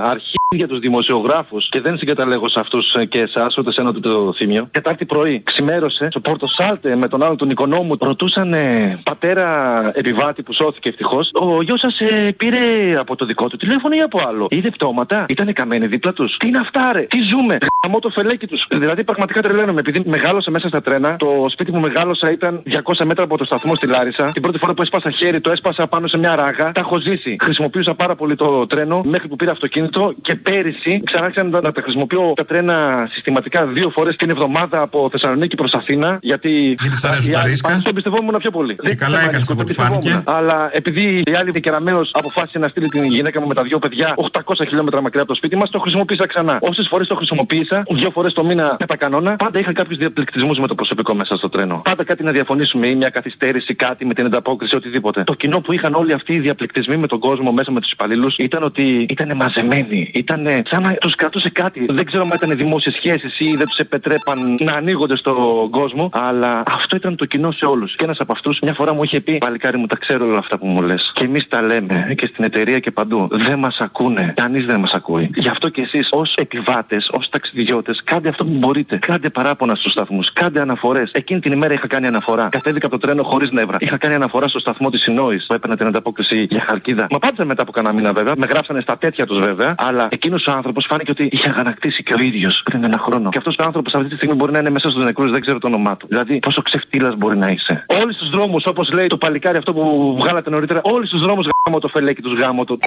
αρχίδια 0.04 0.68
τους 0.68 0.78
δημοσιογράφους 0.78 1.68
και 1.68 1.80
δεν 1.80 1.96
συγκαταλέγω 1.96 2.48
σε 2.48 2.60
αυτούς 2.60 2.96
και 3.08 3.18
εσάς, 3.18 3.56
ούτε 3.58 3.72
σε 3.72 3.80
ένα 3.80 3.90
ούτε 3.90 4.00
το 4.00 4.32
θύμιο. 4.36 4.68
Τετάρτη 4.70 5.04
πρωί 5.04 5.42
ξημέρωσε 5.42 6.06
στο 6.10 6.20
Πόρτο 6.20 6.46
Σάλτε 6.46 6.96
με 6.96 7.08
τον 7.08 7.22
άλλο 7.22 7.36
τον 7.36 7.50
Οικονόμου. 7.50 7.96
Ρωτούσαν 8.00 8.54
πατέρα 9.02 9.46
επιβάτη 9.94 10.42
που 10.42 10.52
σώθηκε 10.52 10.88
ευτυχώς. 10.88 11.30
Ο 11.32 11.62
γιος 11.62 11.80
σας 11.80 12.00
ε, 12.00 12.32
πήρε 12.36 12.58
από 12.98 13.16
το 13.16 13.24
δικό 13.24 13.48
του 13.48 13.56
τηλέφωνο 13.56 13.94
ή 13.94 14.00
από 14.00 14.20
άλλο; 14.28 14.46
Είδε 14.50 14.70
πτώματα; 14.70 15.24
Ήταν 15.28 15.52
καμένοι 15.52 15.86
δίπλα 15.86 16.12
τους; 16.12 16.36
Τι 16.36 16.46
είναι 16.46 16.58
αυτά, 16.58 16.92
ρε; 16.92 17.00
Τι 17.00 17.18
ζούμε; 17.20 17.58
Γαμώ 17.84 17.98
το 17.98 18.08
φελέκι 18.08 18.46
τους. 18.46 18.66
Δηλαδή 18.70 19.04
πραγματικά 19.04 19.42
τρελαίνομαι. 19.42 19.80
Επειδή 19.80 20.02
μεγάλωσα 20.06 20.50
μέσα 20.50 20.68
στα 20.68 20.80
τρένα, 20.80 21.16
το 21.16 21.41
σπίτι 21.48 21.70
που 21.70 21.78
μεγάλωσα 21.78 22.30
ήταν 22.30 22.62
200 22.66 23.04
μέτρα 23.04 23.24
από 23.24 23.36
το 23.36 23.44
σταθμό 23.44 23.74
στη 23.74 23.86
Λάρισα. 23.86 24.30
Την 24.32 24.42
πρώτη 24.42 24.58
φορά 24.58 24.74
που 24.74 24.82
έσπασα 24.82 25.10
χέρι, 25.10 25.40
το 25.40 25.50
έσπασα 25.50 25.86
πάνω 25.86 26.06
σε 26.06 26.18
μια 26.18 26.36
ράγα. 26.36 26.72
Τα 26.72 26.80
έχω 26.80 26.98
ζήσει. 26.98 27.36
Χρησιμοποιούσα 27.40 27.94
πάρα 27.94 28.14
πολύ 28.14 28.36
το 28.36 28.66
τρένο 28.66 29.02
μέχρι 29.04 29.28
που 29.28 29.36
πήρα 29.36 29.50
αυτοκίνητο 29.50 30.14
και 30.22 30.34
πέρυσι 30.34 31.02
ξανά 31.04 31.24
άρχισα 31.24 31.44
να, 31.44 31.60
να 31.60 31.72
τα 31.72 31.82
χρησιμοποιώ 31.82 32.32
τα 32.36 32.44
τρένα 32.44 33.08
συστηματικά 33.12 33.66
δύο 33.66 33.90
φορές 33.90 34.16
την 34.16 34.30
εβδομάδα 34.30 34.80
από 34.82 35.08
Θεσσαλονίκη 35.10 35.56
προς 35.56 35.72
Αθήνα. 35.72 36.18
Γιατί. 36.22 36.76
Γιατί 36.80 36.96
σ' 36.96 37.04
αρέσουν 37.04 37.32
τα 37.32 37.42
ρίσκα. 37.42 37.80
Το 37.82 37.88
εμπιστευόμουν 37.88 38.36
πιο 38.38 38.50
πολύ. 38.50 38.76
Και 38.76 38.94
καλά 38.94 39.20
έκανες 39.20 39.50
από 39.50 39.60
ό,τι 39.60 39.72
φάνηκε. 39.72 40.22
Αλλά 40.24 40.70
επειδή 40.72 41.22
η 41.26 41.34
άλλη 41.34 41.60
κεραμαίο 41.60 42.00
αποφάσισε 42.12 42.58
να 42.58 42.68
στείλει 42.68 42.88
την 42.88 43.04
γυναίκα 43.04 43.40
μου 43.40 43.46
με 43.46 43.54
τα 43.54 43.62
δύο 43.62 43.78
παιδιά 43.78 44.14
800 44.32 44.40
χιλιόμετρα 44.68 45.00
μακριά 45.02 45.22
από 45.22 45.30
το 45.30 45.36
σπίτι 45.36 45.56
μας, 45.56 45.70
το 45.70 45.78
χρησιμοποίησα 45.78 46.26
ξανά. 46.26 46.58
Όσες 46.60 46.86
φορές 46.88 47.06
το 47.06 47.14
χρησιμοποίησα, 47.14 47.82
δύο 47.90 48.10
φορές 48.10 48.32
το 48.32 48.44
μήνα 48.44 48.76
κατά 48.78 48.96
κανόνα, 48.96 49.36
πάντα 49.36 49.58
είχα 49.58 49.72
κάποιους 49.72 49.98
διαπληκτισμούς 49.98 50.58
με 50.58 50.66
το 50.66 50.74
προσωπικό 50.74 51.14
μέσα 51.14 51.31
στο 51.36 51.48
τρένο. 51.48 51.80
Πάντα 51.84 52.04
κάτι 52.04 52.22
να 52.22 52.30
διαφωνήσουμε 52.30 52.86
ή 52.86 52.94
μια 52.94 53.08
καθυστέρηση, 53.08 53.74
κάτι 53.74 54.06
με 54.06 54.14
την 54.14 54.24
ανταπόκριση, 54.26 54.76
οτιδήποτε. 54.76 55.24
Το 55.24 55.34
κοινό 55.34 55.60
που 55.60 55.72
είχαν 55.72 55.94
όλοι 55.94 56.12
αυτοί 56.12 56.32
οι 56.32 56.38
διαπληκτισμοί 56.38 56.96
με 56.96 57.06
τον 57.06 57.18
κόσμο 57.18 57.52
μέσα 57.52 57.70
με 57.70 57.80
τους 57.80 57.90
υπαλλήλους 57.90 58.36
ήταν 58.36 58.62
ότι 58.62 59.06
ήταν 59.08 59.36
μαζεμένοι. 59.36 60.10
Ήταν 60.14 60.48
σαν 60.70 60.82
να 60.82 60.92
τους 60.92 61.14
κρατούσε 61.14 61.50
κάτι. 61.50 61.86
Δεν 61.90 62.04
ξέρω 62.04 62.22
αν 62.22 62.30
ήταν 62.34 62.56
δημόσιες 62.56 62.94
σχέσεις 62.94 63.38
ή 63.38 63.56
δεν 63.56 63.66
τους 63.66 63.76
επετρέπαν 63.76 64.56
να 64.60 64.72
ανοίγονται 64.72 65.16
στον 65.16 65.70
κόσμο, 65.70 66.08
αλλά 66.12 66.62
αυτό 66.66 66.96
ήταν 66.96 67.16
το 67.16 67.24
κοινό 67.24 67.50
σε 67.50 67.64
όλους. 67.64 67.96
Και 67.96 68.04
ένας 68.04 68.18
από 68.18 68.32
αυτούς 68.32 68.58
μια 68.62 68.74
φορά 68.74 68.94
μου 68.94 69.02
είχε 69.02 69.20
πει: 69.20 69.38
Παλικάρι 69.38 69.76
μου, 69.76 69.86
τα 69.86 69.96
ξέρω 69.96 70.26
όλα 70.26 70.38
αυτά 70.38 70.58
που 70.58 70.66
μου 70.66 70.82
λες. 70.82 71.12
Και 71.14 71.24
εμείς 71.24 71.48
τα 71.48 71.62
λέμε 71.62 72.14
και 72.16 72.26
στην 72.26 72.44
εταιρεία 72.44 72.78
και 72.78 72.90
παντού. 72.90 73.28
Δεν 73.30 73.58
μας 73.58 73.76
ακούνε. 73.78 74.32
Κανείς 74.36 74.66
δεν 74.66 74.80
μας 74.80 74.90
ακούει. 74.92 75.30
Γι' 75.34 75.48
αυτό 75.48 75.68
και 75.68 75.80
εσείς 75.80 76.08
ως 76.10 76.34
επιβάτες, 76.34 77.08
ως 77.12 77.28
ταξιδιώτες, 77.28 78.00
κάντε 78.04 78.28
αυτό 78.28 78.44
που 78.44 78.54
μπορείτε. 78.54 78.96
Κάντε 78.96 79.28
παράπονα 79.28 79.74
στους 79.74 79.92
σταθμούς. 79.92 80.32
Κάντε 80.32 80.60
αναφορές. 80.60 81.10
Εκείνη 81.22 81.40
την 81.40 81.52
ημέρα 81.52 81.74
είχα 81.74 81.86
κάνει 81.86 82.06
αναφορά. 82.06 82.48
Κατέβηκα 82.50 82.86
από 82.86 82.98
το 82.98 83.06
τρένο 83.06 83.22
χωρίς 83.22 83.50
νεύρα. 83.50 83.76
Είχα 83.80 83.96
κάνει 83.96 84.14
αναφορά 84.14 84.48
στο 84.48 84.58
σταθμό 84.58 84.90
της 84.90 85.00
Συνόης 85.02 85.44
που 85.46 85.54
έπαιρνα 85.54 85.76
την 85.76 85.86
ανταπόκριση 85.86 86.42
για 86.50 86.64
χαρκίδα. 86.66 87.06
Μα 87.10 87.16
απάντησαν 87.16 87.46
μετά 87.46 87.62
από 87.62 87.72
κανένα 87.72 87.94
μήνα 87.94 88.12
βέβαια. 88.12 88.34
Με 88.36 88.46
γράψανε 88.46 88.80
στα 88.80 88.98
τέτοια 88.98 89.26
τους 89.26 89.38
βέβαια. 89.44 89.74
Αλλά 89.78 90.08
εκείνος 90.10 90.46
ο 90.46 90.50
άνθρωπος 90.50 90.86
φάνηκε 90.88 91.10
ότι 91.10 91.28
είχε 91.32 91.48
αγανακτήσει 91.48 92.02
και 92.02 92.14
ο 92.18 92.22
ίδιος 92.22 92.62
πριν 92.64 92.84
ένα 92.84 92.98
χρόνο. 92.98 93.28
Και 93.28 93.38
αυτός 93.38 93.56
ο 93.58 93.62
άνθρωπος 93.64 93.94
αυτή 93.94 94.08
τη 94.08 94.14
στιγμή 94.16 94.34
μπορεί 94.34 94.52
να 94.52 94.58
είναι 94.58 94.70
μέσα 94.70 94.90
στους 94.90 95.04
νεκρούς, 95.04 95.30
δεν 95.30 95.40
ξέρω 95.40 95.58
το 95.58 95.66
όνομά 95.66 95.96
του. 95.96 96.06
Δηλαδή 96.08 96.38
πόσο 96.38 96.62
ξεφτύλας 96.62 97.14
μπορεί 97.16 97.36
να 97.36 97.48
είσαι. 97.48 97.84
Όλοι 98.02 98.12
στου 98.12 98.30
δρόμους, 98.30 98.66
όπως 98.66 98.92
λέει 98.92 99.06
το 99.06 99.16
παλικάρι 99.16 99.56
αυτό 99.56 99.72
που 99.72 100.16
βγάλατε 100.20 100.50
νωρίτερα, 100.50 100.80
όλοι 100.82 101.06
στου 101.06 101.18
δρόμους 101.18 101.46
γάμο 101.66 101.78
το 101.78 101.88
φελέκι 101.88 102.22
τους 102.22 102.38
γάμο 102.38 102.64
του. 102.64 102.78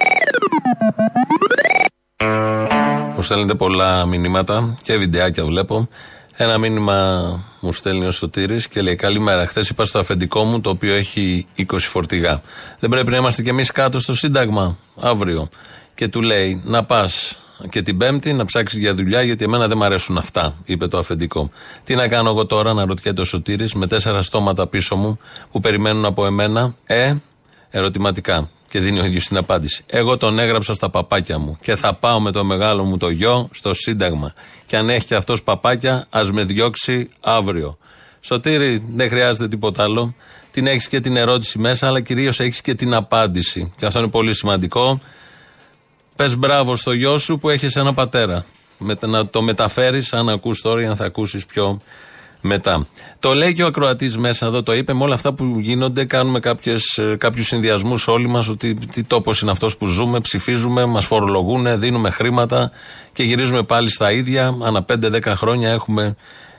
Μου 3.15 3.21
στέλνετε 3.21 3.55
πολλά 3.55 4.05
μηνύματα 4.05 4.75
και 4.81 4.97
βιντεάκια 4.97 5.45
βλέπω. 5.45 5.87
Ένα 6.37 6.57
μήνυμα 6.57 7.39
μου 7.59 7.71
στέλνει 7.71 8.05
ο 8.05 8.11
Σωτήρης 8.11 8.67
και 8.67 8.81
λέει: 8.81 8.95
Καλημέρα. 8.95 9.47
Χθες 9.47 9.69
είπα 9.69 9.85
στο 9.85 9.99
αφεντικό 9.99 10.43
μου 10.43 10.61
το 10.61 10.69
οποίο 10.69 10.93
έχει 10.93 11.47
20 11.57 11.63
φορτηγά. 11.79 12.41
Δεν 12.79 12.89
πρέπει 12.89 13.09
να 13.09 13.17
είμαστε 13.17 13.41
κι 13.41 13.49
εμείς 13.49 13.71
κάτω 13.71 13.99
στο 13.99 14.15
Σύνταγμα 14.15 14.77
αύριο. 15.01 15.49
Και 15.95 16.07
του 16.07 16.21
λέει: 16.21 16.61
Να 16.65 16.83
πας 16.83 17.37
και 17.69 17.81
την 17.81 17.97
Πέμπτη 17.97 18.33
να 18.33 18.45
ψάξεις 18.45 18.79
για 18.79 18.93
δουλειά 18.93 19.21
γιατί 19.21 19.43
εμένα 19.43 19.67
δεν 19.67 19.77
μου 19.77 19.83
αρέσουν 19.83 20.17
αυτά, 20.17 20.55
είπε 20.65 20.87
το 20.87 20.97
αφεντικό. 20.97 21.49
Τι 21.83 21.95
να 21.95 22.07
κάνω 22.07 22.29
εγώ 22.29 22.45
τώρα, 22.45 22.73
να 22.73 22.85
ρωτιέται 22.85 23.21
ο 23.21 23.23
Σωτήρης 23.23 23.73
με 23.73 23.87
τέσσερα 23.87 24.21
στόματα 24.21 24.67
πίσω 24.67 24.95
μου 24.95 25.19
που 25.51 25.59
περιμένουν 25.59 26.05
από 26.05 26.25
εμένα. 26.25 26.75
Ε, 26.85 27.15
ερωτηματικά. 27.69 28.49
Και 28.75 28.81
δίνει 28.81 28.99
ο 28.99 29.05
ίδιος 29.05 29.27
την 29.27 29.37
απάντηση. 29.37 29.83
Εγώ 29.85 30.17
τον 30.17 30.39
έγραψα 30.39 30.73
στα 30.73 30.89
παπάκια 30.89 31.37
μου 31.39 31.57
και 31.61 31.75
θα 31.75 31.93
πάω 31.93 32.19
με 32.19 32.31
το 32.31 32.43
μεγάλο 32.43 32.83
μου 32.83 32.97
το 32.97 33.09
γιο 33.09 33.49
στο 33.51 33.73
Σύνταγμα. 33.73 34.33
Και 34.65 34.77
αν 34.77 34.89
έχει 34.89 35.05
και 35.05 35.15
αυτός 35.15 35.43
παπάκια, 35.43 36.07
ας 36.09 36.31
με 36.31 36.43
διώξει 36.43 37.09
αύριο. 37.21 37.77
Σωτήρη, 38.19 38.83
δεν 38.93 39.09
χρειάζεται 39.09 39.47
τίποτα 39.47 39.83
άλλο. 39.83 40.15
Την 40.51 40.67
έχεις 40.67 40.87
και 40.87 40.99
την 40.99 41.15
ερώτηση 41.15 41.59
μέσα, 41.59 41.87
αλλά 41.87 42.01
κυρίως 42.01 42.39
έχεις 42.39 42.61
και 42.61 42.75
την 42.75 42.93
απάντηση. 42.93 43.73
Και 43.77 43.85
αυτό 43.85 43.99
είναι 43.99 44.09
πολύ 44.09 44.33
σημαντικό. 44.33 44.99
Πες 46.15 46.35
μπράβο 46.35 46.75
στο 46.75 46.91
γιο 46.91 47.17
σου 47.17 47.37
που 47.37 47.49
έχεις 47.49 47.75
ένα 47.75 47.93
πατέρα. 47.93 48.45
Με, 48.77 48.95
να 49.01 49.27
το 49.27 49.41
μεταφέρεις, 49.41 50.13
αν 50.13 50.29
ακούς 50.29 50.61
τώρα 50.61 50.81
ή 50.81 50.85
αν 50.85 50.95
θα 50.95 51.05
ακούσεις 51.05 51.45
πιο 51.45 51.81
μετά. 52.45 52.87
Το 53.19 53.33
λέει 53.33 53.53
και 53.53 53.63
ο 53.63 53.65
ακροατής 53.65 54.17
μέσα 54.17 54.45
εδώ, 54.45 54.63
το 54.63 54.73
είπε. 54.73 54.93
Με 54.93 55.03
όλα 55.03 55.13
αυτά 55.13 55.33
που 55.33 55.55
γίνονται, 55.59 56.05
κάνουμε 56.05 56.39
κάποιους 57.17 57.47
συνδυασμούς 57.47 58.07
όλοι 58.07 58.27
μας 58.27 58.47
ότι 58.49 58.73
τι 58.73 59.03
τόπος 59.03 59.41
είναι 59.41 59.51
αυτός 59.51 59.77
που 59.77 59.87
ζούμε, 59.87 60.19
ψηφίζουμε, 60.19 60.85
μας 60.85 61.05
φορολογούν, 61.05 61.79
δίνουμε 61.79 62.09
χρήματα 62.09 62.71
και 63.13 63.23
γυρίζουμε 63.23 63.63
πάλι 63.63 63.89
στα 63.89 64.11
ίδια. 64.11 64.57
Ανά 64.63 64.85
5-10 64.89 65.21
χρόνια 65.25 65.69
έχουμε 65.69 66.15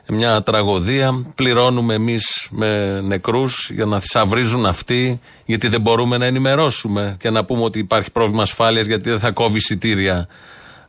μια 0.08 0.42
τραγωδία. 0.42 1.24
Πληρώνουμε 1.34 1.94
εμείς 1.94 2.48
με 2.50 3.00
νεκρούς 3.00 3.70
για 3.72 3.84
να 3.84 4.00
θησαυρίζουν 4.00 4.66
αυτοί, 4.66 5.20
γιατί 5.44 5.68
δεν 5.68 5.80
μπορούμε 5.80 6.16
να 6.16 6.24
ενημερώσουμε 6.24 7.16
και 7.18 7.30
να 7.30 7.44
πούμε 7.44 7.62
ότι 7.62 7.78
υπάρχει 7.78 8.10
πρόβλημα 8.10 8.42
ασφάλειας, 8.42 8.86
γιατί 8.86 9.10
δεν 9.10 9.18
θα 9.18 9.30
κόβει 9.30 9.56
εισιτήρια 9.56 10.28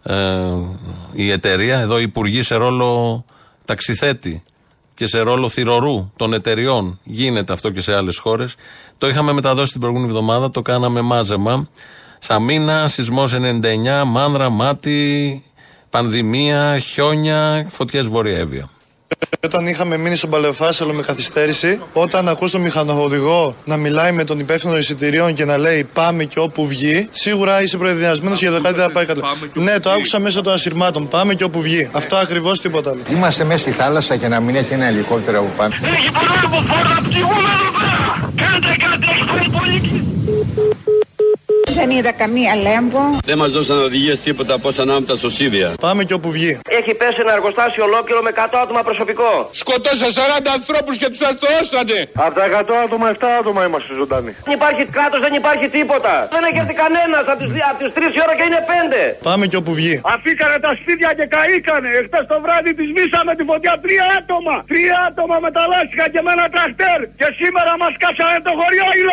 ε, 0.03 0.15
η 1.11 1.31
εταιρεία. 1.31 1.79
Εδώ 1.79 1.99
οι 1.99 2.01
υπουργοί 2.01 2.41
σε 2.41 2.55
ρόλο 2.55 3.25
ταξιθέτη 3.65 4.43
και 4.97 5.07
σε 5.07 5.19
ρόλο 5.19 5.49
θηρορού 5.49 6.11
των 6.15 6.33
εταιριών. 6.33 6.99
Γίνεται 7.03 7.53
αυτό 7.53 7.69
και 7.69 7.81
σε 7.81 7.95
άλλες 7.95 8.17
χώρες. 8.17 8.55
Το 8.97 9.07
είχαμε 9.07 9.31
μεταδώσει 9.31 9.71
την 9.71 9.79
προηγούμενη 9.81 10.09
εβδομάδα, 10.09 10.51
το 10.51 10.61
κάναμε 10.61 11.01
μάζεμα. 11.01 11.69
Σαμίνα, 12.19 12.87
σεισμός 12.87 13.33
99, 13.33 14.03
μάνδρα, 14.05 14.49
μάτι, 14.49 15.43
πανδημία, 15.89 16.79
χιόνια, 16.79 17.67
φωτιές 17.69 18.07
Βόρεια 18.07 18.37
Εύβοια. 18.37 18.69
Όταν 19.43 19.67
είχαμε 19.67 19.97
μείνει 19.97 20.15
στον 20.15 20.29
Παλαιοφάσαλο 20.29 20.93
με 20.93 21.01
καθυστέρηση, 21.01 21.79
όταν 21.93 22.27
ακούς 22.27 22.51
τον 22.51 22.61
μηχανοδηγό 22.61 23.55
να 23.65 23.77
μιλάει 23.77 24.11
με 24.11 24.23
τον 24.23 24.39
υπεύθυνο 24.39 24.77
εισιτηρίων 24.77 25.33
και 25.33 25.45
να 25.45 25.57
λέει 25.57 25.83
Πάμε 25.93 26.23
και 26.23 26.39
όπου 26.39 26.67
βγει, 26.67 27.07
σίγουρα 27.09 27.61
είσαι 27.61 27.77
προεδριασμένο 27.77 28.35
για 28.35 28.51
το 28.51 28.61
κάτι 28.61 28.75
δεν 28.75 28.83
θα 28.83 28.91
πάει 28.91 29.05
καλά. 29.05 29.23
Ναι, 29.53 29.79
το 29.79 29.89
άκουσα 29.89 30.19
μέσα 30.19 30.41
των 30.41 30.53
ασυρμάτων. 30.53 31.07
Πάμε 31.07 31.33
και 31.33 31.43
όπου 31.43 31.61
βγει. 31.61 31.89
Αυτό 31.91 32.15
ακριβώς 32.15 32.61
τίποτα 32.61 32.89
άλλο. 32.89 33.01
Είμαστε 33.09 33.43
μέσα 33.43 33.59
στη 33.59 33.71
θάλασσα 33.71 34.15
και 34.15 34.27
να 34.27 34.39
μην 34.39 34.55
έχει 34.55 34.73
ένα 34.73 34.85
ελικόπτερο 34.85 35.39
από 35.39 35.51
πάνω. 35.57 35.73
Έχει 35.73 36.11
πρόλογο 36.11 36.63
φόρο 36.67 36.89
να 36.89 37.09
ψυχούμε 37.09 37.49
εδώ 37.57 37.71
πέρα. 37.77 38.31
Κάντε 38.35 38.75
κάτι, 38.85 39.07
έχεις 39.11 39.25
πολύ 39.31 39.49
πολύ. 39.49 41.06
Δεν 41.81 41.89
είδα 41.97 42.13
καμία 42.23 42.53
λέμβο. 42.67 43.01
Δεν 43.29 43.37
μας 43.41 43.51
δώσαν 43.55 43.77
οδηγίες 43.87 44.17
τίποτα 44.27 44.53
πώ 44.63 44.69
ανάμεσα 44.85 45.15
στο 45.21 45.29
Σίδια. 45.37 45.67
Πάμε 45.85 46.01
και 46.07 46.15
όπου 46.19 46.29
βγει. 46.37 46.51
Έχει 46.79 46.91
πέσει 47.01 47.19
ένα 47.25 47.33
εργοστάσιο 47.37 47.83
ολόκληρο 47.89 48.21
με 48.27 48.31
100 48.35 48.39
άτομα 48.65 48.81
προσωπικό. 48.89 49.31
Σκοτώσαν 49.61 50.11
40 50.17 50.51
ανθρώπους 50.57 50.95
και 51.01 51.07
τους 51.11 51.21
αστροώσανε. 51.29 51.99
Από 52.25 52.33
τα 52.39 52.43
100 52.45 52.75
άτομα, 52.85 53.05
7 53.15 53.15
άτομα 53.39 53.61
είμαστε 53.67 53.91
ζωντανοί. 54.01 54.31
Δεν 54.47 54.53
υπάρχει 54.59 54.83
κράτος, 54.95 55.19
δεν 55.25 55.33
υπάρχει 55.41 55.67
τίποτα. 55.77 56.13
Δεν 56.35 56.41
έχει 56.47 56.57
έρθει 56.63 56.75
κανένας 56.83 57.23
από 57.31 57.39
τις 57.41 57.49
από 57.71 57.79
τις 57.83 57.91
3 57.97 58.17
η 58.17 58.19
ώρα 58.25 58.33
και 58.37 58.45
είναι 58.49 58.61
5. 58.69 59.01
Πάμε 59.29 59.43
και 59.51 59.57
όπου 59.61 59.73
βγει. 59.79 59.95
Αφήκανε 60.15 60.57
τα 60.65 60.71
σπίτια 60.79 61.09
και 61.17 61.25
καήκανε. 61.33 61.89
Εχθές 61.99 62.25
το 62.31 62.37
βράδυ 62.43 62.71
τη 62.77 62.83
βήσαμε 62.97 63.31
τη 63.39 63.43
φωτιά 63.51 63.73
τρία 63.83 64.05
άτομα. 64.19 64.55
Τρία 64.71 64.97
άτομα 65.09 65.35
μεταλλάστηκαν 65.47 66.07
και 66.13 66.21
με 66.25 66.31
ένα 66.35 66.45
τραχτέρ. 66.53 66.99
Και 67.19 67.27
σήμερα 67.39 67.71
μας 67.81 67.93
κάσανε 68.03 68.39
το 68.47 68.51
χωριό 68.59 68.87
οι 68.97 69.03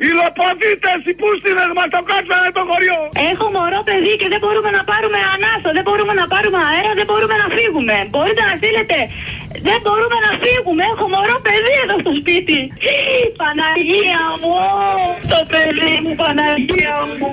λοποδίτε. 0.00 0.06
Οι 0.06 0.08
λοποδίτες, 0.20 1.00
οι 1.08 1.12
πούστιδε 1.20 1.66
μας 1.78 1.88
το 1.94 2.00
κάτσανε 2.10 2.50
το 2.58 2.62
χωριό. 2.70 3.00
Έχω 3.30 3.46
μωρό 3.54 3.80
παιδί 3.88 4.14
και 4.20 4.28
δεν 4.32 4.40
μπορούμε 4.42 4.70
να 4.78 4.82
πάρουμε 4.90 5.18
ανάσο, 5.34 5.68
δεν 5.76 5.84
μπορούμε 5.86 6.12
να 6.20 6.26
πάρουμε 6.32 6.58
αέρα, 6.68 6.92
δεν 7.00 7.06
μπορούμε 7.10 7.36
να 7.42 7.46
φύγουμε. 7.56 7.96
Μπορείτε 8.12 8.42
να 8.48 8.54
στείλετε. 8.60 8.98
Δεν 9.68 9.78
μπορούμε 9.84 10.18
να 10.26 10.32
φύγουμε. 10.42 10.82
Έχω 10.92 11.06
μωρό 11.14 11.36
παιδί 11.46 11.74
εδώ 11.84 11.96
στο 12.04 12.12
σπίτι. 12.20 12.58
Παναγία 13.40 14.22
μου, 14.40 14.54
το 15.32 15.38
παιδί 15.52 15.94
μου, 16.02 16.12
Παναγία 16.22 16.96
μου. 17.18 17.30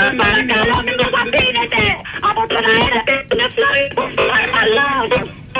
Σας 0.00 0.12
παρακαλώ 0.22 0.76
μην 0.86 0.94
το 1.00 1.06
αφήνετε 1.22 1.82
από 2.28 2.42
τον 2.52 2.64
αέρα 2.72 3.00
και 3.08 3.16
τον 3.28 3.38
εφλάρι 3.46 3.84
που 3.96 4.02
παρακαλώ. 4.30 4.90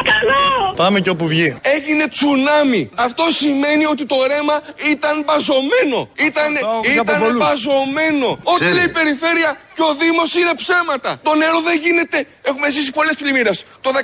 Καλό. 0.03 0.75
Πάμε 0.77 1.01
και 1.01 1.11
όπου 1.11 1.27
βγει. 1.27 1.57
Έγινε 1.63 2.09
τσουνάμι. 2.09 2.91
Αυτό 2.95 3.25
σημαίνει 3.41 3.85
ότι 3.87 4.07
το 4.07 4.17
ρέμα 4.27 4.61
ήταν 4.93 5.25
μπαζωμένο. 5.27 6.09
Ήταν, 6.15 6.53
ήταν 6.95 7.37
μπαζωμένο. 7.37 8.39
Ό,τι 8.43 8.73
λέει 8.73 8.85
η 8.85 8.89
περιφέρεια 8.89 9.57
και 9.79 9.85
ο 9.91 9.93
Δήμο 10.03 10.25
είναι 10.41 10.53
ψέματα. 10.63 11.11
Το 11.29 11.33
νερό 11.43 11.59
δεν 11.69 11.77
γίνεται. 11.85 12.19
Έχουμε 12.51 12.67
ζήσει 12.75 12.91
πολλέ 12.99 13.13
πλημμύρε. 13.21 13.53
Το 13.85 13.91
15 13.99 14.03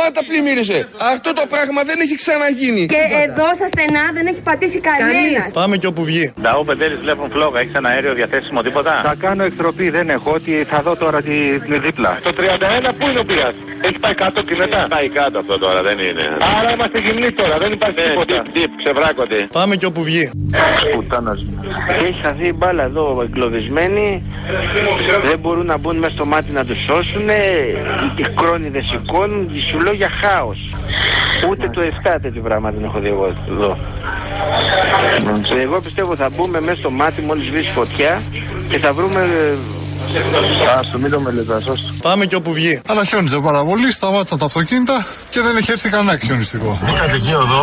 πάντα 0.00 0.20
πλημμύρισε. 0.28 0.78
Αυτό 1.14 1.28
το 1.40 1.44
πράγμα 1.52 1.80
δεν 1.90 1.98
έχει 2.04 2.16
ξαναγίνει. 2.22 2.84
Και 2.94 3.02
εδώ 3.26 3.46
στα 3.58 3.66
στενά 3.72 4.04
δεν 4.16 4.24
έχει 4.30 4.40
πατήσει 4.48 4.78
κανένα. 4.88 5.42
Πάμε 5.60 5.74
και 5.80 5.88
όπου 5.92 6.02
βγει. 6.10 6.24
Νταό 6.42 6.62
Πεντέλη 6.68 6.96
βλέπουν 7.04 7.26
φλόγα. 7.34 7.58
Έχει 7.64 7.74
ένα 7.82 7.88
αέριο 7.92 8.12
διαθέσιμο 8.20 8.60
τίποτα. 8.66 8.92
Θα 9.08 9.14
κάνω 9.24 9.42
εκτροπή, 9.50 9.86
δεν 9.96 10.06
έχω. 10.16 10.30
Ότι 10.38 10.52
θα 10.70 10.78
δω 10.86 10.92
τώρα 11.04 11.18
τη, 11.28 11.36
τη 11.68 11.78
δίπλα. 11.86 12.10
Το 12.26 12.32
31 12.88 12.90
πού 12.98 13.04
είναι 13.10 13.20
ο 13.24 13.26
πειρά. 13.30 13.50
Έχει 13.88 13.98
πάει 13.98 14.14
κάτω 14.14 14.38
και 14.42 14.54
μετά. 14.62 14.80
Πάει 14.94 15.08
κάτω 15.08 15.38
αυτό 15.38 15.58
τώρα, 15.58 15.82
δεν 15.88 15.98
είναι. 15.98 16.24
Άρα 16.58 16.70
είμαστε 16.74 16.98
γυμνοί 17.04 17.30
τώρα, 17.40 17.58
δεν 17.58 17.70
υπάρχει 17.72 18.00
Ναι, 18.00 18.08
τίποτα. 18.08 18.34
τύπ, 18.42 18.52
τύπ, 18.54 18.70
ξεβράκονται. 18.82 19.38
Πάμε 19.52 19.76
και 19.76 19.86
όπου 19.86 20.02
βγει. 20.02 20.30
Έχει 22.02 22.20
χαθεί 22.22 22.46
η 22.46 22.54
μπάλα 22.56 22.82
εδώ 22.82 23.20
εγκλωβισμένη. 23.22 24.06
Δεν 25.22 25.38
μπορούν 25.38 25.66
να 25.66 25.78
μπουν 25.78 25.96
μέσα 25.96 26.14
στο 26.14 26.24
μάτι 26.24 26.52
να 26.52 26.64
τους 26.64 26.78
σώσουν. 26.84 27.28
Οι 28.16 28.22
κρόνοι 28.34 28.68
δεν 28.68 28.82
σηκώνουν. 28.82 29.50
Σου 29.68 29.80
λέω 29.80 29.92
για 29.92 30.10
χάος. 30.20 30.74
Ούτε 31.50 31.68
το 31.68 31.80
7 31.80 32.16
τέτοιο 32.22 32.42
πράγμα 32.42 32.70
δεν 32.70 32.84
έχω 32.84 32.98
δει 32.98 33.08
εγώ 33.08 33.34
εδώ. 33.48 33.78
Εγώ 35.60 35.80
πιστεύω 35.80 36.16
θα 36.16 36.30
μπούμε 36.36 36.60
μέσα 36.60 36.76
στο 36.76 36.90
μάτι 36.90 37.22
μόλις 37.22 37.46
σβήσει 37.46 37.70
φωτιά 37.70 38.22
και 38.68 38.78
θα 38.78 38.92
βρούμε. 38.92 39.28
Άστο, 40.78 40.98
μην 40.98 41.10
το 41.10 41.20
μελετάς, 41.20 41.64
Πάμε 42.02 42.26
και 42.26 42.34
όπου 42.34 42.52
βγει. 42.52 42.80
Αλλά 42.88 43.04
χιόνιζε 43.04 43.38
πάρα 43.38 43.64
πολύ, 43.64 43.92
σταμάτησαν 43.92 44.38
τα 44.38 44.44
αυτοκίνητα 44.44 45.06
και 45.30 45.40
δεν 45.40 45.56
έχει 45.56 45.70
έρθει 45.70 45.88
κανένα 45.88 46.18
χιονιστικό. 46.18 46.78
Μπήκατε 46.84 47.16
εκεί 47.16 47.30
εδώ, 47.30 47.62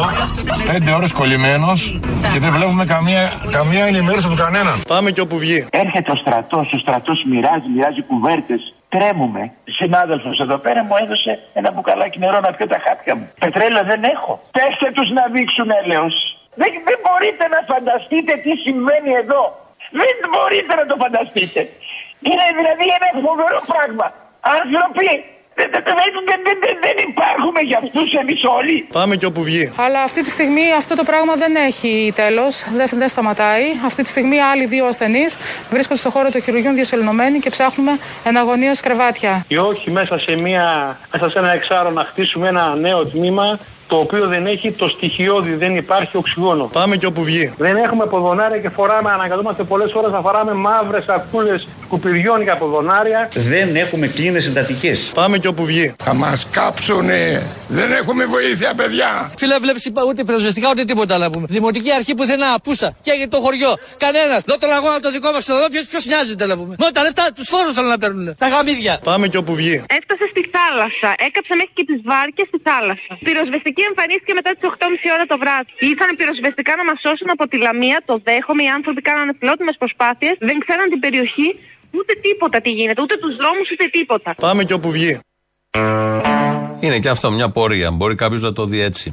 πέντε 0.72 0.92
ώρες 0.92 1.12
κολλημένος 1.12 2.00
και 2.32 2.40
δεν 2.40 2.52
βλέπουμε 2.52 2.86
καμία, 2.86 3.22
καμία 3.52 3.86
ενημέρωση 3.86 4.26
από 4.28 4.36
κανέναν. 4.36 4.82
Πάμε 4.88 5.12
και 5.12 5.22
όπου 5.22 5.38
βγει. 5.38 5.66
Έρχεται 5.72 6.12
ο 6.12 6.16
στρατός, 6.16 6.74
ο 6.74 6.78
στρατός 6.78 7.24
μοιράζει, 7.30 7.68
μοιράζει 7.76 8.02
κουβέρτες. 8.02 8.62
Τρέμουμε. 8.90 9.52
Συνάδελφος 9.80 10.40
εδώ 10.46 10.58
πέρα 10.66 10.84
μου 10.84 10.96
έδωσε 11.04 11.32
ένα 11.54 11.70
μπουκαλάκι 11.72 12.20
νερό 12.20 12.40
να 12.40 12.52
πιω 12.56 12.68
τα 12.68 12.80
χάπια 12.86 13.16
μου. 13.16 13.26
Πετρέλαιο 13.40 13.84
δεν 13.92 14.02
έχω. 14.16 14.34
Πέστε 14.58 14.88
τους 14.96 15.10
να 15.18 15.24
δείξουν 15.34 15.68
έλεος. 15.82 16.16
Δεν, 16.62 16.72
δεν 16.90 17.00
μπορείτε 17.04 17.44
να 17.54 17.60
φανταστείτε 17.72 18.34
τι 18.44 18.52
συμβαίνει 18.66 19.12
εδώ. 19.24 19.44
Δεν 20.02 20.16
μπορείτε 20.34 20.72
να 20.80 20.86
το 20.90 20.96
φανταστείτε. 21.04 21.62
Είναι 22.30 22.46
δηλαδή 22.60 22.86
ένα 22.98 23.10
φοβερό 23.26 23.60
πράγμα. 23.72 24.08
Άνθρωποι 24.58 25.08
δεν, 25.56 25.70
δεν, 25.72 25.84
δεν, 25.86 25.96
δεν, 26.26 26.40
δεν, 26.44 26.58
δεν, 26.64 26.76
δεν 26.82 26.96
υπάρχουμε 27.10 27.60
για 27.70 27.80
αυτούς 27.84 28.12
εμείς 28.14 28.42
όλοι. 28.58 28.88
Πάμε 28.92 29.16
και 29.16 29.26
όπου 29.26 29.44
βγει. 29.44 29.72
Αλλά 29.76 30.02
αυτή 30.02 30.22
τη 30.22 30.30
στιγμή 30.30 30.74
αυτό 30.78 30.96
το 30.96 31.04
πράγμα 31.04 31.34
δεν 31.36 31.56
έχει 31.56 32.14
τέλος, 32.16 32.66
δεν, 32.74 32.88
δεν 32.92 33.08
σταματάει. 33.08 33.66
Αυτή 33.86 34.04
τη 34.04 34.10
στιγμή 34.10 34.42
άλλοι 34.42 34.66
δύο 34.66 34.86
ασθενείς 34.86 35.38
βρίσκονται 35.70 36.00
στο 36.00 36.10
χώρο 36.10 36.32
των 36.32 36.42
χειρουργείων 36.42 36.74
διασωληνωμένοι 36.74 37.40
και 37.40 37.50
ψάχνουμε 37.50 37.92
εναγωνίως 38.24 38.80
κρεβάτια. 38.80 39.46
Ή 39.48 39.58
όχι 39.58 39.92
μέσα 39.92 40.18
σε, 40.18 40.36
μια, 40.42 40.98
μέσα 41.12 41.30
σε 41.30 41.40
ένα 41.40 41.52
εξάρο 41.52 41.90
να 41.90 42.04
χτίσουμε 42.04 42.48
ένα 42.48 42.76
νέο 42.76 43.06
τμήμα 43.06 43.60
το 43.94 44.00
οποίο 44.00 44.28
δεν 44.28 44.46
έχει 44.46 44.72
το 44.72 44.88
στοιχειώδη, 44.96 45.54
δεν 45.54 45.76
υπάρχει 45.76 46.18
οξυγόνο. 46.18 46.64
Πάμε 46.80 46.96
και 46.98 47.06
όπου 47.06 47.24
βγει. 47.24 47.52
Δεν 47.58 47.76
έχουμε 47.76 48.06
ποδονάρια 48.06 48.60
και 48.60 48.70
φοράμε, 48.70 49.10
αναγκαζόμαστε 49.12 49.64
πολλές 49.64 49.94
ώρες 49.94 50.12
να 50.12 50.22
φοράμε 50.22 50.54
μαύρες 50.54 51.04
σακούλες 51.04 51.68
σκουπιδιών 51.84 52.42
για 52.42 52.56
ποδονάρια. 52.58 53.30
Δεν 53.52 53.76
έχουμε 53.76 54.08
κλίνες 54.08 54.46
εντατικέ. 54.48 54.94
Πάμε 55.14 55.38
και 55.38 55.48
όπου 55.48 55.64
βγει. 55.66 55.94
Θα 56.04 56.14
μας 56.14 56.48
κάψουνε. 56.52 57.22
Δεν 57.68 57.92
έχουμε 57.92 58.24
βοήθεια, 58.26 58.74
παιδιά. 58.80 59.32
Φίλε, 59.38 59.58
βλέπεις 59.60 59.92
ούτε 60.10 60.24
πυροσβεστικά 60.24 60.68
ούτε 60.70 60.84
τίποτα 60.84 61.18
να 61.18 61.30
πούμε. 61.30 61.46
Δημοτική 61.50 61.92
αρχή 62.00 62.14
που 62.16 62.24
θέλει 62.24 62.46
απούσα. 62.56 62.88
Και 63.06 63.12
για 63.20 63.30
το 63.34 63.38
χωριό. 63.46 63.72
Κανένας. 63.98 64.42
Δω 64.50 64.58
τον 64.58 64.72
αγώνα 64.78 65.00
το 65.00 65.10
δικό 65.12 65.30
μας 65.32 65.50
εδώ. 65.50 65.66
Ποιος 65.92 66.06
νοιάζεται 66.06 66.46
να 66.46 66.56
πούμε. 66.60 66.74
Μόνο 66.80 66.92
τα 66.98 67.02
λεφτά 67.06 67.26
τους 67.36 67.48
φόρους 67.52 67.74
θέλουν 67.76 67.90
να 67.96 68.00
παίρνουν. 68.04 68.26
Τα 68.44 68.48
γαμίδια. 68.54 68.94
Πάμε 69.04 69.26
και 69.32 69.40
όπου 69.44 69.54
βγει. 69.60 69.76
Έφτασε 69.98 70.26
στη 70.34 70.42
θάλασσα. 70.56 71.10
Έκαψε 71.28 71.54
μέχρι 71.60 71.74
και 71.78 71.86
τις 71.90 72.00
βάρκες 72.10 72.46
στη 72.52 72.60
θάλασσα. 72.68 73.12
Πυροσβεστική 73.28 73.83
εμφανίστηκε 73.92 74.34
μετά 74.40 74.50
τις 74.56 74.64
8.30 74.74 75.16
ώρα 75.16 75.26
το 75.32 75.38
βράδυ. 75.44 75.72
Ήρθαν 75.92 76.10
πυροσβεστικά 76.20 76.72
να 76.80 76.84
μας 76.90 76.98
σώσουν 77.06 77.30
από 77.36 77.44
τη 77.52 77.58
λαμία. 77.66 77.98
Το 78.10 78.16
δέχομαι. 78.28 78.62
Οι 78.68 78.72
άνθρωποι 78.78 79.02
κάνανε 79.10 79.32
φιλότιμες 79.40 79.76
προσπάθειες. 79.82 80.36
Δεν 80.50 80.56
ξέραν 80.64 80.86
την 80.94 81.00
περιοχή. 81.06 81.50
Ούτε 81.98 82.12
τίποτα 82.26 82.58
τι 82.64 82.72
γίνεται. 82.80 83.02
Ούτε 83.06 83.16
τους 83.24 83.34
δρόμους 83.42 83.68
ούτε 83.74 83.86
τίποτα. 83.98 84.30
Πάμε 84.48 84.62
και 84.68 84.76
όπου 84.80 84.90
βγει. 84.98 85.14
Είναι 86.84 87.00
και 87.04 87.10
αυτό 87.16 87.28
μια 87.38 87.50
πορεία. 87.58 87.90
Μπορεί 87.92 88.16
κάποιος 88.24 88.42
να 88.42 88.54
το 88.54 88.64
δει 88.72 88.80
έτσι. 88.90 89.08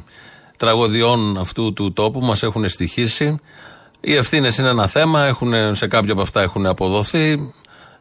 Τραγωδιών 0.57 1.37
αυτού 1.37 1.73
του 1.73 1.93
τόπου 1.93 2.19
μας 2.19 2.43
έχουν 2.43 2.63
στοιχήσει. 2.69 3.27
Οι 4.01 4.15
ευθύνες 4.15 4.57
είναι 4.57 4.69
ένα 4.69 4.87
θέμα. 4.87 5.25
Έχουν, 5.25 5.75
σε 5.75 5.87
κάποια 5.87 6.11
από 6.13 6.21
αυτά 6.21 6.41
έχουν 6.41 6.65
αποδοθεί. 6.65 7.53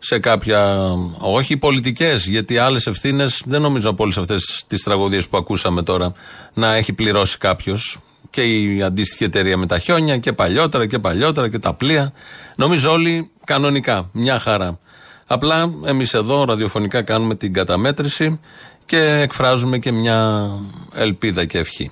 Σε 0.03 0.19
κάποια 0.19 0.77
όχι. 1.19 1.53
Οι 1.53 1.57
πολιτικές. 1.57 2.27
Γιατί 2.27 2.59
άλλες 2.59 2.87
ευθύνες 2.87 3.43
δεν 3.47 3.61
νομίζω 3.61 3.91
από 3.91 4.03
όλες 4.03 4.19
αυτές 4.19 4.65
τις 4.67 4.83
τραγωδίες 4.83 5.29
που 5.29 5.37
ακούσαμε 5.37 5.83
τώρα 5.83 6.13
να 6.55 6.75
έχει 6.75 6.93
πληρώσει 6.93 7.39
κάποιος. 7.39 7.99
Και 8.31 8.43
η 8.43 8.83
αντίστοιχη 8.83 9.25
εταιρεία 9.25 9.57
με 9.57 9.67
τα 9.67 9.79
χιόνια 9.79 10.19
και 10.19 10.33
παλιότερα 10.33 10.87
και 10.87 10.99
παλιότερα 10.99 11.49
και 11.49 11.59
τα 11.59 11.75
πλοία. 11.75 12.13
Νομίζω 12.57 12.91
όλοι 12.91 13.31
κανονικά. 13.45 14.09
Μια 14.13 14.39
χαρά. 14.39 14.79
Απλά 15.27 15.73
εμείς 15.85 16.15
εδώ 16.15 16.45
ραδιοφωνικά 16.45 17.03
κάνουμε 17.03 17.35
την 17.35 17.53
καταμέτρηση 17.53 18.41
και 18.87 18.99
εκφράζουμε 18.99 19.79
και 19.79 19.93
μια 19.93 20.51
ελπίδα 20.95 21.45
και 21.45 21.59
ευχή. 21.59 21.91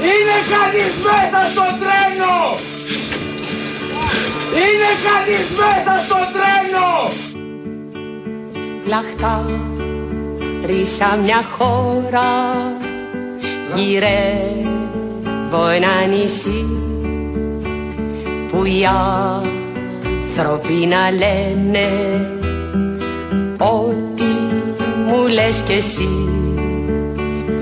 Είναι 0.00 0.38
κανείς 0.50 0.94
μέσα 0.96 1.50
στο 1.50 1.62
τρένο! 1.80 2.36
Είναι 4.52 4.90
κανείς 5.06 5.48
μέσα 5.60 5.94
στο 6.04 6.16
τρένο! 6.32 6.90
Λαχτά, 8.86 9.36
ρίσα 10.66 11.18
μια 11.24 11.42
χώρα, 11.56 12.30
γυρεύω 13.74 15.66
ένα 15.68 16.06
νησί 16.06 16.66
που 18.50 18.64
οι 18.64 18.84
άνθρωποι 20.36 20.86
να 20.86 21.10
λένε 21.10 21.86
ό,τι 23.58 24.24
μου 25.06 25.26
λες 25.26 25.62
κι 25.66 25.72
εσύ 25.72 26.08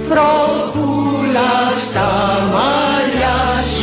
βροχούλα 0.08 1.52
στα 1.86 2.08
μαλλιά 2.52 3.62
σου 3.62 3.75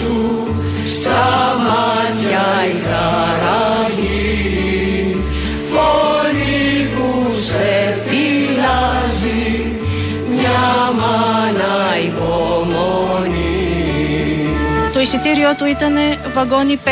εισιτήριό 15.03 15.55
του 15.55 15.65
ήταν 15.65 15.95
βαγόνι 16.33 16.79
5 16.85 16.89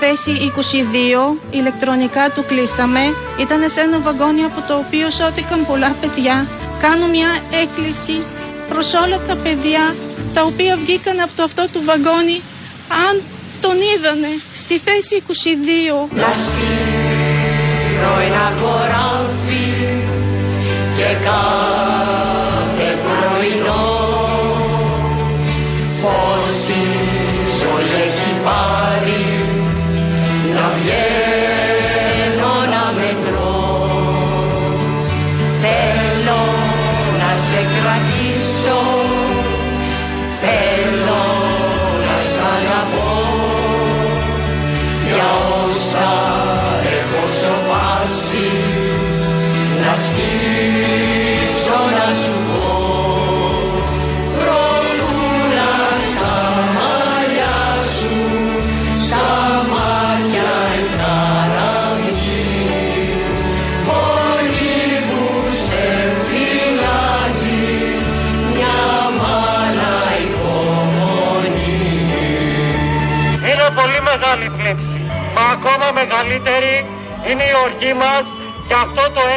θέση 0.00 0.52
22, 0.56 1.36
ηλεκτρονικά 1.50 2.30
του 2.30 2.44
κλείσαμε. 2.46 3.00
Ήταν 3.40 3.70
σε 3.70 3.80
ένα 3.80 4.00
βαγόνι 4.00 4.42
από 4.44 4.60
το 4.68 4.74
οποίο 4.76 5.10
σώθηκαν 5.10 5.66
πολλά 5.66 5.94
παιδιά. 6.00 6.46
Κάνω 6.80 7.06
μια 7.06 7.30
έκκληση 7.62 8.16
προς 8.68 8.94
όλα 8.94 9.18
τα 9.28 9.36
παιδιά 9.36 9.94
τα 10.34 10.42
οποία 10.42 10.76
βγήκαν 10.76 11.20
από 11.20 11.32
το 11.36 11.42
αυτό 11.42 11.62
του 11.72 11.82
βαγόνι 11.84 12.40
αν 13.06 13.22
τον 13.60 13.76
είδανε 13.88 14.32
στη 14.54 14.78
θέση 14.78 15.22
22. 15.26 15.30
Να 16.10 16.30
στείλω 16.44 18.12
ένα 18.26 18.52
χωράφι 18.60 19.66
και 20.96 21.08
κάθε 21.24 21.95
να 30.86 31.25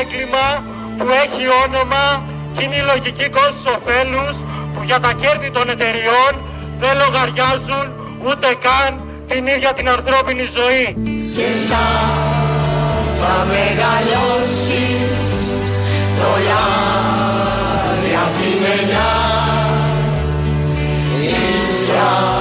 έγκλημα 0.01 0.47
που 0.97 1.05
έχει 1.23 1.43
όνομα 1.65 2.05
και 2.55 2.63
είναι 2.63 2.75
η 2.75 2.85
λογική 2.91 3.27
κόστος 3.29 3.65
ωφέλους 3.75 4.35
που 4.73 4.81
για 4.89 4.99
τα 4.99 5.11
κέρδη 5.21 5.49
των 5.51 5.69
εταιριών 5.69 6.33
δεν 6.81 6.93
λογαριάζουν 7.03 7.85
ούτε 8.27 8.47
καν 8.65 8.91
την 9.29 9.47
ίδια 9.47 9.73
την 9.73 9.89
ανθρώπινη 9.89 10.45
ζωή. 10.57 10.85
και 11.35 11.47
σαν 11.67 12.29
θα 13.19 13.35
μεγαλώσεις 13.51 15.21
το 16.19 16.29
λάδι 16.47 18.13
απ' 18.23 18.35
την 18.41 18.59
ελιά 18.77 19.13
ίσα 21.21 22.38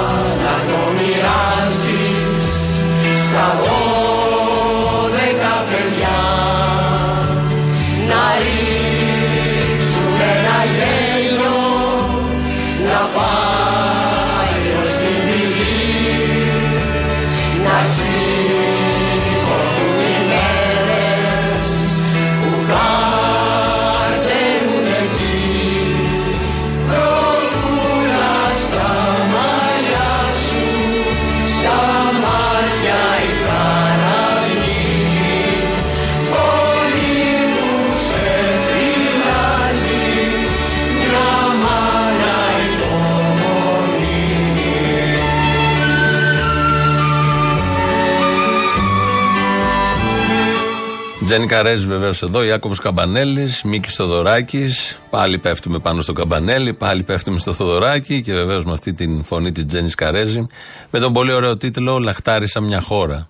Τζένι 51.29 51.47
Καρέζη 51.47 51.87
βεβαίως 51.87 52.22
εδώ, 52.22 52.45
Ιάκωβος 52.45 52.81
Καμπανέλης, 52.81 53.62
Μίκης 53.62 53.95
Θοδωράκης. 53.95 54.99
Πάλι 55.11 55.39
πέφτουμε 55.39 55.79
πάνω 55.79 56.01
στο 56.01 56.12
Καμπανέλη, 56.12 56.72
πάλι 56.72 57.03
πέφτουμε 57.03 57.39
στο 57.39 57.53
Θοδωράκη 57.53 58.22
και 58.22 58.33
βεβαίως 58.33 58.64
με 58.64 58.72
αυτή 58.72 58.93
την 58.93 59.24
φωνή 59.24 59.53
της 59.53 59.66
Τζένι 59.66 59.91
Καρέζη. 59.91 60.47
Με 60.91 60.99
τον 60.99 61.12
πολύ 61.12 61.33
ωραίο 61.33 61.57
τίτλο 61.57 61.99
Λαχτάρισα 61.99 62.61
μια 62.61 62.81
χώρα. 62.81 63.29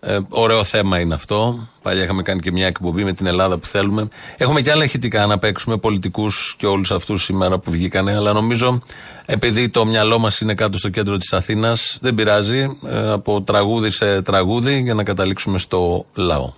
Ε, 0.00 0.18
ωραίο 0.28 0.64
θέμα 0.64 1.00
είναι 1.00 1.14
αυτό. 1.14 1.68
Παλιά 1.82 2.02
είχαμε 2.02 2.22
κάνει 2.22 2.40
και 2.40 2.52
μια 2.52 2.66
εκπομπή 2.66 3.04
με 3.04 3.12
την 3.12 3.26
Ελλάδα 3.26 3.58
που 3.58 3.66
θέλουμε. 3.66 4.08
Έχουμε 4.36 4.60
και 4.60 4.70
άλλα 4.70 4.84
ηχητικά 4.84 5.26
να 5.26 5.38
παίξουμε, 5.38 5.76
πολιτικούς 5.76 6.54
και 6.58 6.66
όλους 6.66 6.90
αυτούς 6.90 7.24
σήμερα 7.24 7.58
που 7.58 7.70
βγήκανε. 7.70 8.16
Αλλά 8.16 8.32
νομίζω, 8.32 8.82
επειδή 9.26 9.68
το 9.68 9.86
μυαλό 9.86 10.18
μας 10.18 10.40
είναι 10.40 10.54
κάτω 10.54 10.78
στο 10.78 10.88
κέντρο 10.88 11.16
της 11.16 11.32
Αθήνας, 11.32 11.98
δεν 12.00 12.14
πειράζει. 12.14 12.78
Ε, 12.86 13.10
από 13.10 13.42
τραγούδι 13.42 13.90
σε 13.90 14.22
τραγούδι 14.22 14.80
για 14.80 14.94
να 14.94 15.02
καταλήξουμε 15.02 15.58
στο 15.58 16.06
λαό. 16.14 16.52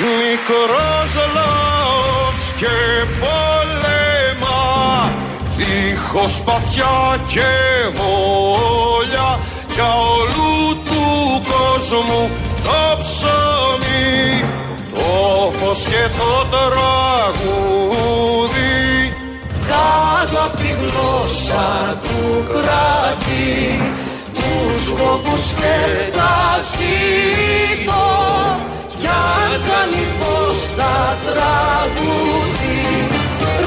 Μικρός 0.00 1.12
λαός 1.34 2.38
και 2.56 2.76
πολέμα 3.20 4.62
Δίχως 5.56 6.42
παθιά 6.44 7.20
και 7.26 7.50
βόλια 7.96 9.38
Για 9.74 9.88
όλου 10.18 10.82
του 10.84 11.04
κόσμου 11.50 12.30
το 12.64 12.80
ψωμί 13.00 14.44
Το 14.94 15.52
φως 15.58 15.80
και 15.82 16.02
το 16.18 16.30
τραγούδι. 16.50 17.56
Κάτω 19.68 20.38
απ' 20.44 20.56
τη 20.56 20.66
γλώσσα 20.80 21.66
του 22.02 22.46
κράτη 22.48 23.80
Τους 24.34 24.82
φόβους 24.96 25.44
και 25.60 25.76
τα 26.16 26.36
ζήτω 26.70 28.06
κι 29.08 29.14
αν 29.14 29.52
κάνει 29.68 30.04
πως 30.20 30.60
τα 30.76 30.96
τραγούδι 31.26 32.80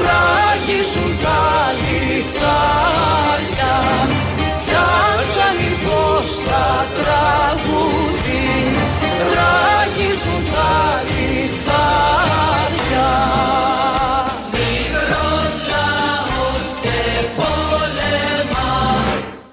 ράγιζουν 0.04 1.12
τα 1.22 1.42
λιθάρια 1.82 3.74
κι 4.66 4.74
αν 4.74 5.18
κάνει 5.36 5.72
πως 5.84 6.28
τα 6.48 6.68
τραγούδι 6.98 8.44
ράγιζουν 9.34 10.42
τα 10.54 10.72
λιθάρια 11.10 13.10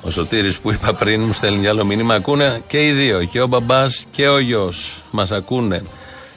Ο 0.10 0.12
Σωτήρης 0.12 0.60
που 0.60 0.72
είπα 0.72 0.94
πριν 0.94 1.22
μου 1.22 1.34
στέλνει 1.34 1.68
άλλο 1.68 1.86
μήνυμα. 1.86 2.14
Ακούνε 2.14 2.62
και 2.68 2.88
οι 2.88 2.92
δύο, 2.92 3.24
και 3.24 3.42
ο 3.42 3.48
μπαμπάς 3.48 4.06
και 4.12 4.28
ο 4.28 4.40
γιος. 4.40 5.04
Μας 5.12 5.32
ακούνε. 5.32 5.82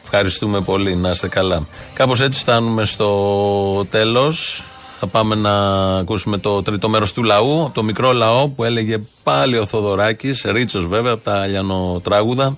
Ευχαριστούμε 0.05 0.61
πολύ, 0.61 0.97
να 0.97 1.11
είστε 1.11 1.29
καλά. 1.29 1.67
Κάπως 1.93 2.21
έτσι 2.21 2.41
φτάνουμε 2.41 2.85
στο 2.85 3.87
τέλος. 3.91 4.65
Θα 4.99 5.07
πάμε 5.07 5.35
να 5.35 5.55
ακούσουμε 5.99 6.39
το 6.39 6.63
τρίτο 6.63 6.89
μέρος 6.89 7.13
του 7.13 7.23
λαού, 7.23 7.71
το 7.75 7.83
μικρό 7.83 8.13
λαό 8.13 8.49
που 8.49 8.65
έλεγε 8.65 9.01
πάλι 9.23 9.59
ο 9.59 9.67
Θοδωράκης, 9.67 10.45
Ρίτσος 10.45 10.87
βέβαια 10.87 11.13
από 11.13 11.25
τα 11.25 11.47
Λιανοτράγουδα. 11.47 12.57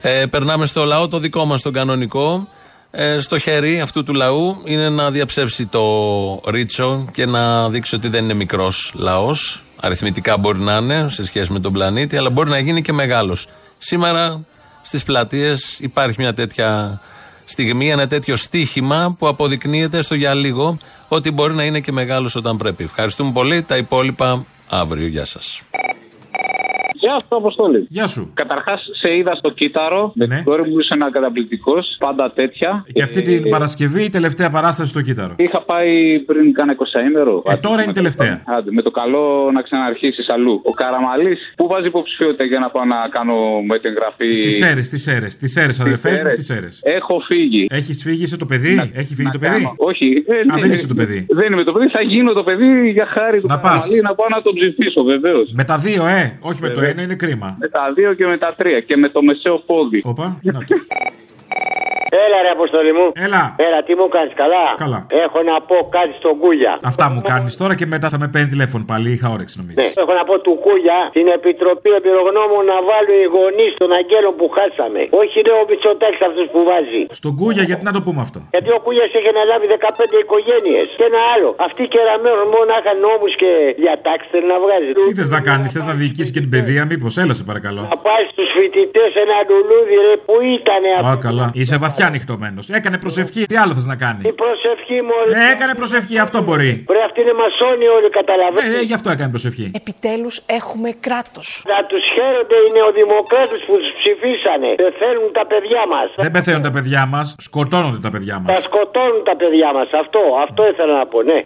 Ε, 0.00 0.26
περνάμε 0.26 0.66
στο 0.66 0.84
λαό 0.84 1.08
το 1.08 1.18
δικό 1.18 1.44
μας 1.44 1.62
τον 1.62 1.72
κανονικό. 1.72 2.48
Ε, 2.90 3.18
στο 3.18 3.38
χέρι 3.38 3.80
αυτού 3.80 4.04
του 4.04 4.14
λαού 4.14 4.60
είναι 4.64 4.88
να 4.88 5.10
διαψεύσει 5.10 5.66
το 5.66 5.82
Ρίτσο 6.46 7.08
και 7.12 7.26
να 7.26 7.68
δείξει 7.68 7.94
ότι 7.94 8.08
δεν 8.08 8.24
είναι 8.24 8.34
μικρός 8.34 8.92
λαός. 8.94 9.64
Αριθμητικά 9.80 10.38
μπορεί 10.38 10.58
να 10.58 10.76
είναι 10.76 11.08
σε 11.08 11.24
σχέση 11.24 11.52
με 11.52 11.60
τον 11.60 11.72
πλανήτη, 11.72 12.16
αλλά 12.16 12.30
μπορεί 12.30 12.50
να 12.50 12.58
γίνει 12.58 12.82
και 12.82 12.92
μεγάλος. 12.92 13.46
Σήμερα 13.78 14.44
στις 14.82 15.02
πλατείες 15.02 15.78
υπάρχει 15.78 16.16
μια 16.18 16.34
τέτοια 16.34 17.00
στιγμή, 17.44 17.90
ένα 17.90 18.06
τέτοιο 18.06 18.36
στίχημα 18.36 19.14
που 19.18 19.28
αποδεικνύεται 19.28 20.02
στο 20.02 20.14
για 20.14 20.34
λίγο 20.34 20.78
ότι 21.08 21.30
μπορεί 21.30 21.54
να 21.54 21.64
είναι 21.64 21.80
και 21.80 21.92
μεγάλος 21.92 22.34
όταν 22.34 22.56
πρέπει. 22.56 22.84
Ευχαριστούμε 22.84 23.32
πολύ. 23.32 23.62
Τα 23.62 23.76
υπόλοιπα 23.76 24.44
αύριο. 24.68 25.06
Γεια 25.06 25.24
σας. 25.24 25.62
Γεια 27.00 27.16
σου, 27.20 27.36
Αποστόλη. 27.36 27.86
Γεια 27.88 28.06
σου. 28.06 28.30
Καταρχάς, 28.34 28.80
σε 29.00 29.14
είδα 29.16 29.34
στο 29.34 29.50
κύτταρο. 29.50 30.12
Με 30.14 30.26
Ναι. 30.26 30.34
την 30.34 30.44
κόρη 30.44 30.62
μου 30.70 30.78
είσαι 30.78 30.94
ένα 30.94 31.10
καταπληκτικός. 31.10 31.96
Πάντα 31.98 32.32
τέτοια. 32.32 32.84
Και 32.92 33.02
αυτή 33.02 33.18
Ε, 33.18 33.22
την 33.22 33.48
Παρασκευή 33.50 34.02
η 34.04 34.08
τελευταία 34.08 34.50
παράσταση 34.50 34.90
στο 34.90 35.02
κύτταρο. 35.02 35.34
Είχα 35.36 35.62
πάει 35.62 36.18
πριν 36.20 36.52
κάνα 36.52 36.72
20 36.72 37.00
ημέρο. 37.08 37.42
Ε, 37.46 37.56
τώρα 37.56 37.82
είναι 37.82 37.90
η 37.90 37.94
τελευταία. 37.94 38.42
Άντε, 38.46 38.70
με 38.72 38.82
το 38.82 38.90
καλό 38.90 39.50
να 39.54 39.62
ξαναρχίσεις 39.62 40.26
αλλού. 40.28 40.60
Ο 40.64 40.70
Καραμαλής, 40.72 41.38
πού 41.56 41.66
βάζει 41.66 41.86
υποψηφιότητα 41.86 42.44
για 42.44 42.58
να 42.58 42.68
πάω 42.70 42.84
να 42.84 42.96
κάνω 43.10 43.34
μετεγγραφή. 43.66 44.32
Στις 44.32 44.60
αίρες, 44.60 44.86
στις 44.86 45.06
αίρες. 45.06 45.32
Στις 45.32 45.56
αίρες, 45.56 45.80
αδερφές 45.80 46.12
μου, 46.12 46.18
αίρες. 46.18 46.32
στις 46.32 46.50
αίρες. 46.50 46.80
Έχω 46.82 47.20
φύγει. 47.28 47.66
Έχεις 47.70 48.02
φύγει, 48.02 48.22
είσαι 48.22 48.36
το 48.36 48.46
παιδί; 48.46 48.90
Έχει 48.94 49.14
φύγει 49.14 49.28
το 49.32 49.38
παιδί; 49.38 49.54
κάνω- 49.54 49.74
Όχι. 49.76 50.24
ε, 50.26 50.34
Α, 50.40 50.44
ναι, 50.44 50.60
δεν 50.60 50.68
ναι. 50.68 50.74
είσαι 50.74 50.86
το 50.86 50.94
παιδί. 50.94 51.26
Δεν 51.30 51.52
είμαι 51.52 51.64
το 51.64 51.72
παιδί. 51.72 51.88
Θα 51.88 52.00
γίνω 52.02 52.32
το 52.32 52.42
παιδί 52.42 52.90
για 52.90 53.06
χάρη 53.06 53.40
του 53.40 53.46
Να 53.46 53.58
πας. 53.58 53.72
Καραμαλή 53.72 54.00
να 54.00 54.14
πάω 54.14 54.26
να 54.28 54.42
τον 54.42 54.54
ψηφίσω, 54.54 55.02
βεβαίως. 55.02 55.50
Με 55.54 55.64
τα 55.64 55.76
δύο, 55.78 56.06
ε. 56.06 56.38
Όχι 56.40 56.60
με 56.62 56.68
το 56.68 56.74
Βέβαια. 56.74 56.88
Ένα, 56.90 57.02
είναι 57.02 57.14
κρίμα. 57.14 57.56
Με 57.58 57.68
τα 57.68 57.92
δύο 57.94 58.14
και 58.14 58.26
με 58.26 58.38
τα 58.38 58.54
τρία. 58.54 58.80
Και 58.80 58.96
με 58.96 59.08
το 59.08 59.22
μεσαίο 59.22 59.58
πόδι. 59.58 60.02
Όπα. 60.04 60.40
Έλα 62.24 62.38
ρε 62.44 62.50
αποστολή 62.56 62.92
μου. 62.98 63.06
Έλα. 63.26 63.42
Έλα, 63.66 63.78
τι 63.86 63.92
μου 63.98 64.06
κάνεις 64.16 64.34
καλά; 64.42 64.64
Καλά. 64.84 65.00
Έχω 65.24 65.38
να 65.50 65.54
πω 65.68 65.76
κάτι 65.96 66.12
στον 66.20 66.34
Κούλια. 66.42 66.72
Αυτά 66.90 67.04
μου 67.12 67.20
κάνεις 67.30 67.52
τώρα 67.60 67.74
και 67.78 67.86
μετά 67.94 68.06
θα 68.12 68.18
με 68.22 68.26
παίρνει 68.32 68.48
τηλέφωνο 68.54 68.84
πάλι. 68.92 69.06
Είχα 69.14 69.28
όρεξη 69.36 69.54
νομίζω. 69.60 69.78
Ναι. 69.80 69.88
Έχω 70.02 70.12
να 70.20 70.24
πω 70.28 70.34
του 70.46 70.54
Κούλια 70.66 70.98
την 71.16 71.26
Επιτροπή 71.38 71.90
Εμπειρογνώμων 71.98 72.62
να 72.72 72.78
βάλουν 72.88 73.16
οι 73.22 73.26
γονείς 73.36 73.72
των 73.80 73.88
αγγέλων 73.98 74.32
που 74.38 74.46
χάσαμε. 74.56 75.00
Όχι 75.22 75.36
λέω 75.46 75.58
ο 75.64 75.66
Μητσοτάκης 75.70 76.22
αυτού 76.28 76.42
που 76.52 76.60
βάζει. 76.70 77.02
Στον 77.20 77.32
Κούγια, 77.40 77.64
γιατί 77.70 77.82
να 77.88 77.92
το 77.96 78.00
πούμε 78.06 78.20
αυτό; 78.26 78.38
Γιατί 78.54 78.70
ο 78.78 78.80
Κούλια 78.84 79.04
έχει 79.18 79.28
αναλάβει 79.34 79.66
15 79.74 80.16
οικογένειες. 80.24 80.86
Και 80.98 81.04
ένα 81.10 81.20
άλλο. 81.34 81.48
Αυτοί 81.66 81.82
και 81.92 82.00
ραμμένων 82.08 82.46
μόνο 82.54 82.70
είχαν 82.80 82.96
νόμους 83.06 83.32
και 83.40 83.50
διατάξεις 83.82 84.28
θέλει 84.32 84.48
να 84.54 84.58
βγάζει. 84.64 84.90
Τι 85.08 85.14
θες 85.20 85.30
να 85.36 85.40
κάνεις, 85.48 85.68
θες 85.74 85.86
να 85.90 85.94
διοικήσεις 86.00 86.32
και 86.34 86.40
την 86.44 86.50
παιδεία, 86.54 86.82
μήπως; 86.90 87.12
Έλα 87.22 87.34
σε 87.38 87.44
παρακαλώ. 87.50 87.80
Να 87.92 87.96
πάει 88.06 88.24
στους 88.32 88.48
φοιτητές 88.56 89.10
ένα 89.24 89.36
λουλούδι 89.50 89.96
ρε 90.06 90.14
που 90.26 90.34
ήταν 90.58 90.82
Α, 91.10 91.16
καλά. 91.26 91.46
Είσαι 91.60 91.76
βαθιά 91.84 91.99
ανοιχτωμένος. 92.06 92.68
Έκανε 92.68 92.98
προσευχή. 92.98 93.42
Τι 93.44 93.56
άλλο 93.56 93.72
θες 93.74 93.86
να 93.86 93.96
κάνει; 94.04 94.20
Η 94.32 94.32
προσευχή 94.32 94.98
μόλι. 95.10 95.30
Ε, 95.40 95.50
έκανε 95.54 95.74
προσευχή, 95.74 96.18
αυτό 96.18 96.38
μπορεί. 96.42 96.72
Πρέπει 96.90 97.04
αυτοί 97.08 97.20
είναι 97.20 97.34
μασόνοι 97.42 97.86
όλοι, 97.96 98.08
καταλαβαίνετε. 98.10 98.78
Ε, 98.78 98.82
γι' 98.88 98.94
αυτό 98.98 99.08
έκανε 99.10 99.30
προσευχή. 99.36 99.70
Επιτέλους 99.74 100.34
έχουμε 100.58 100.90
κράτος. 101.06 101.46
Να 101.72 101.78
τους 101.90 102.02
χαίρονται 102.14 102.58
οι 102.64 102.68
νεοδημοκράτες 102.76 103.60
που 103.66 103.74
τους 103.80 103.90
ψηφίσανε. 104.00 104.70
Πεθαίνουν 104.84 105.30
τα 105.38 105.44
παιδιά 105.50 105.82
μας. 105.92 106.08
Δεν 106.24 106.30
πεθαίνουν 106.36 106.62
τα 106.68 106.72
παιδιά 106.76 107.02
μας, 107.12 107.26
σκοτώνονται 107.38 108.00
τα 108.06 108.10
παιδιά 108.14 108.36
μας. 108.38 108.48
Τα 108.54 108.60
σκοτώνουν 108.68 109.22
τα 109.30 109.36
παιδιά 109.40 109.68
μας. 109.76 109.88
Αυτό, 110.02 110.20
αυτό 110.46 110.60
ήθελα 110.72 110.94
να 111.00 111.06
πω, 111.12 111.18
ναι. 111.30 111.40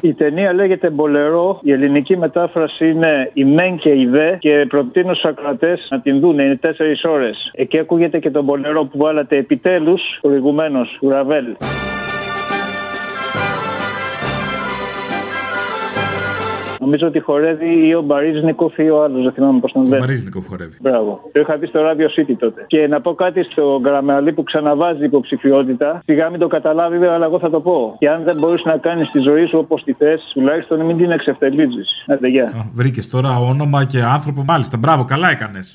Η 0.00 0.14
ταινία 0.14 0.52
λέγεται 0.52 0.90
Μπολερό. 0.90 1.60
Η 1.62 1.72
ελληνική 1.72 2.16
μετάφραση 2.16 2.88
είναι 2.88 3.30
η 3.32 3.44
Μεν 3.44 3.76
και 3.76 3.90
η 3.90 4.06
Δε. 4.06 4.36
Και 4.36 4.66
προτείνω 4.68 5.14
στους 5.14 5.30
ακροατές 5.30 5.86
να 5.90 6.00
την 6.00 6.20
δούνε. 6.20 6.42
Είναι 6.42 6.56
τέσσερις 6.56 7.04
ώρες. 7.04 7.50
Εκεί 7.54 7.78
ακούγεται 7.78 8.18
και 8.18 8.30
τον 8.30 8.44
Μπολερό 8.44 8.84
που 8.84 8.98
βάλατε 8.98 9.36
επιτέλους 9.36 10.02
προηγουμένως 10.20 10.96
του 11.00 11.08
Ραβέλ. 11.08 11.44
Νομίζω 16.86 17.06
ότι 17.06 17.20
χορεύει 17.20 17.86
ή 17.88 17.94
ο 17.94 18.02
Μπαρίζνικοφ 18.02 18.76
ή 18.78 18.88
ο 18.90 19.02
άλλος. 19.02 19.22
Δεν 19.22 19.32
θυμάμαι 19.32 19.60
πώς 19.60 19.72
τον 19.72 19.82
Ο 19.82 19.84
λένε. 19.84 19.98
Μαρίζνικο 19.98 20.40
χορεύει. 20.48 20.76
Μπράβο. 20.80 21.20
Το 21.32 21.40
είχα 21.40 21.56
δει 21.56 21.66
στο 21.66 21.80
Radio 21.88 22.08
City 22.16 22.34
τότε. 22.38 22.64
Και 22.66 22.86
να 22.86 23.00
πω 23.00 23.14
κάτι 23.14 23.42
στο 23.42 23.78
Γκαραμεαλή 23.80 24.32
που 24.32 24.42
ξαναβάζει 24.42 25.04
υποψηφιότητα. 25.04 26.02
Σιγά 26.04 26.30
μην 26.30 26.40
το 26.40 26.46
καταλάβει, 26.46 26.98
βέβαια, 26.98 27.14
αλλά 27.14 27.24
εγώ 27.24 27.38
θα 27.38 27.50
το 27.50 27.60
πω. 27.60 27.96
Και 27.98 28.08
αν 28.08 28.22
δεν 28.22 28.36
μπορείς 28.38 28.64
να 28.64 28.76
κάνεις 28.76 29.10
τη 29.10 29.18
ζωή 29.18 29.46
σου 29.46 29.58
όπως 29.58 29.82
τη 29.82 29.92
θες, 29.92 30.30
τουλάχιστον 30.34 30.80
μην 30.80 30.96
την 30.96 31.10
εξευτελίζεις. 31.10 32.04
Άντε, 32.06 32.28
γεια. 32.28 32.70
Βρήκες 32.74 33.08
τώρα 33.08 33.38
όνομα 33.38 33.84
και 33.84 34.02
άνθρωπο, 34.02 34.44
μάλιστα. 34.46 34.76
Μπράβο, 34.76 35.04
καλά 35.04 35.30
έκανες. 35.30 35.74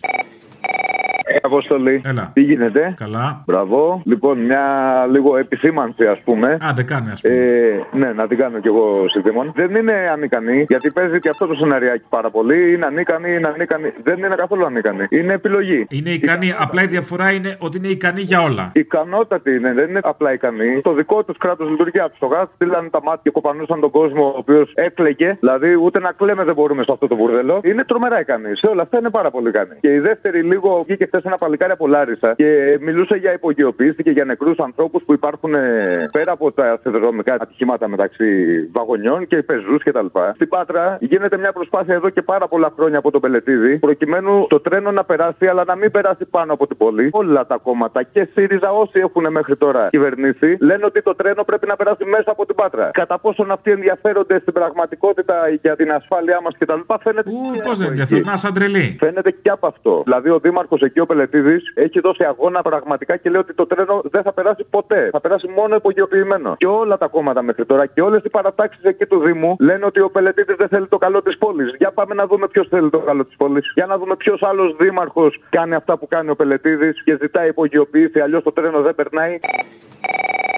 Ε, 1.33 1.37
Αποστολή. 1.41 2.01
Έλα. 2.05 2.31
Τι 2.33 2.41
γίνεται; 2.41 2.93
Καλά. 2.97 3.43
Μπράβο. 3.45 4.01
Λοιπόν, 4.05 4.39
μια 4.39 4.63
λίγο 5.11 5.37
επισήμανση, 5.37 6.05
ας 6.05 6.19
πούμε. 6.23 6.57
Άντε, 6.61 6.83
κάνε, 6.83 7.11
ας 7.11 7.21
πούμε. 7.21 7.35
Ε, 7.35 7.85
ναι, 7.91 8.11
να 8.13 8.27
την 8.27 8.37
κάνω 8.37 8.59
κι 8.59 8.67
εγώ 8.67 9.05
συνθήμων. 9.09 9.51
Δεν 9.55 9.75
είναι 9.75 9.93
ανίκανη, 10.13 10.65
γιατί 10.67 10.91
παίζει 10.91 11.19
και 11.19 11.29
αυτό 11.29 11.45
το 11.47 11.53
σεναριάκι 11.53 12.03
πάρα 12.09 12.29
πολύ. 12.29 12.73
Είναι 12.73 12.85
ανίκανη, 12.85 13.35
είναι 13.35 13.47
ανίκανη. 13.47 13.93
Δεν 14.03 14.17
είναι 14.17 14.35
καθόλου 14.35 14.65
ανίκανη. 14.65 15.05
Είναι 15.09 15.33
επιλογή. 15.33 15.85
Είναι 15.89 16.09
ικανή, 16.09 16.53
απλά 16.57 16.81
η 16.83 16.85
διαφορά 16.85 17.31
είναι 17.31 17.55
ότι 17.59 17.77
είναι 17.77 17.87
ικανή 17.87 18.21
για 18.21 18.41
όλα. 18.41 18.71
Ικανότατη 18.73 19.55
είναι, 19.55 19.73
δεν 19.73 19.89
είναι 19.89 19.99
απλά 20.03 20.33
ικανή. 20.33 20.81
Το 20.81 20.93
δικό 20.93 21.23
τους 21.23 21.37
κράτος 21.37 21.69
λειτουργεί 21.69 21.99
από 21.99 22.13
το 22.19 22.25
γάζ. 22.25 22.47
Στείλανε 22.55 22.89
τα 22.89 23.01
μάτια 23.03 23.19
και 23.23 23.29
κοπανούσαν 23.31 23.79
τον 23.79 23.89
κόσμο 23.89 24.25
ο 24.25 24.37
οποίος 24.37 24.71
έκλαιγε. 24.75 25.37
Δηλαδή, 25.39 25.75
ούτε 25.83 25.99
να 25.99 26.11
κλαίμε 26.11 26.43
δεν 26.43 26.53
μπορούμε 26.53 26.83
σε 26.83 26.91
αυτό 26.91 27.07
το 27.07 27.15
μπουρδέλο. 27.15 27.59
Είναι 27.63 27.83
τρομερά 27.83 28.19
ικανή. 28.19 28.55
Σε 28.55 28.67
όλα 28.67 28.81
αυτά 28.81 28.97
είναι 28.97 29.09
πάρα 29.09 29.31
πολύ 29.31 29.49
ικανή. 29.49 29.75
Και 29.79 29.93
η 29.93 29.99
δεύτερη, 29.99 30.41
λίγο 30.41 30.83
βγήκε 30.87 31.05
χθες 31.05 31.20
ένα 31.25 31.37
παλικάρι 31.37 31.71
από 31.71 31.87
Λάρισα 31.87 32.33
και 32.33 32.77
μιλούσε 32.81 33.15
για 33.15 33.33
υπογειοποίηση 33.33 34.03
και 34.03 34.11
για 34.11 34.25
νεκρούς 34.25 34.57
ανθρώπους 34.57 35.03
που 35.03 35.13
υπάρχουν 35.13 35.53
ε, 35.53 36.09
πέρα 36.11 36.31
από 36.31 36.51
τα 36.51 36.79
σιδηροδρομικά 36.81 37.33
ατυχήματα 37.39 37.87
μεταξύ 37.87 38.25
βαγονιών 38.71 39.27
και 39.27 39.37
πεζούς 39.43 39.83
κτλ. 39.83 40.05
Στην 40.33 40.47
Πάτρα 40.47 40.97
γίνεται 40.99 41.37
μια 41.37 41.51
προσπάθεια 41.51 41.93
εδώ 41.93 42.09
και 42.09 42.21
πάρα 42.21 42.47
πολλά 42.47 42.73
χρόνια 42.75 42.97
από 42.97 43.11
τον 43.11 43.21
Πελετίδη 43.21 43.77
προκειμένου 43.77 44.47
το 44.47 44.59
τρένο 44.59 44.91
να 44.91 45.03
περάσει 45.03 45.47
αλλά 45.47 45.63
να 45.63 45.75
μην 45.75 45.91
περάσει 45.91 46.25
πάνω 46.25 46.53
από 46.53 46.67
την 46.67 46.77
πόλη. 46.77 47.09
Όλα 47.11 47.45
τα 47.45 47.57
κόμματα 47.57 48.03
και 48.03 48.27
ΣΥΡΙΖΑ 48.33 48.71
όσοι 48.71 48.99
έχουν 48.99 49.31
μέχρι 49.31 49.55
τώρα 49.57 49.87
κυβερνήσει 49.89 50.57
λένε 50.59 50.85
ότι 50.85 51.01
το 51.01 51.15
τρένο 51.15 51.43
πρέπει 51.43 51.67
να 51.67 51.75
περάσει 51.75 52.05
μέσα 52.05 52.31
από 52.31 52.45
την 52.45 52.55
Πάτρα. 52.55 52.89
Κατά 52.93 53.19
πόσον 53.19 53.51
αυτοί 53.51 53.71
ενδιαφέρονται 53.71 54.39
στην 54.39 54.53
πραγματικότητα 54.53 55.35
για 55.61 55.75
την 55.75 55.91
ασφάλειά 55.91 56.41
μας 56.41 56.55
κτλ. 56.57 56.79
Φαίνεται. 57.01 57.29
Πώς 57.63 57.77
δεν 57.77 57.87
ενδιαφέρον, 57.87 58.23
να 58.25 58.37
σαν 58.37 58.53
τρελή. 58.53 58.95
Φαίνεται 58.99 59.31
και 59.31 59.49
από 59.49 59.67
αυτό. 59.67 60.01
Δηλαδή 60.03 60.29
ο 60.29 60.39
Δήμαρχος 60.39 60.81
εκεί 60.81 60.99
ο 60.99 61.05
Πελετίδη 61.11 61.61
έχει 61.73 61.99
δώσει 61.99 62.23
αγώνα 62.23 62.61
πραγματικά 62.61 63.17
και 63.17 63.29
λέει 63.29 63.41
ότι 63.41 63.53
το 63.53 63.65
τρένο 63.67 64.01
δεν 64.03 64.21
θα 64.23 64.31
περάσει 64.33 64.63
ποτέ. 64.69 65.09
Θα 65.11 65.19
περάσει 65.19 65.47
μόνο 65.47 65.75
υπογειοποιημένο. 65.75 66.55
Και 66.57 66.67
όλα 66.67 66.97
τα 66.97 67.07
κόμματα 67.07 67.41
μέχρι 67.41 67.65
τώρα 67.65 67.85
και 67.85 68.01
όλες 68.01 68.21
οι 68.23 68.29
παρατάξεις 68.29 68.83
εκεί 68.83 69.05
του 69.05 69.19
Δήμου 69.19 69.55
λένε 69.59 69.85
ότι 69.85 69.99
ο 69.99 70.09
Πελετίδη 70.09 70.53
δεν 70.53 70.67
θέλει 70.67 70.87
το 70.87 70.97
καλό 70.97 71.21
της 71.21 71.37
πόλης. 71.37 71.75
Για 71.77 71.91
πάμε 71.91 72.13
να 72.13 72.25
δούμε 72.27 72.47
ποιος 72.47 72.67
θέλει 72.67 72.89
το 72.89 72.99
καλό 72.99 73.25
της 73.25 73.35
πόλης. 73.35 73.71
Για 73.75 73.85
να 73.85 73.97
δούμε 73.97 74.15
ποιος 74.15 74.43
άλλος 74.43 74.75
Δήμαρχος 74.79 75.39
κάνει 75.49 75.75
αυτά 75.75 75.97
που 75.97 76.07
κάνει 76.07 76.29
ο 76.29 76.35
Πελετίδη 76.35 76.93
και 77.03 77.17
ζητάει 77.21 77.47
υπογειοποίηση. 77.47 78.19
Αλλιώς 78.19 78.43
το 78.43 78.51
τρένο 78.51 78.81
δεν 78.81 78.95
περνάει. 78.95 79.39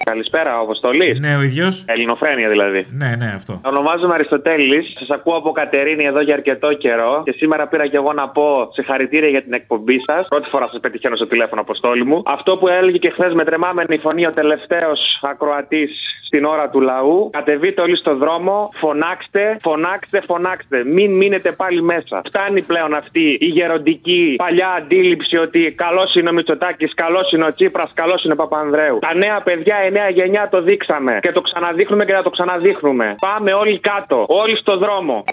Καλησπέρα, 0.04 0.60
ο 0.60 0.62
Αποστολής. 0.62 1.20
Ναι, 1.20 1.36
ο 1.36 1.42
ίδιος. 1.42 1.86
Ελληνοφρένεια 1.88 2.50
δηλαδή. 2.50 2.88
Ναι, 2.92 3.16
ναι, 3.18 3.32
αυτό. 3.36 3.62
Ονομάζομαι 3.66 4.14
Αριστοτέλης. 4.14 4.94
Σας 5.00 5.10
ακούω 5.10 5.36
από 5.36 5.52
Κατερίνη 5.52 6.06
εδώ 6.06 6.22
για 6.22 6.34
αρκετό 6.34 6.74
καιρό. 6.74 7.22
Και 7.26 7.32
σήμερα 7.32 7.68
πήρα 7.68 7.88
και 7.88 7.96
εγώ 7.96 8.14
να 8.14 8.30
πω 8.30 8.70
συγχαρητήρια 8.74 9.30
για 9.30 9.44
την 9.44 9.54
εκπομπή 9.54 10.00
σας. 10.06 10.28
Πρώτη 10.28 10.50
φορά 10.50 10.68
σας 10.68 10.80
πετυχαίνω 10.80 11.16
στο 11.16 11.28
τηλέφωνο, 11.28 11.62
Αποστόλη 11.62 12.06
μου. 12.06 12.24
Αυτό 12.26 12.58
που 12.58 12.68
έλεγε 12.68 12.98
και 12.98 13.10
χθες 13.10 13.34
με 13.34 13.44
τρεμάμενη 13.44 13.98
φωνή 13.98 14.26
ο 14.26 14.32
τελευταίος 14.32 15.20
ακροατής 15.22 15.92
στην 16.26 16.46
ώρα 16.46 16.70
του 16.70 16.82
λαού. 16.82 17.30
Κατεβείτε 17.32 17.82
όλοι 17.82 17.98
στο 17.98 18.16
δρόμο, 18.16 18.70
φωνάξτε, 18.74 19.58
φωνάξτε, 19.62 20.22
φωνάξτε. 20.22 20.84
Μην 20.84 21.12
μείνετε 21.12 21.52
πάλι 21.52 21.82
μέσα. 21.82 22.22
Φτάνει 22.26 22.62
πλέον 22.62 22.94
αυτή 22.94 23.38
η 23.40 23.46
γεροντική 23.46 24.36
παλιά 24.38 24.70
αντίληψη 24.78 25.38
ότι 25.38 25.72
καλός 25.72 26.16
είναι 26.16 26.30
ο 26.30 26.34
Μητσοτάκης, 26.34 26.94
καλός 26.94 27.32
είναι 27.32 27.46
ο 27.46 27.54
Τσίπρας, 27.54 27.92
καλός 27.94 28.24
είναι 28.24 28.34
ο 28.34 28.36
Παπανδρέου. 28.36 29.00
Τα 29.00 29.16
νέα 29.16 29.42
παιδιά, 29.42 29.86
η 29.88 29.92
νέα 29.98 30.10
γενιά 30.10 30.44
το 30.52 30.62
δείξαμε. 30.62 31.14
Και 31.22 31.32
το 31.32 31.42
ξαναδείχνουμε 31.42 32.06
και 32.06 32.14
θα 32.14 32.24
το 32.24 32.30
ξαναδείχνουμε. 32.30 33.16
Πάμε 33.20 33.54
όλοι 33.54 33.80
κάτω. 33.80 34.26
Όλοι 34.28 34.56
στο 34.58 34.78
δρόμο. 34.78 35.24